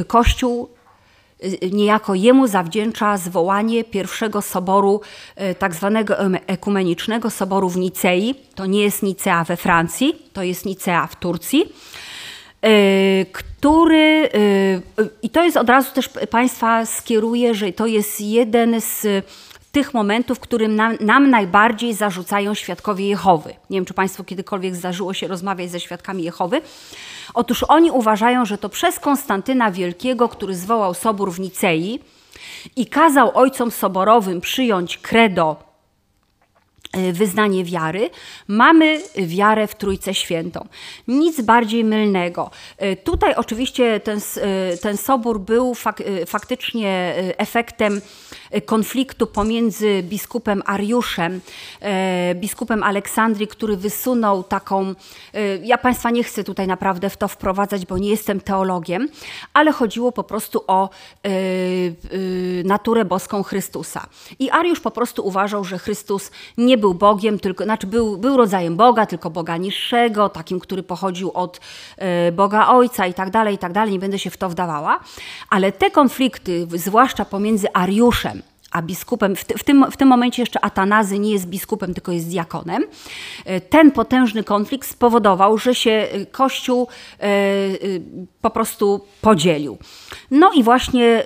Kościół 0.06 0.68
niejako 1.72 2.14
jemu 2.14 2.46
zawdzięcza 2.46 3.16
zwołanie 3.16 3.84
pierwszego 3.84 4.42
soboru, 4.42 5.00
tak 5.58 5.74
zwanego 5.74 6.16
ekumenicznego 6.46 7.30
soboru 7.30 7.68
w 7.68 7.76
Nicei. 7.76 8.34
To 8.54 8.66
nie 8.66 8.82
jest 8.82 9.02
Nicea 9.02 9.44
we 9.44 9.56
Francji, 9.56 10.22
to 10.32 10.42
jest 10.42 10.66
Nicea 10.66 11.06
w 11.06 11.16
Turcji 11.16 11.72
który, 13.32 14.28
y, 14.34 15.10
i 15.22 15.30
to 15.30 15.44
jest 15.44 15.56
od 15.56 15.68
razu 15.68 15.94
też 15.94 16.08
Państwa 16.30 16.86
skieruje, 16.86 17.54
że 17.54 17.72
to 17.72 17.86
jest 17.86 18.20
jeden 18.20 18.80
z 18.80 19.06
tych 19.72 19.94
momentów, 19.94 20.40
którym 20.40 20.76
nam, 20.76 20.96
nam, 21.00 21.30
najbardziej 21.30 21.94
zarzucają 21.94 22.54
świadkowie 22.54 23.08
Jehowy. 23.08 23.54
Nie 23.70 23.76
wiem, 23.76 23.84
czy 23.84 23.94
Państwu 23.94 24.24
kiedykolwiek 24.24 24.76
zdarzyło 24.76 25.14
się 25.14 25.28
rozmawiać 25.28 25.70
ze 25.70 25.80
świadkami 25.80 26.22
Jehowy. 26.22 26.60
Otóż 27.34 27.62
oni 27.62 27.90
uważają, 27.90 28.44
że 28.44 28.58
to 28.58 28.68
przez 28.68 28.98
Konstantyna 28.98 29.70
Wielkiego, 29.70 30.28
który 30.28 30.54
zwołał 30.54 30.94
sobór 30.94 31.32
w 31.32 31.40
Nicei 31.40 32.00
i 32.76 32.86
kazał 32.86 33.30
ojcom 33.34 33.70
soborowym 33.70 34.40
przyjąć 34.40 34.98
credo 34.98 35.69
wyznanie 37.12 37.64
wiary, 37.64 38.10
mamy 38.48 39.00
wiarę 39.16 39.66
w 39.66 39.74
Trójcę 39.74 40.14
Świętą. 40.14 40.68
Nic 41.08 41.40
bardziej 41.40 41.84
mylnego. 41.84 42.50
Y, 42.82 42.96
tutaj 42.96 43.34
oczywiście 43.34 44.00
ten, 44.00 44.18
y, 44.18 44.78
ten 44.78 44.96
sobór 44.96 45.40
był 45.40 45.74
fak, 45.74 46.02
faktycznie 46.26 47.14
efektem 47.36 48.00
konfliktu 48.66 49.26
pomiędzy 49.26 50.02
biskupem 50.02 50.62
Ariuszem, 50.66 51.40
biskupem 52.34 52.82
Aleksandrii, 52.82 53.48
który 53.48 53.76
wysunął 53.76 54.42
taką, 54.42 54.94
ja 55.62 55.78
Państwa 55.78 56.10
nie 56.10 56.24
chcę 56.24 56.44
tutaj 56.44 56.66
naprawdę 56.66 57.10
w 57.10 57.16
to 57.16 57.28
wprowadzać, 57.28 57.86
bo 57.86 57.98
nie 57.98 58.10
jestem 58.10 58.40
teologiem, 58.40 59.08
ale 59.52 59.72
chodziło 59.72 60.12
po 60.12 60.24
prostu 60.24 60.64
o 60.66 60.88
naturę 62.64 63.04
boską 63.04 63.42
Chrystusa. 63.42 64.06
I 64.38 64.50
Ariusz 64.50 64.80
po 64.80 64.90
prostu 64.90 65.26
uważał, 65.26 65.64
że 65.64 65.78
Chrystus 65.78 66.30
nie 66.58 66.78
był 66.78 66.94
Bogiem, 66.94 67.38
tylko, 67.38 67.64
znaczy 67.64 67.86
był, 67.86 68.18
był 68.18 68.36
rodzajem 68.36 68.76
Boga, 68.76 69.06
tylko 69.06 69.30
Boga 69.30 69.56
niższego, 69.56 70.28
takim, 70.28 70.60
który 70.60 70.82
pochodził 70.82 71.30
od 71.34 71.60
e, 71.96 72.32
Boga 72.32 72.68
Ojca 72.68 73.06
i 73.06 73.14
tak 73.14 73.30
dalej, 73.30 73.54
i 73.54 73.58
tak 73.58 73.72
dalej. 73.72 73.92
Nie 73.92 73.98
będę 73.98 74.18
się 74.18 74.30
w 74.30 74.36
to 74.36 74.48
wdawała. 74.48 75.00
Ale 75.50 75.72
te 75.72 75.90
konflikty, 75.90 76.66
zwłaszcza 76.74 77.24
pomiędzy 77.24 77.66
Ariuszem, 77.72 78.39
a 78.70 78.82
biskupem, 78.82 79.36
w, 79.36 79.40
w, 79.40 79.64
tym, 79.64 79.90
w 79.90 79.96
tym 79.96 80.08
momencie 80.08 80.42
jeszcze 80.42 80.64
Atanazy 80.64 81.18
nie 81.18 81.32
jest 81.32 81.46
biskupem, 81.46 81.94
tylko 81.94 82.12
jest 82.12 82.28
diakonem. 82.28 82.84
E, 83.44 83.60
ten 83.60 83.90
potężny 83.90 84.44
konflikt 84.44 84.88
spowodował, 84.88 85.58
że 85.58 85.74
się 85.74 85.90
e, 85.90 86.26
Kościół 86.26 86.88
e, 87.20 87.26
po 88.40 88.50
prostu 88.50 89.00
podzielił. 89.20 89.78
No 90.30 90.52
i 90.52 90.62
właśnie 90.62 91.24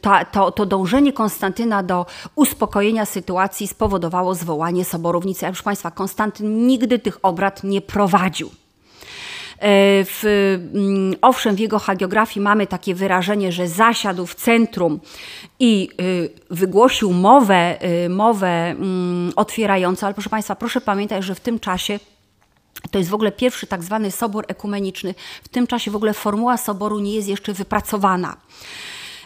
ta, 0.00 0.24
to, 0.24 0.52
to 0.52 0.66
dążenie 0.66 1.12
Konstantyna 1.12 1.82
do 1.82 2.06
uspokojenia 2.34 3.06
sytuacji 3.06 3.68
spowodowało 3.68 4.34
zwołanie 4.34 4.84
Soborownicy. 4.84 5.44
Jak 5.44 5.52
proszę 5.52 5.64
Państwa, 5.64 5.90
Konstantyn 5.90 6.66
nigdy 6.66 6.98
tych 6.98 7.18
obrad 7.22 7.64
nie 7.64 7.80
prowadził. 7.80 8.50
E, 9.58 10.04
w, 10.04 10.24
mm, 10.74 11.14
owszem, 11.22 11.56
w 11.56 11.58
jego 11.58 11.78
hagiografii 11.78 12.44
mamy 12.44 12.66
takie 12.66 12.94
wyrażenie, 12.94 13.52
że 13.52 13.68
zasiadł 13.68 14.26
w 14.26 14.34
centrum 14.34 15.00
i 15.60 15.88
y, 16.00 16.30
wygłosił 16.50 17.12
mowę, 17.12 17.78
y, 18.04 18.08
mowę 18.08 18.70
mm, 18.70 19.32
otwierającą, 19.36 20.06
ale 20.06 20.14
proszę 20.14 20.30
Państwa, 20.30 20.54
proszę 20.54 20.80
pamiętać, 20.80 21.24
że 21.24 21.34
w 21.34 21.40
tym 21.40 21.60
czasie 21.60 21.98
to 22.90 22.98
jest 22.98 23.10
w 23.10 23.14
ogóle 23.14 23.32
pierwszy 23.32 23.66
tak 23.66 23.82
zwany 23.82 24.10
sobor 24.10 24.44
ekumeniczny. 24.48 25.14
W 25.42 25.48
tym 25.48 25.66
czasie 25.66 25.90
w 25.90 25.96
ogóle 25.96 26.14
formuła 26.14 26.56
soboru 26.56 26.98
nie 26.98 27.14
jest 27.14 27.28
jeszcze 27.28 27.52
wypracowana. 27.52 28.36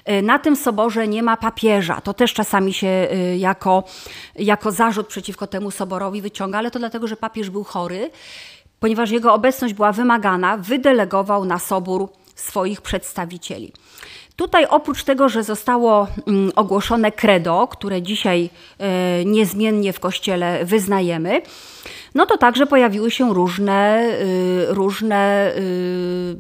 E, 0.05 0.23
na 0.23 0.39
tym 0.39 0.57
soborze 0.57 1.09
nie 1.09 1.23
ma 1.23 1.37
papieża. 1.37 2.01
To 2.01 2.15
też 2.15 2.35
czasami 2.35 2.73
się 2.73 3.09
y, 3.13 3.37
jako, 3.39 3.85
jako 4.37 4.73
zarzut 4.73 5.07
przeciwko 5.07 5.47
temu 5.47 5.71
soborowi 5.71 6.23
wyciąga, 6.23 6.59
ale 6.59 6.71
to 6.71 6.79
dlatego, 6.79 7.07
że 7.07 7.17
papież 7.17 7.51
był 7.51 7.65
chory 7.65 8.11
ponieważ 8.83 9.11
jego 9.11 9.35
obecność 9.35 9.75
była 9.75 9.93
wymagana, 9.93 10.57
wydelegował 10.57 11.45
na 11.45 11.59
sobór 11.59 12.09
swoich 12.35 12.81
przedstawicieli. 12.81 13.73
Tutaj 14.37 14.67
oprócz 14.67 15.05
tego, 15.05 15.29
że 15.29 15.43
zostało 15.43 16.07
mm, 16.27 16.53
ogłoszone 16.57 17.13
credo, 17.13 17.69
które 17.71 18.03
dzisiaj 18.03 18.51
e, 18.79 19.25
niezmiennie 19.25 19.93
w 19.93 20.01
kościele 20.01 20.65
wyznajemy, 20.65 21.43
no 22.15 22.27
to 22.27 22.39
także 22.39 22.67
pojawiły 22.67 23.11
się 23.11 23.35
różne, 23.35 24.09
y, 24.21 24.67
różne 24.69 25.53
y, 25.57 26.37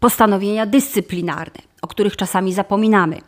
postanowienia 0.00 0.66
dyscyplinarne, 0.66 1.62
o 1.82 1.86
których 1.86 2.16
czasami 2.16 2.52
zapominamy. 2.52 3.20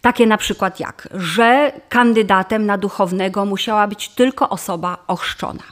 Takie 0.00 0.26
na 0.26 0.36
przykład 0.36 0.80
jak, 0.80 1.08
że 1.14 1.72
kandydatem 1.88 2.66
na 2.66 2.78
duchownego 2.78 3.44
musiała 3.44 3.86
być 3.86 4.08
tylko 4.08 4.48
osoba 4.48 4.98
ochrzczona 5.06 5.62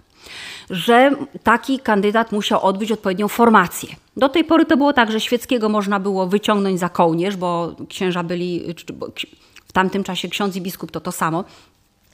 że 0.70 1.10
taki 1.42 1.78
kandydat 1.78 2.32
musiał 2.32 2.62
odbyć 2.62 2.92
odpowiednią 2.92 3.28
formację. 3.28 3.88
Do 4.16 4.28
tej 4.28 4.44
pory 4.44 4.64
to 4.66 4.76
było 4.76 4.92
tak, 4.92 5.12
że 5.12 5.20
świeckiego 5.20 5.68
można 5.68 6.00
było 6.00 6.26
wyciągnąć 6.26 6.80
za 6.80 6.88
kołnierz, 6.88 7.36
bo 7.36 7.76
księża 7.88 8.22
byli, 8.22 8.74
w 9.66 9.72
tamtym 9.72 10.04
czasie 10.04 10.28
ksiądz 10.28 10.56
i 10.56 10.60
biskup 10.60 10.90
to 10.90 11.00
to 11.00 11.12
samo, 11.12 11.44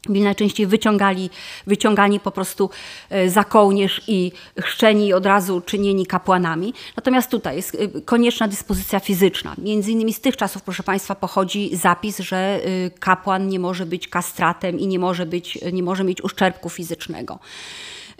byli 0.08 0.22
najczęściej 0.22 0.66
wyciągali, 0.66 1.30
wyciągani 1.66 2.20
po 2.20 2.30
prostu 2.30 2.70
e, 3.10 3.30
za 3.30 3.44
kołnierz 3.44 4.02
i 4.08 4.32
chrzczeni 4.60 5.12
od 5.12 5.26
razu 5.26 5.60
czynieni 5.60 6.06
kapłanami. 6.06 6.74
Natomiast 6.96 7.30
tutaj 7.30 7.56
jest 7.56 7.74
e, 7.74 8.00
konieczna 8.00 8.48
dyspozycja 8.48 9.00
fizyczna. 9.00 9.54
Między 9.58 9.92
innymi 9.92 10.12
z 10.12 10.20
tych 10.20 10.36
czasów, 10.36 10.62
proszę 10.62 10.82
Państwa, 10.82 11.14
pochodzi 11.14 11.76
zapis, 11.76 12.18
że 12.18 12.36
e, 12.36 12.60
kapłan 12.90 13.48
nie 13.48 13.60
może 13.60 13.86
być 13.86 14.08
kastratem 14.08 14.78
i 14.78 14.86
nie 14.86 14.98
może, 14.98 15.26
być, 15.26 15.58
nie 15.72 15.82
może 15.82 16.04
mieć 16.04 16.24
uszczerbku 16.24 16.68
fizycznego. 16.68 17.38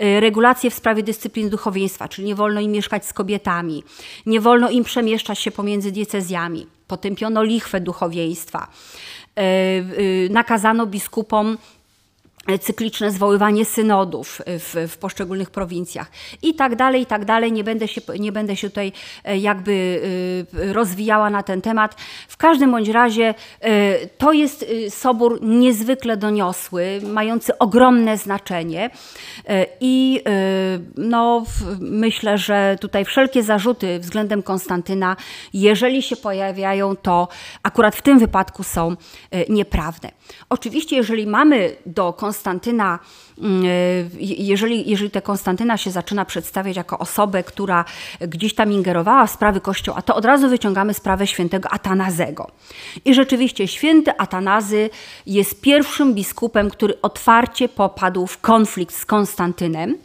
Y, 0.03 0.20
regulacje 0.20 0.70
w 0.70 0.74
sprawie 0.74 1.03
dyscypliny 1.03 1.51
duchowieństwa, 1.51 2.09
czyli 2.09 2.26
nie 2.26 2.34
wolno 2.34 2.61
im 2.61 2.72
mieszkać 2.72 3.07
z 3.07 3.12
kobietami, 3.12 3.84
nie 4.26 4.40
wolno 4.40 4.70
im 4.70 4.84
przemieszczać 4.84 5.38
się 5.38 5.51
pomiędzy 5.51 5.92
diecezjami, 5.92 6.66
potępiono 6.86 7.42
lichwę 7.42 7.80
duchowieństwa, 7.80 8.68
y, 9.38 9.42
y, 9.42 10.28
nakazano 10.30 10.86
biskupom 10.86 11.59
cykliczne 12.61 13.11
zwoływanie 13.11 13.64
synodów 13.64 14.42
w, 14.47 14.88
w, 14.92 14.99
poszczególnych 14.99 15.51
prowincjach 15.51 16.11
i 16.42 16.55
tak 16.55 16.76
dalej, 16.76 17.03
i 17.03 17.07
tak 17.07 17.24
dalej. 17.24 17.53
Nie 17.53 17.64
będę, 17.64 17.88
się, 17.88 18.01
nie 18.18 18.32
będę 18.32 18.57
się 18.57 18.68
tutaj 18.68 18.92
e, 19.24 19.38
jakby 19.38 20.03
e, 20.55 20.72
rozwijała 20.72 21.30
na 21.30 21.42
ten 21.42 21.62
temat. 21.62 21.97
W 22.28 22.36
każdym 22.36 22.70
bądź 22.70 22.88
razie 22.88 23.34
e, 23.61 24.07
to 24.07 24.32
jest 24.32 24.66
sobór 24.88 25.38
niezwykle 25.42 26.16
doniosły, 26.16 27.01
mający 27.12 27.59
ogromne 27.59 28.18
znaczenie 28.18 28.90
i 29.80 30.22
no, 30.97 31.44
myślę, 31.80 32.38
że 32.38 32.76
tutaj 32.80 33.05
wszelkie 33.05 33.42
zarzuty 33.42 33.99
względem 33.99 34.42
Konstantyna, 34.42 35.16
jeżeli 35.53 36.03
się 36.03 36.16
pojawiają, 36.16 36.97
to 36.97 37.28
akurat 37.62 37.97
w 37.97 38.03
tym 38.03 38.18
wypadku 38.18 38.62
są 38.62 38.97
nieprawne. 39.49 40.11
Oczywiście, 40.49 40.97
jeżeli 40.97 41.26
mamy 41.26 41.76
do 41.86 42.12
Konstantyna, 42.12 42.36
mm, 43.39 43.64
e, 43.64 43.68
jeżeli, 44.18 44.91
jeżeli 44.91 45.11
te 45.11 45.22
Konstantyna 45.22 45.76
się 45.76 45.91
zaczyna 45.91 46.24
przedstawiać 46.24 46.76
jako 46.76 46.99
osobę, 46.99 47.43
która 47.43 47.84
gdzieś 48.20 48.55
tam 48.55 48.72
ingerowała 48.72 49.26
w 49.26 49.30
sprawy 49.30 49.61
Kościoła, 49.61 50.03
to 50.03 50.14
od 50.14 50.24
razu 50.24 50.49
wyciągamy 50.49 50.95
sprawę 50.95 51.26
świętego 51.26 51.68
Atanazego. 51.68 52.51
I 53.05 53.14
rzeczywiście 53.14 53.68
święty 53.68 54.18
Atanazy 54.18 54.91
jest 55.26 55.61
pierwszym 55.61 56.14
biskupem, 56.14 56.70
który 56.70 57.01
otwarcie 57.03 57.68
popadł 57.68 58.26
w 58.26 58.39
konflikt 58.39 58.95
z 58.95 59.05
Konstantynem. 59.05 59.97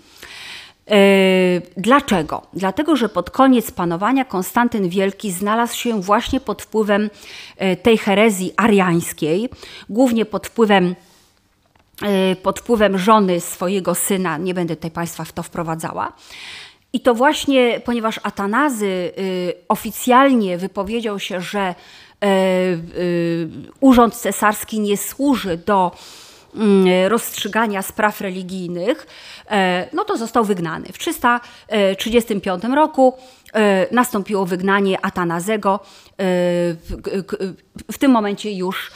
E, 0.91 1.61
dlaczego? 1.77 2.41
Dlatego, 2.53 2.95
że 2.95 3.09
pod 3.09 3.29
koniec 3.29 3.71
panowania 3.71 4.25
Konstantyn 4.25 4.89
Wielki 4.89 5.31
znalazł 5.31 5.75
się 5.75 6.01
właśnie 6.01 6.39
pod 6.39 6.61
wpływem 6.61 7.09
e, 7.57 7.75
tej 7.75 7.97
herezji 7.97 8.53
ariańskiej, 8.57 9.49
głównie 9.89 10.25
pod 10.25 10.47
wpływem 10.47 10.95
pod 12.43 12.59
wpływem 12.59 12.97
żony 12.97 13.41
swojego 13.41 13.95
syna, 13.95 14.37
nie 14.37 14.53
będę 14.53 14.75
tutaj 14.75 14.91
Państwa 14.91 15.23
w 15.23 15.31
to 15.31 15.43
wprowadzała. 15.43 16.13
I 16.93 16.99
to 16.99 17.13
właśnie, 17.13 17.81
ponieważ 17.85 18.19
Atanazy 18.23 19.11
oficjalnie 19.67 20.57
wypowiedział 20.57 21.19
się, 21.19 21.41
że 21.41 21.75
urząd 23.79 24.15
cesarski 24.15 24.79
nie 24.79 24.97
służy 24.97 25.57
do 25.57 25.91
mm, 26.55 27.07
rozstrzygania 27.07 27.81
spraw 27.81 28.21
religijnych, 28.21 29.07
no 29.93 30.03
to 30.03 30.17
został 30.17 30.45
wygnany. 30.45 30.85
W 30.93 30.97
335 30.97 32.63
roku 32.63 33.13
nastąpiło 33.91 34.45
wygnanie 34.45 35.05
Atanazego. 35.05 35.79
W 37.91 37.97
tym 37.99 38.11
momencie 38.11 38.51
już 38.51 38.91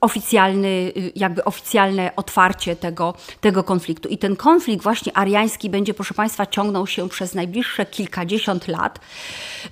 oficjalny, 0.00 0.92
jakby 1.16 1.44
oficjalne 1.44 2.16
otwarcie 2.16 2.76
tego, 2.76 3.14
tego 3.40 3.64
konfliktu. 3.64 4.08
I 4.08 4.18
ten 4.18 4.36
konflikt 4.36 4.82
właśnie 4.82 5.16
ariański 5.16 5.70
będzie, 5.70 5.94
proszę 5.94 6.14
Państwa, 6.14 6.46
ciągnął 6.46 6.86
się 6.86 7.08
przez 7.08 7.34
najbliższe 7.34 7.86
kilkadziesiąt 7.86 8.68
lat. 8.68 8.98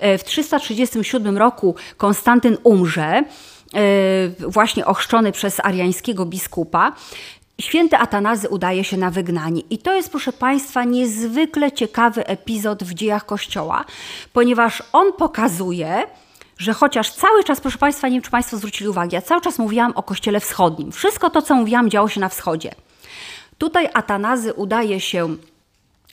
W 0.00 0.24
337 0.24 1.38
roku 1.38 1.74
Konstantyn 1.96 2.56
umrze, 2.64 3.22
właśnie 4.48 4.86
ochrzczony 4.86 5.32
przez 5.32 5.60
ariańskiego 5.60 6.26
biskupa. 6.26 6.92
Święty 7.60 7.96
Atanazy 7.96 8.48
udaje 8.48 8.84
się 8.84 8.96
na 8.96 9.10
wygnanie. 9.10 9.62
I 9.70 9.78
to 9.78 9.94
jest, 9.94 10.10
proszę 10.10 10.32
Państwa, 10.32 10.84
niezwykle 10.84 11.72
ciekawy 11.72 12.26
epizod 12.26 12.84
w 12.84 12.94
dziejach 12.94 13.26
Kościoła, 13.26 13.84
ponieważ 14.32 14.82
on 14.92 15.12
pokazuje, 15.12 16.06
że 16.58 16.72
chociaż 16.72 17.12
cały 17.12 17.44
czas, 17.44 17.60
proszę 17.60 17.78
Państwa, 17.78 18.08
nie 18.08 18.14
wiem, 18.14 18.22
czy 18.22 18.30
Państwo 18.30 18.56
zwrócili 18.56 18.88
uwagę, 18.88 19.08
ja 19.12 19.22
cały 19.22 19.40
czas 19.40 19.58
mówiłam 19.58 19.92
o 19.96 20.02
Kościele 20.02 20.40
Wschodnim. 20.40 20.92
Wszystko 20.92 21.30
to, 21.30 21.42
co 21.42 21.54
mówiłam, 21.54 21.90
działo 21.90 22.08
się 22.08 22.20
na 22.20 22.28
wschodzie. 22.28 22.74
Tutaj 23.58 23.88
Atanazy 23.94 24.52
udaje 24.54 25.00
się 25.00 25.36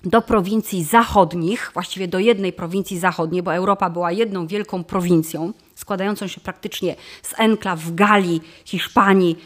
do 0.04 0.22
prowincji 0.22 0.84
zachodnich, 0.84 1.72
właściwie 1.74 2.08
do 2.08 2.20
jednej 2.20 2.54
prowincji 2.54 3.00
zachodniej, 3.00 3.44
bo 3.44 3.54
Europa 3.54 3.90
była 3.90 4.12
jedną 4.12 4.48
wielką 4.48 4.84
prowincją, 4.84 5.54
składającą 5.76 6.28
się 6.28 6.42
praktycznie 6.42 6.96
z 7.22 7.34
enklaw 7.40 7.80
w 7.80 7.96
Galii, 7.96 8.42
Hiszpanii, 8.66 9.38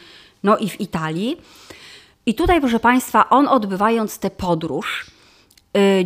no 0.43 0.57
i 0.57 0.69
w 0.69 0.81
Italii. 0.81 1.37
I 2.25 2.35
tutaj, 2.35 2.59
proszę 2.59 2.79
Państwa, 2.79 3.29
on 3.29 3.47
odbywając 3.47 4.19
tę 4.19 4.29
podróż, 4.29 5.05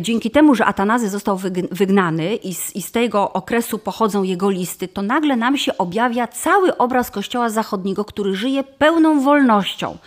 dzięki 0.00 0.30
temu, 0.30 0.54
że 0.54 0.64
Atanazy 0.64 1.08
został 1.08 1.38
wygnany 1.70 2.36
i 2.36 2.54
z, 2.54 2.76
i 2.76 2.82
z 2.82 2.92
tego 2.92 3.32
okresu 3.32 3.78
pochodzą 3.78 4.22
jego 4.22 4.50
listy, 4.50 4.88
to 4.88 5.02
nagle 5.02 5.36
nam 5.36 5.56
się 5.56 5.78
objawia 5.78 6.26
cały 6.26 6.76
obraz 6.76 7.10
Kościoła 7.10 7.50
Zachodniego, 7.50 8.04
który 8.04 8.34
żyje 8.34 8.64
pełną 8.64 9.20
wolnością. 9.20 9.98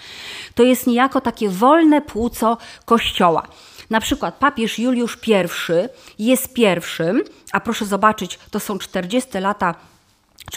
To 0.56 0.64
jest 0.64 0.88
niejako 0.88 1.22
takie 1.22 1.50
wolne 1.50 2.02
płuco 2.02 2.58
Kościoła. 2.86 3.48
Na 3.90 4.02
przykład 4.02 4.36
papież 4.36 4.80
Juliusz 4.80 5.18
I 6.18 6.26
jest 6.26 6.54
pierwszym, 6.54 7.24
a 7.52 7.60
proszę 7.60 7.86
zobaczyć, 7.86 8.40
to 8.52 8.60
są 8.60 8.78
40 8.78 9.30
lata 9.40 9.76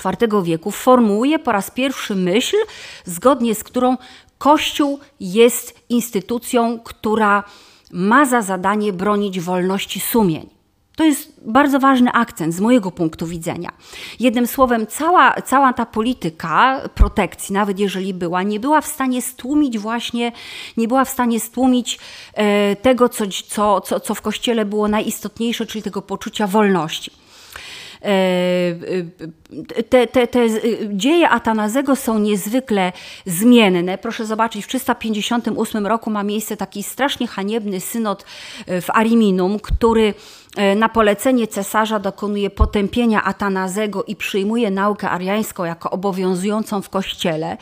IV 0.04 0.42
wieku, 0.42 0.70
formułuje 0.70 1.38
po 1.38 1.52
raz 1.52 1.70
pierwszy 1.70 2.14
myśl, 2.14 2.56
zgodnie 3.04 3.54
z 3.54 3.64
którą 3.64 3.96
Kościół 4.38 5.00
jest 5.20 5.80
instytucją, 5.88 6.80
która 6.84 7.44
ma 7.92 8.26
za 8.26 8.42
zadanie 8.42 8.92
bronić 8.92 9.40
wolności 9.40 10.00
sumień. 10.00 10.56
To 10.96 11.04
jest 11.04 11.32
bardzo 11.46 11.78
ważny 11.78 12.12
akcent 12.12 12.54
z 12.54 12.60
mojego 12.60 12.90
punktu 12.90 13.26
widzenia. 13.26 13.72
Jednym 14.20 14.46
słowem, 14.46 14.86
cała, 14.86 15.34
cała 15.42 15.72
ta 15.72 15.86
polityka 15.86 16.80
protekcji, 16.94 17.52
nawet 17.52 17.78
jeżeli 17.78 18.14
była, 18.14 18.42
nie 18.42 18.60
była 18.60 18.80
w 18.80 18.86
stanie 18.86 19.22
stłumić 19.22 19.78
właśnie, 19.78 20.32
nie 20.76 20.88
była 20.88 21.04
w 21.04 21.08
stanie 21.08 21.40
stłumić 21.40 21.98
e, 22.34 22.76
tego, 22.76 23.08
co, 23.08 23.24
co, 23.48 23.80
co, 23.80 24.00
co 24.00 24.14
w 24.14 24.22
Kościele 24.22 24.64
było 24.64 24.88
najistotniejsze, 24.88 25.66
czyli 25.66 25.82
tego 25.82 26.02
poczucia 26.02 26.46
wolności. 26.46 27.10
E, 28.06 28.10
e, 29.78 29.82
te, 29.82 30.06
te, 30.06 30.26
te 30.26 30.46
dzieje 30.88 31.28
Atanazego 31.28 31.96
są 31.96 32.18
niezwykle 32.18 32.92
zmienne. 33.26 33.98
Proszę 33.98 34.26
zobaczyć, 34.26 34.64
w 34.64 34.68
358 34.68 35.86
roku 35.86 36.10
ma 36.10 36.22
miejsce 36.22 36.56
taki 36.56 36.82
strasznie 36.82 37.26
haniebny 37.26 37.80
synod 37.80 38.24
w 38.66 38.86
Ariminum, 38.88 39.60
który 39.60 40.14
E, 40.56 40.74
na 40.74 40.88
polecenie 40.88 41.46
cesarza 41.46 41.98
dokonuje 41.98 42.50
potępienia 42.50 43.24
Atanazego 43.24 44.04
i 44.04 44.16
przyjmuje 44.16 44.70
naukę 44.70 45.10
ariańską 45.10 45.64
jako 45.64 45.90
obowiązującą 45.90 46.82
w 46.82 46.88
kościele. 46.88 47.56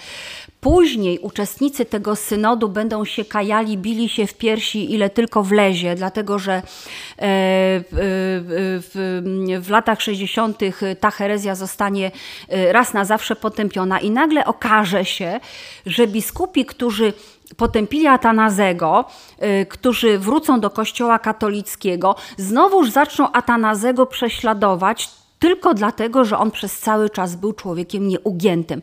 Później 0.64 1.18
uczestnicy 1.18 1.84
tego 1.84 2.16
synodu 2.16 2.68
będą 2.68 3.04
się 3.04 3.24
kajali, 3.24 3.78
bili 3.78 4.08
się 4.08 4.26
w 4.26 4.34
piersi, 4.34 4.92
ile 4.94 5.10
tylko 5.10 5.42
wlezie, 5.42 5.94
dlatego 5.94 6.38
że 6.38 6.52
e, 6.52 6.62
w, 9.60 9.66
latach 9.70 10.00
60. 10.02 10.58
ta 11.00 11.10
herezja 11.10 11.54
zostanie 11.54 12.10
e, 12.48 12.72
raz 12.72 12.94
na 12.94 13.04
zawsze 13.04 13.36
potępiona 13.36 14.00
i 14.00 14.10
nagle 14.10 14.44
okaże 14.44 15.04
się, 15.04 15.40
że 15.86 16.06
biskupi, 16.06 16.64
którzy 16.64 17.12
potępili 17.56 18.06
Atanazego, 18.06 19.04
którzy 19.68 20.18
wrócą 20.18 20.60
do 20.60 20.70
kościoła 20.70 21.18
katolickiego, 21.18 22.16
znowuż 22.36 22.90
zaczną 22.90 23.32
Atanazego 23.32 24.06
prześladować 24.06 25.10
tylko 25.38 25.74
dlatego, 25.74 26.24
że 26.24 26.38
on 26.38 26.50
przez 26.50 26.78
cały 26.78 27.10
czas 27.10 27.36
był 27.36 27.52
człowiekiem 27.52 28.08
nieugiętym. 28.08 28.82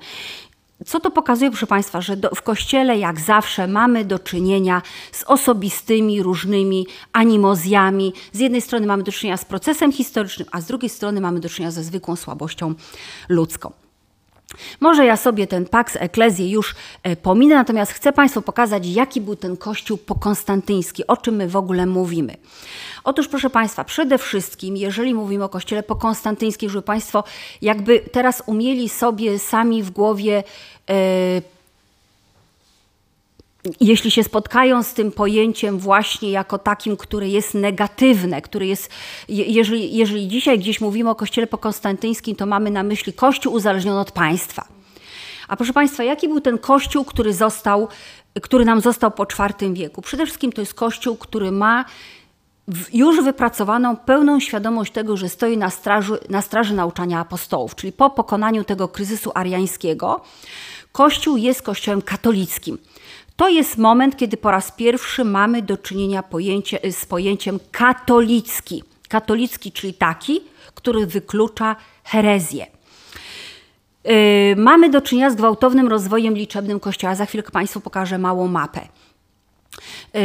Co 0.85 0.99
to 0.99 1.11
pokazuje, 1.11 1.51
proszę 1.51 1.67
Państwa, 1.67 2.01
że 2.01 2.17
do, 2.17 2.29
w 2.35 2.41
Kościele 2.41 2.97
jak 2.97 3.19
zawsze 3.19 3.67
mamy 3.67 4.05
do 4.05 4.19
czynienia 4.19 4.81
z 5.11 5.23
osobistymi, 5.23 6.23
różnymi 6.23 6.87
animozjami. 7.13 8.13
Z 8.33 8.39
jednej 8.39 8.61
strony 8.61 8.87
mamy 8.87 9.03
do 9.03 9.11
czynienia 9.11 9.37
z 9.37 9.45
procesem 9.45 9.91
historycznym, 9.91 10.47
a 10.51 10.61
z 10.61 10.65
drugiej 10.65 10.89
strony 10.89 11.21
mamy 11.21 11.39
do 11.39 11.49
czynienia 11.49 11.71
ze 11.71 11.83
zwykłą 11.83 12.15
słabością 12.15 12.73
ludzką. 13.29 13.80
Może 14.79 15.05
ja 15.05 15.17
sobie 15.17 15.47
ten 15.47 15.65
Pax 15.65 15.97
Ecclesiae 15.99 16.49
już 16.49 16.75
e, 17.03 17.15
pominę, 17.15 17.55
natomiast 17.55 17.91
chcę 17.91 18.13
Państwu 18.13 18.41
pokazać, 18.41 18.87
jaki 18.87 19.21
był 19.21 19.35
ten 19.35 19.57
kościół 19.57 19.97
pokonstantyński, 19.97 21.07
o 21.07 21.17
czym 21.17 21.35
my 21.35 21.47
w 21.47 21.55
ogóle 21.55 21.85
mówimy. 21.85 22.35
Otóż, 23.03 23.27
proszę 23.27 23.49
Państwa, 23.49 23.83
przede 23.83 24.17
wszystkim, 24.17 24.77
jeżeli 24.77 25.13
mówimy 25.13 25.43
o 25.43 25.49
kościele 25.49 25.83
pokonstantyńskim, 25.83 26.69
żeby 26.69 26.81
Państwo 26.81 27.23
jakby 27.61 27.99
teraz 27.99 28.43
umieli 28.45 28.89
sobie 28.89 29.39
sami 29.39 29.83
w 29.83 29.91
głowie 29.91 30.43
yy, 30.89 30.95
jeśli 33.81 34.11
się 34.11 34.23
spotkają 34.23 34.83
z 34.83 34.93
tym 34.93 35.11
pojęciem 35.11 35.79
właśnie 35.79 36.31
jako 36.31 36.57
takim, 36.57 36.97
które 36.97 37.29
jest 37.29 37.53
negatywne, 37.53 38.41
który 38.41 38.67
jest, 38.67 38.89
jeżeli, 39.29 39.97
jeżeli 39.97 40.27
dzisiaj 40.27 40.59
gdzieś 40.59 40.81
mówimy 40.81 41.09
o 41.09 41.15
kościele 41.15 41.47
pokonstantyńskim, 41.47 42.35
to 42.35 42.45
mamy 42.45 42.71
na 42.71 42.83
myśli 42.83 43.13
kościół 43.13 43.53
uzależniony 43.53 43.99
od 43.99 44.11
państwa. 44.11 44.67
A 45.47 45.55
proszę 45.55 45.73
Państwa, 45.73 46.03
jaki 46.03 46.27
był 46.27 46.41
ten 46.41 46.57
kościół, 46.57 47.05
który 47.05 47.33
został, 47.33 47.87
który 48.41 48.65
nam 48.65 48.81
został 48.81 49.11
po 49.11 49.23
IV 49.23 49.73
wieku? 49.73 50.01
Przede 50.01 50.25
wszystkim 50.25 50.51
to 50.51 50.61
jest 50.61 50.73
kościół, 50.73 51.17
który 51.17 51.51
ma 51.51 51.85
już 52.93 53.23
wypracowaną 53.23 53.97
pełną 53.97 54.39
świadomość 54.39 54.93
tego, 54.93 55.17
że 55.17 55.29
stoi 55.29 55.57
na 55.57 55.69
straży, 55.69 56.17
na 56.29 56.41
straży 56.41 56.73
nauczania 56.73 57.19
apostołów, 57.19 57.75
czyli 57.75 57.93
po 57.93 58.09
pokonaniu 58.09 58.63
tego 58.63 58.87
kryzysu 58.87 59.31
ariańskiego, 59.35 60.21
Kościół 60.91 61.37
jest 61.37 61.61
kościołem 61.61 62.01
katolickim. 62.01 62.77
To 63.41 63.49
jest 63.49 63.77
moment, 63.77 64.17
kiedy 64.17 64.37
po 64.37 64.51
raz 64.51 64.71
pierwszy 64.71 65.23
mamy 65.23 65.61
do 65.61 65.77
czynienia 65.77 66.23
pojęcie, 66.23 66.79
z 66.91 67.05
pojęciem 67.05 67.59
katolicki. 67.71 68.83
Katolicki, 69.09 69.71
czyli 69.71 69.93
taki, 69.93 70.41
który 70.75 71.05
wyklucza 71.05 71.75
herezję. 72.03 72.67
Yy, 74.03 74.13
mamy 74.55 74.89
do 74.89 75.01
czynienia 75.01 75.29
z 75.29 75.35
gwałtownym 75.35 75.87
rozwojem 75.87 76.33
liczebnym 76.33 76.79
Kościoła. 76.79 77.15
Za 77.15 77.25
chwilkę 77.25 77.51
Państwu 77.51 77.81
pokażę 77.81 78.17
małą 78.17 78.47
mapę. 78.47 78.87
Yy, 80.13 80.21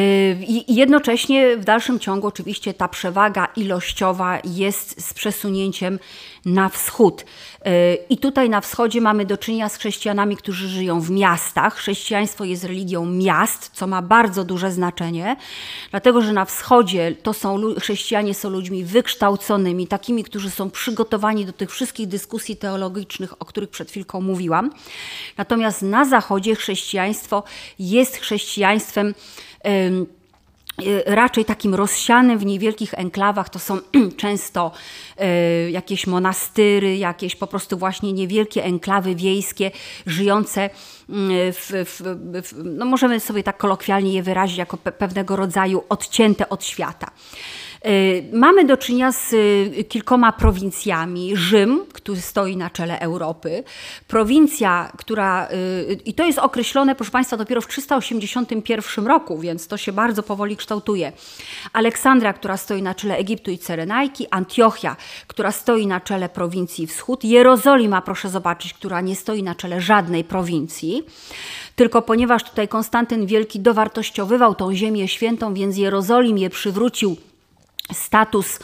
I 0.49 0.75
jednocześnie 0.75 1.57
w 1.57 1.65
dalszym 1.65 1.99
ciągu 1.99 2.27
oczywiście 2.27 2.75
ta 2.75 2.89
przewaga 2.89 3.49
ilościowa 3.57 4.39
jest 4.45 5.07
z 5.07 5.15
przesunięciem 5.15 5.99
na 6.45 6.69
wschód. 6.69 7.25
Yy, 7.65 7.71
I 8.11 8.19
tutaj 8.19 8.51
na 8.51 8.61
wschodzie 8.61 9.01
mamy 9.01 9.27
do 9.27 9.37
czynienia 9.37 9.69
z 9.69 9.77
chrześcijanami, 9.77 10.37
którzy 10.37 10.69
żyją 10.69 11.01
w 11.01 11.11
miastach. 11.11 11.75
Chrześcijaństwo 11.75 12.45
jest 12.45 12.65
religią 12.65 13.07
miast, 13.07 13.71
co 13.75 13.87
ma 13.87 14.03
bardzo 14.03 14.45
duże 14.45 14.73
znaczenie, 14.73 15.37
dlatego 15.91 16.23
że 16.23 16.33
na 16.33 16.45
wschodzie 16.45 17.15
to 17.23 17.33
są 17.33 17.75
chrześcijanie 17.81 18.35
są 18.35 18.51
ludźmi 18.51 18.85
wykształconymi, 18.85 19.87
takimi, 19.87 20.25
którzy 20.25 20.51
są 20.51 20.71
przygotowani 20.71 21.47
do 21.47 21.53
tych 21.53 21.71
wszystkich 21.71 22.09
dyskusji 22.09 22.57
teologicznych, 22.57 23.43
o 23.43 23.45
których 23.45 23.71
przed 23.71 23.91
chwilką 23.91 24.21
mówiłam. 24.21 24.71
Natomiast 25.37 25.83
na 25.83 26.05
zachodzie 26.05 26.55
chrześcijaństwo 26.55 27.43
jest 27.79 28.17
chrześcijaństwem 28.17 29.15
raczej 31.07 31.45
takim 31.45 31.75
rozsianym 31.75 32.39
w 32.39 32.47
niewielkich 32.47 32.95
enklawach 32.95 33.49
to 33.49 33.59
są 33.59 33.79
często 34.17 34.73
y, 35.21 35.71
jakieś 35.71 36.07
monastyry, 36.07 36.97
jakieś 36.97 37.37
po 37.37 37.47
prostu 37.47 37.79
właśnie 37.79 38.13
niewielkie 38.13 38.65
enklawy 38.65 39.15
wiejskie, 39.15 39.71
żyjące 40.07 40.65
y, 40.65 40.71
w, 41.53 41.71
w, 41.71 42.03
w, 42.43 42.65
no 42.65 42.85
możemy 42.85 43.21
sobie 43.21 43.43
tak 43.43 43.57
kolokwialnie 43.57 44.13
je 44.13 44.23
wyrazić 44.23 44.59
jako 44.59 44.77
pe 44.77 44.93
pewnego 44.93 45.37
rodzaju 45.37 45.85
odcięte 45.89 46.49
od 46.49 46.65
świata. 46.65 47.11
Mamy 48.33 48.65
do 48.65 48.77
czynienia 48.77 49.13
z 49.13 49.35
kilkoma 49.89 50.33
prowincjami. 50.33 51.37
Rzym, 51.37 51.87
który 51.93 52.21
stoi 52.21 52.57
na 52.57 52.71
czele 52.71 53.01
Europy, 53.01 53.65
prowincja, 54.09 54.93
która, 54.99 55.49
i 56.05 56.15
to 56.15 56.27
jest 56.27 56.39
określone, 56.39 56.95
proszę 56.95 57.11
Państwa, 57.11 57.37
dopiero 57.37 57.61
w 57.61 57.67
381 57.67 59.07
roku, 59.07 59.39
więc 59.39 59.69
to 59.69 59.77
się 59.77 59.93
bardzo 59.93 60.23
powoli 60.23 60.57
kształtuje. 60.57 61.13
Aleksandria, 61.73 62.33
która 62.33 62.57
stoi 62.57 62.83
na 62.83 62.95
czele 62.95 63.17
Egiptu 63.17 63.51
i 63.51 63.59
Cyrenajki, 63.59 64.27
Antiochia, 64.31 64.97
która 65.27 65.53
stoi 65.53 65.87
na 65.87 66.01
czele 66.01 66.29
prowincji 66.29 66.87
Wschód, 66.87 67.25
Jerozolima, 67.25 68.03
proszę 68.03 68.29
zobaczyć, 68.29 68.75
która 68.75 69.01
nie 69.01 69.17
stoi 69.17 69.43
na 69.43 69.55
czele 69.55 69.81
żadnej 69.81 70.25
prowincji. 70.25 71.03
Tylko 71.77 72.03
ponieważ 72.03 72.45
tutaj 72.45 72.69
Konstantyn 72.69 73.27
Wielki 73.27 73.61
dowartościowywał 73.61 74.55
tą 74.55 74.75
ziemię 74.75 75.09
świętą, 75.09 75.55
więc 75.55 75.77
Jerozolimie 75.77 76.51
przywrócił 76.51 77.17
status 77.93 78.59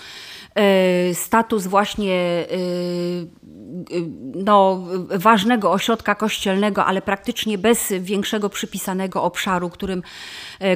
e, 0.55 1.14
status 1.14 1.66
właśnie 1.66 2.14
e, 2.14 2.45
e, 2.45 2.47
no, 4.35 4.85
ważnego 5.11 5.73
ośrodka 5.73 6.14
kościelnego, 6.14 6.85
ale 6.85 7.03
praktycznie 7.03 7.59
bez 7.59 7.93
większego 8.01 8.49
przypisanego 8.51 9.23
obszaru, 9.23 9.70
którym, 9.70 10.03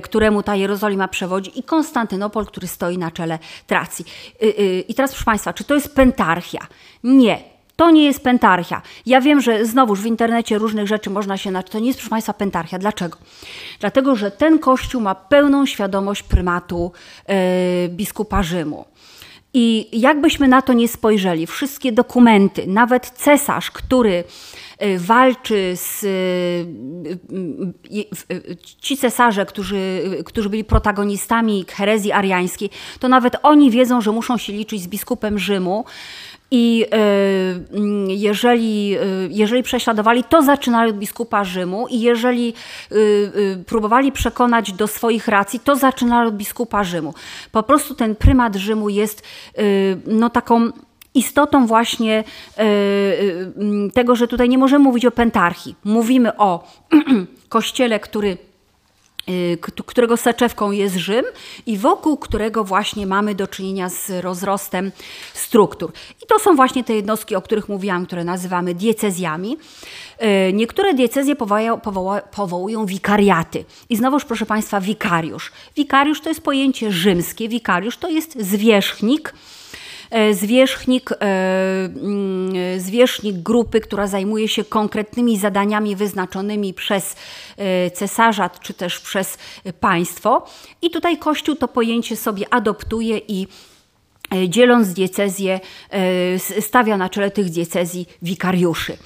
któremu 0.03 0.42
ta 0.42 0.57
Jerozolima 0.57 1.09
przewodzi 1.09 1.59
i 1.59 1.62
Konstantynopol, 1.62 2.47
który 2.47 2.66
stoi 2.66 2.99
na 2.99 3.11
czele 3.11 3.38
Tracji. 3.66 4.05
I 4.88 4.94
teraz 4.94 5.11
proszę 5.11 5.24
Państwa, 5.24 5.53
czy 5.53 5.64
to 5.64 5.74
jest 5.74 5.94
pentarchia? 5.94 6.66
Nie. 7.05 7.55
To 7.77 7.91
nie 7.91 8.05
jest 8.05 8.22
pentarchia. 8.22 8.83
Ja 9.07 9.20
wiem, 9.20 9.41
że 9.41 9.66
znowuż 9.66 10.01
w 10.01 10.07
internecie 10.07 10.59
różnych 10.59 10.87
rzeczy 10.87 11.11
można 11.11 11.37
się 11.37 11.51
naczytać. 11.51 11.72
To 11.72 11.79
nie 11.79 11.87
jest, 11.87 11.99
proszę 11.99 12.11
Państwa, 12.11 12.33
pentarchia. 12.33 12.79
Dlaczego? 12.79 13.18
Dlatego, 13.81 14.16
że 14.16 14.31
ten 14.31 14.59
kościół 14.59 15.01
ma 15.01 15.14
pełną 15.14 15.66
świadomość 15.66 16.22
prymatu 16.22 16.93
yy, 17.29 17.35
biskupa 17.89 18.43
Rzymu. 18.43 18.85
I 19.59 20.01
jakbyśmy 20.01 20.49
na 20.49 20.62
to 20.62 20.72
nie 20.72 20.89
spojrzeli, 20.89 21.47
wszystkie 21.47 21.93
dokumenty, 21.93 22.66
nawet 22.66 23.11
cesarz, 23.11 23.70
który 23.70 24.24
e, 24.79 24.99
walczy 24.99 25.72
z. 25.77 26.05
E, 26.05 26.09
ci 28.81 28.97
cesarze, 28.97 29.47
którzy, 29.47 30.01
którzy 30.24 30.51
byli 30.51 30.64
protagonistami 30.64 31.64
herezji 31.68 32.12
ariańskiej, 32.12 32.70
to 33.01 33.09
nawet 33.09 33.37
oni 33.43 33.70
wiedzą, 33.70 34.01
że 34.01 34.12
muszą 34.12 34.39
się 34.39 34.53
liczyć 34.53 34.83
z 34.83 34.89
biskupem 34.89 35.39
Rzymu, 35.39 35.85
i 36.51 36.86
e, 36.92 36.97
mm, 37.76 38.11
jeżeli, 38.11 38.97
e, 38.97 39.01
jeżeli 39.30 39.62
prześladowali, 39.62 40.24
to 40.24 40.42
zaczynali 40.42 40.90
od 40.90 40.99
biskupa 40.99 41.44
Rzymu, 41.44 41.86
i 41.88 42.01
jeżeli 42.01 42.55
e, 42.90 42.94
próbowali 43.66 44.12
przekonać 44.12 44.72
do 44.72 44.86
swoich 44.86 45.28
racji, 45.28 45.61
to 45.61 45.76
zaczynali 45.76 46.28
od 46.28 46.36
biskupa 46.36 46.84
Rzymu. 46.84 47.14
Po 47.53 47.62
prostu 47.62 47.94
ten 47.94 48.16
prymat 48.16 48.57
Rzymu 48.57 48.88
jest 48.88 49.22
no, 50.07 50.30
taką 50.30 50.70
istotą 51.14 51.66
właśnie 51.66 52.24
tego, 53.94 54.16
że 54.16 54.28
tutaj 54.28 54.49
nie 54.49 54.59
możemy 54.59 54.84
mówić 54.84 55.07
o 55.07 55.11
pentarchii. 55.11 55.74
Mówimy 55.84 56.36
o 56.36 56.68
kościele, 57.49 58.01
który 58.01 58.38
którego 59.87 60.16
soczewką 60.16 60.70
jest 60.70 60.97
Rzym 60.97 61.24
i 61.66 61.79
wokół 61.79 62.16
którego 62.16 62.64
właśnie 62.64 63.07
mamy 63.07 63.35
do 63.35 63.47
czynienia 63.47 63.89
z 63.89 64.11
rozrostem 64.11 64.93
struktur. 65.35 65.93
I 66.22 66.27
to 66.27 66.39
są 66.39 66.57
właśnie 66.57 66.85
te 66.85 66.95
jednostki, 66.95 67.37
o 67.37 67.43
których 67.43 67.68
mówiłam, 67.68 68.07
które 68.07 68.24
nazywamy 68.24 68.74
diecezjami. 68.74 69.57
Y, 70.49 70.53
niektóre 70.53 70.95
diecezje 70.95 71.37
powołają, 71.37 71.81
powołują 72.31 72.87
wikariaty. 72.87 73.64
I 73.89 73.97
znowuż, 73.97 74.24
proszę 74.24 74.47
Państwa, 74.47 74.81
wikariusz. 74.81 75.53
Wikariusz 75.77 76.20
to 76.20 76.29
jest 76.29 76.41
pojęcie 76.41 76.93
rzymskie, 76.93 77.49
wikariusz 77.49 77.97
to 77.97 78.09
jest 78.09 78.39
zwierzchnik, 78.41 79.35
zwierzchnik, 80.32 81.12
e, 81.12 81.16
mm, 81.84 82.80
zwierzchnik 82.80 83.36
grupy, 83.36 83.80
która 83.80 84.07
zajmuje 84.07 84.48
się 84.48 84.64
konkretnymi 84.64 85.38
zadaniami 85.38 85.96
wyznaczonymi 85.96 86.74
przez 86.74 87.16
e, 87.57 87.90
cesarza 87.90 88.50
czy 88.50 88.74
też 88.74 89.00
przez 89.00 89.38
państwo. 89.80 90.46
I 90.82 90.90
tutaj 90.90 91.18
Kościół 91.18 91.57
to 91.57 91.68
pojęcie 91.68 92.16
sobie 92.16 92.54
adoptuje 92.54 93.20
i 93.28 93.46
dzieląc 94.48 94.92
diecezję, 94.92 95.61
stawia 96.61 96.96
na 96.96 97.09
czele 97.09 97.30
tych 97.30 97.50
diecezji 97.50 98.07
wikariuszy. 98.22 98.96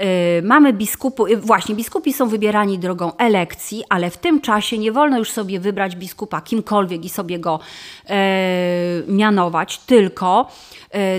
Y, 0.00 0.42
mamy 0.42 0.72
biskupu, 0.72 1.26
y, 1.26 1.36
właśnie 1.36 1.74
biskupi 1.74 2.12
są 2.12 2.28
wybierani 2.28 2.78
drogą 2.78 3.16
elekcji, 3.16 3.84
ale 3.88 4.10
w 4.10 4.16
tym 4.16 4.40
czasie 4.40 4.78
nie 4.78 4.92
wolno 4.92 5.18
już 5.18 5.30
sobie 5.30 5.60
wybrać 5.60 5.96
biskupa 5.96 6.40
kimkolwiek 6.40 7.04
i 7.04 7.08
sobie 7.08 7.38
go 7.38 7.60
e, 8.08 9.02
mianować, 9.08 9.78
tylko 9.78 10.48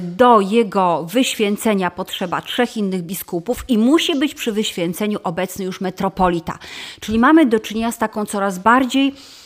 do 0.01 0.41
jego 0.41 1.03
wyświęcenia 1.03 1.91
potrzeba 1.91 2.41
trzech 2.41 2.78
innych 2.78 3.01
biskupów 3.01 3.65
i 3.67 3.78
musi 3.78 4.19
być 4.19 4.36
przy 4.36 4.51
wyświęceniu 4.51 5.19
obecny 5.24 5.65
już 5.65 5.82
metropolita. 5.82 6.59
Czyli 6.99 7.19
mamy 7.19 7.45
do 7.45 7.59
czynienia 7.59 7.91
z 7.91 7.97
taką 7.97 8.26
coraz 8.26 8.59
bardziej 8.59 9.13
Y, 9.13 9.43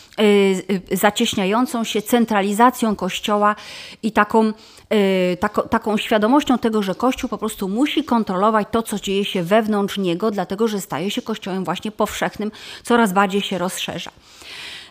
zacieśniającą 0.92 1.84
się 1.84 2.02
centralizacją 2.02 2.96
Kościoła 2.96 3.56
i 4.04 4.12
taką, 4.12 4.54
y, 4.94 5.38
taką, 5.40 5.62
taką 5.62 5.98
świadomością 5.98 6.58
tego, 6.58 6.84
że 6.84 6.96
Kościół 6.96 7.30
po 7.30 7.38
prostu 7.38 7.70
musi 7.70 8.04
kontrolować 8.04 8.68
to, 8.72 8.84
co 8.84 9.00
dzieje 9.00 9.26
się 9.26 9.44
wewnątrz 9.44 9.98
niego, 9.98 10.32
dlatego 10.32 10.68
że 10.68 10.82
staje 10.82 11.12
się 11.12 11.22
Kościołem 11.22 11.64
właśnie 11.64 11.92
powszechnym, 11.92 12.52
coraz 12.84 13.14
bardziej 13.14 13.42
się 13.42 13.58
rozszerza. 13.58 14.12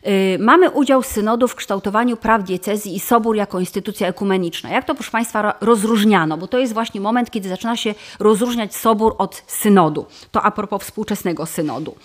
Y, 0.07 0.39
mamy 0.41 0.71
udział 0.71 1.03
synodu 1.03 1.49
w 1.49 1.55
kształtowaniu 1.55 2.17
praw 2.17 2.45
diecezji 2.45 2.97
i 2.97 3.01
sobór 3.01 3.37
jako 3.37 3.61
instytucja 3.61 4.09
ekumeniczna. 4.09 4.71
Jak 4.71 4.85
to, 4.85 4.95
proszę 4.95 5.11
Państwa, 5.11 5.55
rozróżniano? 5.61 6.39
Bo 6.39 6.47
to 6.47 6.59
jest 6.59 6.73
właśnie 6.73 7.01
moment, 7.01 7.31
kiedy 7.31 7.49
zaczyna 7.49 7.77
się 7.77 7.95
rozróżniać 8.19 8.75
sobór 8.75 9.15
od 9.19 9.43
synodu. 9.47 10.07
To 10.33 10.43
a 10.43 10.51
propos 10.51 10.83
współczesnego 10.83 11.47
synodu. 11.47 11.97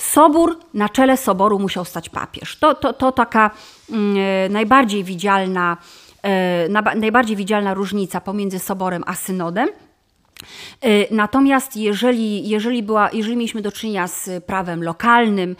Sobór, 0.00 0.58
na 0.74 0.88
czele 0.88 1.16
soboru 1.16 1.58
musiał 1.58 1.84
stać 1.84 2.08
papież. 2.08 2.56
To, 2.56 2.74
to, 2.74 2.92
to 2.92 3.12
taka 3.12 3.50
e, 3.90 4.48
najbardziej 4.48 5.04
widzialna, 5.04 5.76
e, 6.22 6.68
najbardziej 6.96 7.36
widzialna 7.36 7.74
różnica 7.74 8.20
pomiędzy 8.20 8.58
soborem 8.58 9.04
a 9.06 9.14
synodem. 9.14 9.68
E, 9.68 11.14
natomiast 11.14 11.76
jeżeli, 11.76 12.48
jeżeli, 12.48 12.82
była, 12.82 13.10
jeżeli 13.12 13.36
mieliśmy 13.36 13.62
do 13.62 13.72
czynienia 13.72 14.08
z 14.08 14.44
prawem 14.44 14.82
lokalnym, 14.82 15.56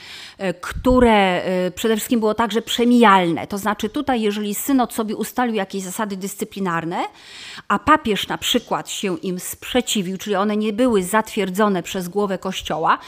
które 0.60 1.42
przede 1.74 1.96
wszystkim 1.96 2.20
było 2.20 2.34
także 2.34 2.62
przemijalne, 2.62 3.46
to 3.46 3.58
znaczy 3.58 3.88
tutaj, 3.88 4.20
jeżeli 4.20 4.54
synod 4.54 4.94
sobie 4.94 5.16
ustalił 5.16 5.54
jakieś 5.54 5.82
zasady 5.82 6.16
dyscyplinarne, 6.16 7.04
a 7.68 7.78
papież 7.78 8.28
na 8.28 8.38
przykład 8.38 8.90
się 8.90 9.18
im 9.18 9.40
sprzeciwił, 9.40 10.18
czyli 10.18 10.36
one 10.36 10.56
nie 10.56 10.72
były 10.72 11.02
zatwierdzone 11.02 11.82
przez 11.82 12.08
głowę 12.08 12.38
kościoła, 12.38 12.98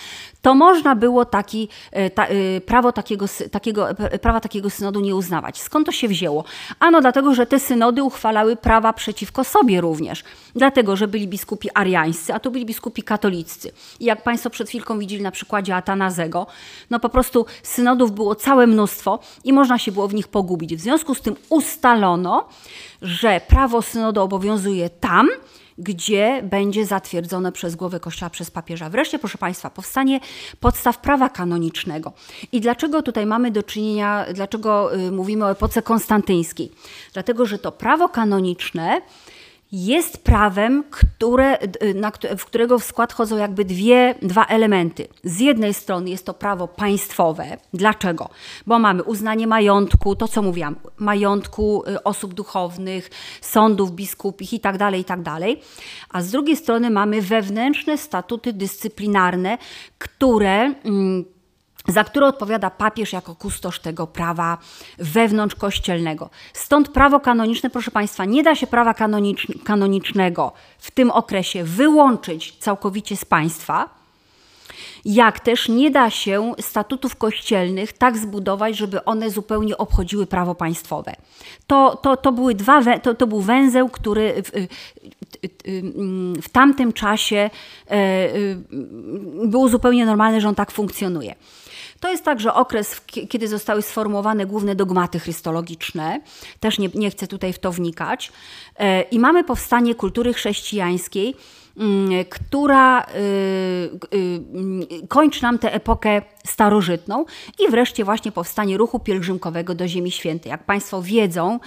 to 0.43 0.55
można 0.55 0.97
było 0.97 1.24
taki, 1.24 1.68
e, 1.93 2.11
ta, 2.11 2.26
e, 2.26 2.61
prawo 2.61 2.93
takiego, 2.93 3.26
takiego, 3.51 3.90
e, 3.90 4.18
prawa 4.18 4.40
takiego 4.40 4.70
synodu 4.70 5.01
nie 5.01 5.16
uznawać. 5.16 5.61
Skąd 5.61 5.86
to 5.86 5.93
się 5.93 6.09
wzięło? 6.09 6.45
Ano 6.80 7.01
dlatego, 7.01 7.34
że 7.34 7.47
te 7.47 7.61
synody 7.61 8.03
uchwalały 8.03 8.57
prawa 8.57 8.93
przeciwko 8.93 9.45
sobie 9.45 9.80
również. 9.80 10.24
Dlatego, 10.55 10.97
że 10.97 11.09
byli 11.09 11.28
biskupi 11.28 11.68
ariańscy, 11.74 12.34
a 12.34 12.40
tu 12.40 12.51
byli 12.51 12.66
biskupi 12.66 13.03
katoliccy. 13.03 13.72
I 14.01 14.05
jak 14.05 14.22
Państwo 14.22 14.51
przed 14.51 14.68
chwilką 14.68 14.99
widzieli 14.99 15.22
na 15.22 15.30
przykładzie 15.30 15.76
Atanazego, 15.76 16.47
no 16.90 17.01
po 17.01 17.09
prostu 17.09 17.47
synodów 17.62 18.12
było 18.12 18.34
całe 18.34 18.66
mnóstwo 18.66 19.18
i 19.45 19.53
można 19.53 19.78
się 19.78 19.93
było 19.93 20.09
w 20.09 20.14
nich 20.14 20.28
pogubić. 20.28 20.74
W 20.76 20.80
związku 20.80 21.14
z 21.14 21.20
tym 21.20 21.36
ustalono, 21.49 22.49
że 23.03 23.40
prawo 23.49 23.82
synodu 23.82 24.22
obowiązuje 24.22 24.90
tam, 24.90 25.28
gdzie 25.82 26.42
będzie 26.42 26.86
zatwierdzone 26.86 27.52
przez 27.52 27.76
głowę 27.76 28.00
Kościoła, 28.00 28.30
przez 28.30 28.50
papieża. 28.50 28.90
Wreszcie, 28.90 29.18
proszę 29.18 29.38
Państwa, 29.38 29.70
powstanie 29.70 30.20
podstaw 30.60 30.98
prawa 30.98 31.28
kanonicznego. 31.28 32.12
I 32.52 32.60
dlaczego 32.60 33.02
tutaj 33.02 33.26
mamy 33.26 33.50
do 33.50 33.62
czynienia, 33.62 34.26
dlaczego 34.34 34.94
y, 34.96 35.12
mówimy 35.12 35.44
o 35.44 35.50
epoce 35.50 35.82
konstantyńskiej? 35.82 36.72
Dlatego, 37.12 37.46
że 37.46 37.58
to 37.58 37.72
prawo 37.72 38.08
kanoniczne 38.08 39.02
jest 39.72 40.24
prawem, 40.24 40.84
które, 40.90 41.58
na, 41.94 42.12
w 42.38 42.44
którego 42.44 42.78
w 42.78 42.84
skład 42.84 43.12
chodzą 43.12 43.36
jakby 43.36 43.64
dwie, 43.64 44.14
dwa 44.22 44.44
elementy. 44.44 45.08
Z 45.24 45.40
jednej 45.40 45.74
strony 45.74 46.10
jest 46.10 46.26
to 46.26 46.34
prawo 46.34 46.68
państwowe. 46.68 47.56
Dlaczego? 47.74 48.28
Bo 48.66 48.78
mamy 48.78 49.02
uznanie 49.02 49.46
majątku, 49.46 50.16
to 50.16 50.28
co 50.28 50.42
mówiłam, 50.42 50.76
majątku 50.98 51.84
y, 51.88 52.02
osób 52.02 52.34
duchownych, 52.34 53.10
sądów 53.40 53.92
biskupich 53.92 54.52
itd., 54.52 54.78
tak 54.78 54.94
itd. 54.94 55.24
Tak 55.24 55.42
A 56.10 56.22
z 56.22 56.30
drugiej 56.30 56.56
strony 56.56 56.90
mamy 56.90 57.22
wewnętrzne 57.22 57.98
statuty 57.98 58.52
dyscyplinarne, 58.52 59.58
które 59.98 60.74
mm, 60.84 61.24
za 61.88 62.04
które 62.04 62.26
odpowiada 62.26 62.70
papież 62.70 63.12
jako 63.12 63.34
kustosz 63.34 63.80
tego 63.80 64.06
prawa 64.06 64.58
wewnątrzkościelnego. 64.98 66.30
Stąd 66.52 66.88
prawo 66.88 67.20
kanoniczne, 67.20 67.70
proszę 67.70 67.90
Państwa, 67.90 68.24
nie 68.24 68.42
da 68.42 68.54
się 68.54 68.66
prawa 68.66 68.94
kanonicznego 69.64 70.52
w 70.78 70.90
tym 70.90 71.10
okresie 71.10 71.64
wyłączyć 71.64 72.56
całkowicie 72.58 73.16
z 73.16 73.24
państwa, 73.24 74.01
jak 75.04 75.40
też 75.40 75.68
nie 75.68 75.90
da 75.90 76.10
się 76.10 76.52
statutów 76.60 77.16
kościelnych 77.16 77.92
tak 77.92 78.18
zbudować, 78.18 78.76
żeby 78.76 79.04
one 79.04 79.30
zupełnie 79.30 79.78
obchodziły 79.78 80.26
prawo 80.26 80.54
państwowe. 80.54 81.14
To, 81.66 81.96
to, 82.02 82.16
to, 82.16 82.32
były 82.32 82.54
dwa, 82.54 82.98
to, 82.98 83.14
to 83.14 83.26
był 83.26 83.40
węzeł, 83.40 83.88
który 83.88 84.42
w, 84.42 84.50
w 86.42 86.48
tamtym 86.48 86.92
czasie 86.92 87.50
e, 87.90 88.28
było 89.44 89.68
zupełnie 89.68 90.06
normalne, 90.06 90.40
że 90.40 90.48
on 90.48 90.54
tak 90.54 90.70
funkcjonuje. 90.70 91.34
To 92.00 92.10
jest 92.10 92.24
także 92.24 92.54
okres, 92.54 93.00
kiedy 93.28 93.48
zostały 93.48 93.82
sformułowane 93.82 94.46
główne 94.46 94.74
dogmaty 94.74 95.18
chrystologiczne. 95.18 96.20
Też 96.60 96.78
nie, 96.78 96.88
nie 96.94 97.10
chcę 97.10 97.26
tutaj 97.26 97.52
w 97.52 97.58
to 97.58 97.72
wnikać. 97.72 98.32
E, 98.78 99.02
I 99.02 99.18
mamy 99.18 99.44
powstanie 99.44 99.94
kultury 99.94 100.32
chrześcijańskiej, 100.32 101.34
która 102.30 103.00
y, 103.02 103.06
y, 104.14 105.08
kończy 105.08 105.42
nam 105.42 105.58
tę 105.58 105.72
epokę 105.72 106.22
starożytną 106.46 107.24
i 107.58 107.70
wreszcie 107.70 108.04
właśnie 108.04 108.32
powstanie 108.32 108.76
ruchu 108.76 108.98
pielgrzymkowego 108.98 109.74
do 109.74 109.88
Ziemi 109.88 110.10
Świętej. 110.10 110.50
Jak 110.50 110.64
Państwo 110.64 111.02
wiedzą, 111.02 111.60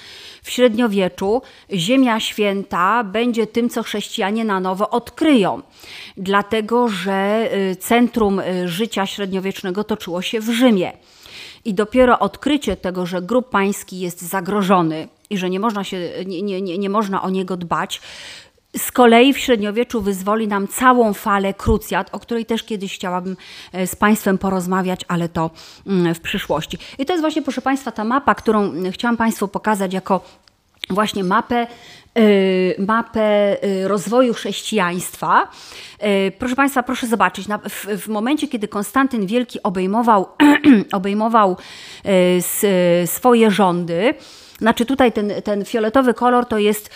w 0.44 0.50
średniowieczu 0.50 1.42
Ziemia 1.74 2.20
Święta 2.20 3.04
będzie 3.04 3.48
tym, 3.48 3.70
co 3.70 3.84
chrześcijanie 3.84 4.46
na 4.46 4.60
nowo 4.60 4.90
odkryją, 4.90 5.62
dlatego 6.18 6.88
że 6.88 7.50
y, 7.72 7.76
centrum 7.76 8.42
życia 8.66 9.06
średniowiecznego 9.06 9.84
toczyło 9.84 10.22
się 10.22 10.40
w 10.40 10.50
Rzymie. 10.50 10.94
I 11.66 11.74
dopiero 11.74 12.20
odkrycie 12.20 12.78
tego, 12.78 13.06
że 13.06 13.22
grób 13.22 13.50
pański 13.50 14.00
jest 14.00 14.22
zagrożony 14.22 15.08
i 15.30 15.38
że 15.38 15.50
nie 15.50 15.60
można, 15.60 15.84
się, 15.84 15.98
nie, 16.26 16.62
nie, 16.62 16.78
nie 16.78 16.90
można 16.90 17.22
o 17.22 17.30
niego 17.30 17.58
dbać, 17.58 18.02
z 18.78 18.92
kolei 18.92 19.34
w 19.34 19.38
średniowieczu 19.38 20.02
wyzwoli 20.02 20.48
nam 20.48 20.68
całą 20.68 21.14
falę 21.14 21.54
krucjat, 21.54 22.10
o 22.12 22.20
której 22.20 22.46
też 22.46 22.64
kiedyś 22.64 22.96
chciałabym 22.96 23.38
e, 23.74 23.88
z 23.88 23.96
Państwem 23.96 24.38
porozmawiać, 24.38 25.02
ale 25.08 25.30
to 25.30 25.52
mm, 25.88 26.16
w 26.16 26.20
przyszłości. 26.20 26.78
I 27.00 27.06
to 27.06 27.14
jest 27.14 27.22
właśnie, 27.22 27.42
proszę 27.42 27.62
Państwa, 27.62 27.92
ta 27.92 28.04
mapa, 28.04 28.36
którą 28.36 28.64
mm, 28.64 28.92
chciałam 28.92 29.18
Państwu 29.18 29.48
pokazać 29.48 29.94
jako 29.94 30.22
właśnie 30.90 31.24
mapę 31.24 31.68
e, 32.16 32.22
mapę 32.86 33.22
e, 33.22 33.88
rozwoju 33.88 34.34
chrześcijaństwa. 34.34 35.48
Proszę 36.40 36.56
Państwa, 36.56 36.84
proszę 36.84 37.08
zobaczyć, 37.08 37.48
w, 37.70 38.02
w 38.02 38.08
momencie, 38.08 38.48
kiedy 38.48 38.68
Konstantyn 38.68 39.26
Wielki 39.26 39.64
obejmował, 39.64 40.28
obejmował 40.92 41.58
swoje 43.06 43.52
rządy, 43.52 44.14
znaczy 44.60 44.86
tutaj 44.86 45.12
ten, 45.12 45.34
ten 45.44 45.66
fioletowy 45.66 46.14
kolor 46.14 46.46
to 46.46 46.58
jest 46.58 46.90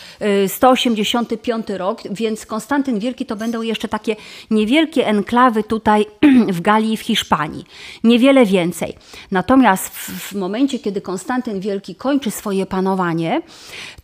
185 0.47 1.69
y, 1.69 1.77
rok, 1.77 2.01
więc 2.11 2.45
Konstantyn 2.45 2.99
Wielki 2.99 3.25
to 3.25 3.35
będą 3.35 3.61
jeszcze 3.61 3.87
takie 3.87 4.15
niewielkie 4.51 5.07
enklawy 5.07 5.63
tutaj 5.63 6.05
w 6.57 6.61
Galii 6.61 6.97
w 6.97 7.01
Hiszpanii. 7.01 7.65
Niewiele 8.03 8.45
więcej. 8.45 8.93
Natomiast 9.31 9.89
w, 9.89 10.09
w 10.09 10.35
momencie, 10.35 10.79
kiedy 10.79 11.01
Konstantyn 11.01 11.59
Wielki 11.59 11.95
kończy 11.95 12.31
swoje 12.31 12.65
panowanie, 12.65 13.41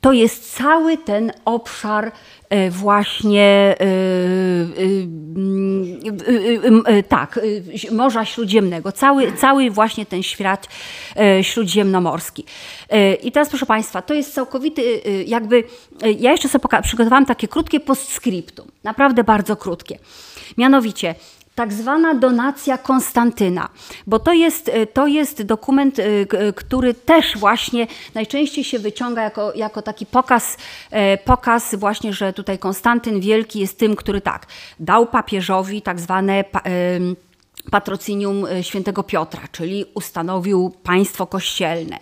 to 0.06 0.14
jest 0.14 0.58
cały 0.58 0.97
ten 0.97 1.32
obszar 1.45 2.12
E, 2.49 2.70
właśnie 2.70 3.76
e, 3.80 3.86
e, 6.86 7.03
tak, 7.03 7.39
Morza 7.91 8.26
Śródziemnego, 8.26 8.91
cały, 8.91 9.32
cały 9.32 9.72
właśnie 9.72 10.06
ten 10.06 10.24
świat 10.24 10.68
śródziemnomorski. 11.41 12.45
I 13.24 13.32
teraz 13.32 13.49
proszę 13.49 13.66
Państwa, 13.66 14.01
to 14.01 14.14
jest 14.14 14.34
całkowity 14.34 15.01
jakby, 15.28 15.64
ja 16.20 16.32
jeszcze 16.32 16.49
sobie 16.49 16.82
przygotowałam 16.84 17.26
takie 17.26 17.47
krótkie 17.47 17.80
postscriptum, 17.80 18.68
naprawdę 18.84 19.24
bardzo 19.24 19.56
krótkie. 19.56 19.99
Mianowicie, 20.58 21.16
tak 21.56 21.74
zwana 21.74 22.14
donacja 22.14 22.78
Konstantyna, 22.78 23.70
bo 24.08 24.20
to 24.20 24.34
jest, 24.34 24.70
e, 24.70 24.86
to 24.88 25.08
jest 25.08 25.43
dokument, 25.43 25.99
e, 25.99 26.03
który 26.53 26.93
też 26.93 27.38
właśnie 27.38 27.88
najczęściej 28.16 28.64
się 28.64 28.80
wyciąga 28.80 29.24
jako, 29.24 29.53
jako 29.53 29.82
taki 29.82 30.06
pokaz, 30.06 30.58
e, 30.91 31.18
pokaz 31.18 31.76
właśnie, 31.76 32.14
że 32.14 32.34
tutaj 32.34 32.60
Konstantyn 32.60 33.20
Wielki 33.20 33.60
jest 33.60 33.80
tym, 33.80 33.95
który 33.95 34.22
tak, 34.22 34.47
dał 34.80 35.06
papieżowi 35.06 35.82
tak 35.82 35.99
zwane 35.99 36.43
patrocinium 37.72 38.45
świętego 38.61 39.03
Piotra, 39.03 39.41
czyli 39.51 39.86
ustanowił 39.93 40.74
państwo 40.84 41.28
kościelne. 41.28 41.99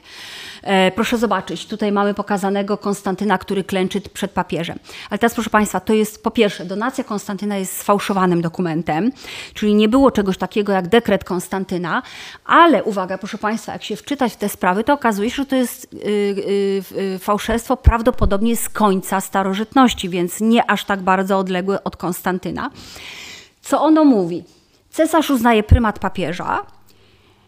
E, 0.63 0.91
proszę 0.91 1.17
zobaczyć, 1.17 1.65
tutaj 1.65 1.91
mamy 1.91 2.13
pokazanego 2.13 2.77
Konstantyna, 2.77 3.37
który 3.37 3.63
klęczy 3.63 4.01
przed 4.01 4.31
papieżem. 4.31 4.79
Ale 5.09 5.17
teraz, 5.17 5.33
proszę 5.33 5.49
Państwa, 5.49 5.79
to 5.79 5.93
jest 5.93 6.23
po 6.23 6.31
pierwsze, 6.31 6.65
donacja 6.65 7.03
Konstantyna 7.03 7.57
jest 7.57 7.77
sfałszowanym 7.77 8.41
dokumentem, 8.41 9.11
czyli 9.53 9.75
nie 9.75 9.89
było 9.89 10.11
czegoś 10.11 10.37
takiego 10.37 10.73
jak 10.73 10.87
dekret 10.87 11.23
Konstantyna, 11.23 12.01
ale 12.45 12.83
uwaga, 12.83 13.17
proszę 13.17 13.37
Państwa, 13.37 13.73
jak 13.73 13.83
się 13.83 13.95
wczytać 13.95 14.33
w 14.33 14.35
te 14.35 14.49
sprawy, 14.49 14.83
to 14.83 14.93
okazuje 14.93 15.29
się, 15.29 15.35
że 15.35 15.45
to 15.45 15.55
jest 15.55 15.93
yy, 15.93 16.83
yy, 16.95 17.19
fałszerstwo 17.19 17.77
prawdopodobnie 17.77 18.57
z 18.57 18.69
końca 18.69 19.21
starożytności, 19.21 20.09
więc 20.09 20.41
nie 20.41 20.71
aż 20.71 20.85
tak 20.85 21.01
bardzo 21.01 21.37
odległe 21.37 21.83
od 21.83 21.97
Konstantyna. 21.97 22.69
Co 23.61 23.81
ono 23.81 24.05
mówi? 24.05 24.43
Cesarz 24.93 25.29
uznaje 25.29 25.63
prymat 25.63 25.99
papieża, 25.99 26.65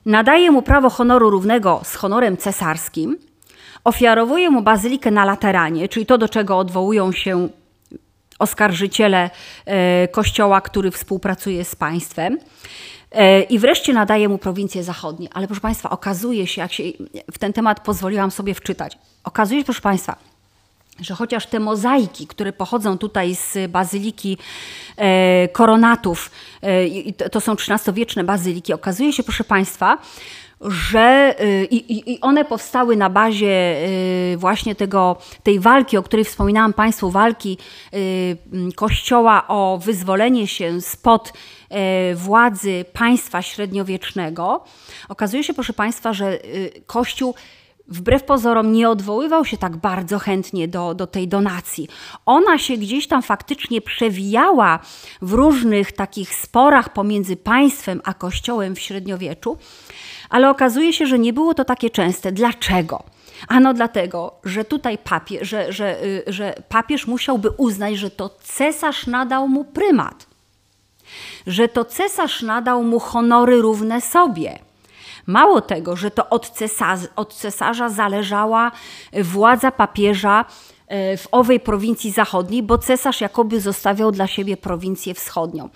nadaje 0.06 0.52
mu 0.52 0.62
prawo 0.62 0.90
honoru 0.90 1.30
równego 1.30 1.82
z 1.84 1.96
honorem 1.96 2.38
cesarskim, 2.38 3.18
ofiarowuje 3.84 4.50
mu 4.50 4.62
bazylikę 4.62 5.12
na 5.12 5.26
Lateranie, 5.26 5.90
czyli 5.90 6.06
to, 6.06 6.18
do 6.18 6.30
czego 6.30 6.58
odwołują 6.58 7.12
się 7.12 7.50
oskarżyciele 8.40 9.30
e, 9.66 10.08
kościoła, 10.08 10.62
który 10.62 10.92
współpracuje 10.92 11.66
z 11.66 11.76
państwem. 11.76 12.40
E, 13.12 13.42
I 13.42 13.60
wreszcie 13.60 13.94
nadaje 13.94 14.30
mu 14.30 14.38
prowincje 14.38 14.84
zachodnie. 14.84 15.28
Ale 15.34 15.48
proszę 15.48 15.62
Państwa, 15.62 15.90
okazuje 15.90 16.48
się, 16.48 16.62
jak 16.62 16.74
się 16.74 16.84
w 17.32 17.38
ten 17.38 17.54
temat 17.54 17.80
pozwoliłam 17.80 18.32
sobie 18.32 18.54
wczytać, 18.54 18.98
okazuje 19.24 19.60
się, 19.62 19.66
proszę 19.66 19.82
Państwa, 19.82 20.16
że 21.00 21.16
chociaż 21.16 21.46
te 21.48 21.60
mozaiki, 21.60 22.28
które 22.28 22.54
pochodzą 22.54 22.98
tutaj 22.98 23.36
z 23.36 23.72
bazyliki 23.72 24.38
e, 24.98 25.48
koronatów, 25.48 26.32
e, 26.62 27.30
to 27.30 27.42
są 27.42 27.54
XIII-wieczne 27.54 28.24
bazyliki, 28.24 28.74
okazuje 28.74 29.14
się, 29.14 29.24
proszę 29.24 29.44
Państwa, 29.44 29.98
że 30.62 31.36
e, 31.40 31.66
i, 31.66 32.12
i, 32.14 32.22
one 32.22 32.46
powstały 32.46 32.96
na 32.96 33.10
bazie 33.10 33.78
e, 34.34 34.38
właśnie 34.38 34.76
tego, 34.76 35.18
tej 35.44 35.60
walki, 35.60 35.98
o 35.98 36.04
której 36.04 36.26
wspominałam 36.26 36.74
Państwu, 36.74 37.12
walki 37.12 37.58
e, 37.94 37.98
Kościoła 38.76 39.48
o 39.48 39.80
wyzwolenie 39.84 40.48
się 40.48 40.82
spod 40.82 41.34
władzy 42.16 42.86
państwa 42.94 43.42
średniowiecznego. 43.42 44.64
Okazuje 45.10 45.44
się, 45.44 45.54
proszę 45.54 45.74
Państwa, 45.74 46.14
że 46.14 46.40
Kościół 46.88 47.36
wbrew 47.88 48.24
pozorom 48.24 48.72
nie 48.72 48.90
odwoływał 48.90 49.46
się 49.46 49.58
tak 49.58 49.78
bardzo 49.78 50.20
chętnie 50.20 50.68
do, 50.68 50.94
do 50.94 51.08
tej 51.08 51.28
donacji. 51.28 51.88
Ona 52.26 52.58
się 52.58 52.78
gdzieś 52.78 53.08
tam 53.08 53.22
faktycznie 53.22 53.82
przewijała 53.82 54.80
w 55.22 55.34
różnych 55.34 55.92
takich 55.92 56.36
sporach 56.36 56.94
pomiędzy 56.94 57.36
państwem 57.36 58.02
a 58.04 58.14
kościołem 58.14 58.76
w 58.76 58.80
średniowieczu, 58.80 59.58
ale 60.30 60.50
okazuje 60.50 60.94
się, 60.94 61.06
że 61.06 61.20
nie 61.20 61.34
było 61.34 61.54
to 61.54 61.66
takie 61.66 61.90
częste. 61.90 62.32
Dlaczego? 62.32 63.04
Ano 63.48 63.74
dlatego, 63.74 64.36
że 64.44 64.66
tutaj 64.66 64.98
papież, 64.98 65.50
że, 65.50 65.74
że, 65.74 66.04
y, 66.04 66.24
że 66.28 66.56
papież 66.70 67.08
musiałby 67.08 67.50
uznać, 67.50 67.98
że 67.98 68.10
to 68.10 68.30
cesarz 68.44 69.08
nadał 69.08 69.48
mu 69.48 69.64
prymat, 69.64 70.26
że 71.48 71.68
to 71.68 71.86
cesarz 71.86 72.42
nadał 72.42 72.84
mu 72.84 73.00
honory 73.00 73.62
równe 73.62 74.02
sobie 74.02 74.65
Mało 75.28 75.62
tego, 75.62 75.96
że 75.96 76.12
to 76.12 76.30
od, 76.30 76.50
cesarza, 76.50 77.08
od 77.16 77.34
cesarza 77.34 77.90
zależała 77.90 78.72
władza 79.14 79.72
papieża 79.72 80.46
e, 80.88 81.18
w 81.18 81.28
owej 81.32 81.60
prowincji 81.60 82.12
zachodniej, 82.12 82.64
bo 82.64 82.78
cesarz 82.78 83.22
jakoby 83.22 83.62
zostawiał 83.62 84.12
dla 84.12 84.28
siebie 84.28 84.58
prowincję 84.58 85.14
wschodnią. 85.14 85.70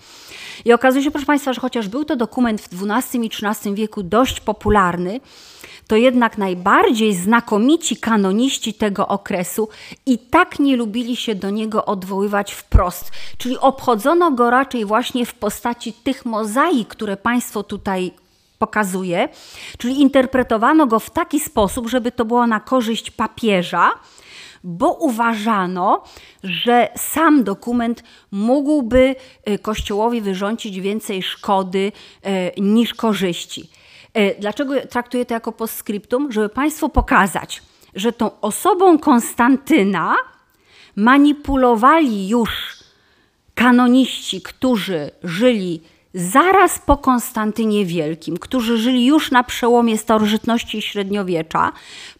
I 0.64 0.72
okazuje 0.72 1.04
się, 1.04 1.10
proszę 1.10 1.26
Państwa, 1.26 1.52
że 1.52 1.60
chociaż 1.60 1.88
był 1.88 2.04
to 2.04 2.16
dokument 2.16 2.60
w 2.60 2.90
XII 2.90 3.26
i 3.26 3.30
XIII 3.46 3.74
wieku 3.74 4.02
dość 4.02 4.40
popularny, 4.40 5.20
to 5.86 5.96
jednak 5.96 6.38
najbardziej 6.38 7.14
znakomici 7.14 7.96
kanoniści 7.96 8.74
tego 8.74 9.08
okresu 9.08 9.68
i 10.06 10.18
tak 10.18 10.58
nie 10.58 10.76
lubili 10.76 11.16
się 11.16 11.34
do 11.34 11.50
niego 11.50 11.84
odwoływać 11.84 12.52
wprost. 12.52 13.10
Czyli 13.38 13.58
obchodzono 13.58 14.30
go 14.30 14.50
raczej 14.50 14.84
właśnie 14.84 15.26
w 15.26 15.34
postaci 15.34 15.92
tych 15.92 16.24
mozaik, 16.24 16.88
które 16.88 17.16
Państwo 17.16 17.62
tutaj 17.62 18.12
pokazuje, 18.60 19.28
czyli 19.78 20.00
interpretowano 20.00 20.86
go 20.86 21.00
w 21.00 21.10
taki 21.10 21.40
sposób, 21.40 21.88
żeby 21.88 22.12
to 22.12 22.24
było 22.24 22.46
na 22.46 22.60
korzyść 22.60 23.10
papieża, 23.10 23.90
bo 24.64 24.92
uważano, 24.92 26.04
że 26.44 26.88
sam 26.96 27.44
dokument 27.44 28.02
mógłby 28.30 29.16
e, 29.44 29.58
Kościołowi 29.58 30.20
wyrządzić 30.20 30.80
więcej 30.80 31.22
szkody 31.22 31.92
e, 32.22 32.60
niż 32.60 32.94
korzyści. 32.94 33.70
E, 34.14 34.40
dlaczego 34.40 34.74
traktuję 34.90 35.26
to 35.26 35.34
jako 35.34 35.52
postscriptum? 35.52 36.32
Żeby 36.32 36.48
Państwu 36.48 36.88
pokazać, 36.88 37.62
że 37.94 38.12
tą 38.12 38.40
osobą 38.40 38.98
Konstantyna 38.98 40.16
manipulowali 40.96 42.28
już 42.28 42.50
kanoniści, 43.54 44.42
którzy 44.42 45.10
żyli 45.22 45.80
zaraz 46.14 46.78
po 46.78 46.96
Konstantynie 46.96 47.84
Wielkim, 47.86 48.36
którzy 48.36 48.78
żyli 48.78 49.06
już 49.06 49.30
na 49.30 49.44
przełomie 49.44 49.98
starożytności 49.98 50.78
i 50.78 50.82
średniowiecza. 50.82 51.72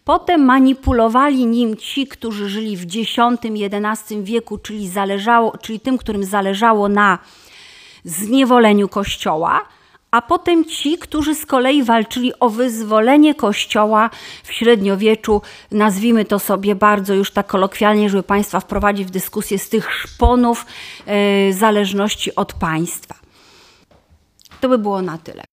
Potem 0.04 0.44
manipulowali 0.44 1.46
nim 1.46 1.76
ci, 1.76 2.06
którzy 2.06 2.48
żyli 2.48 2.76
w 2.76 2.82
X-XI 2.82 4.22
wieku, 4.22 4.58
czyli, 4.58 4.88
zależało, 4.88 5.58
czyli 5.62 5.80
tym, 5.80 5.98
którym 5.98 6.24
zależało 6.24 6.88
na 6.88 7.18
zniewoleniu 8.04 8.88
Kościoła 8.88 9.60
a 10.10 10.22
potem 10.22 10.64
ci, 10.64 10.98
którzy 10.98 11.34
z 11.34 11.46
kolei 11.46 11.82
walczyli 11.82 12.32
o 12.40 12.50
wyzwolenie 12.50 13.34
Kościoła 13.34 14.10
w 14.44 14.52
średniowieczu, 14.52 15.42
nazwijmy 15.70 16.24
to 16.24 16.38
sobie 16.38 16.74
bardzo 16.74 17.14
już 17.14 17.30
tak 17.30 17.46
kolokwialnie, 17.46 18.10
żeby 18.10 18.22
Państwa 18.22 18.60
wprowadzić 18.60 19.06
w 19.06 19.10
dyskusję 19.10 19.58
z 19.58 19.68
tych 19.68 19.92
szponów 19.92 20.66
yy, 21.06 21.52
zależności 21.52 22.34
od 22.34 22.52
państwa. 22.52 23.19
To 24.60 24.68
by 24.68 24.78
było 24.78 25.02
na 25.02 25.18
tyle. 25.18 25.49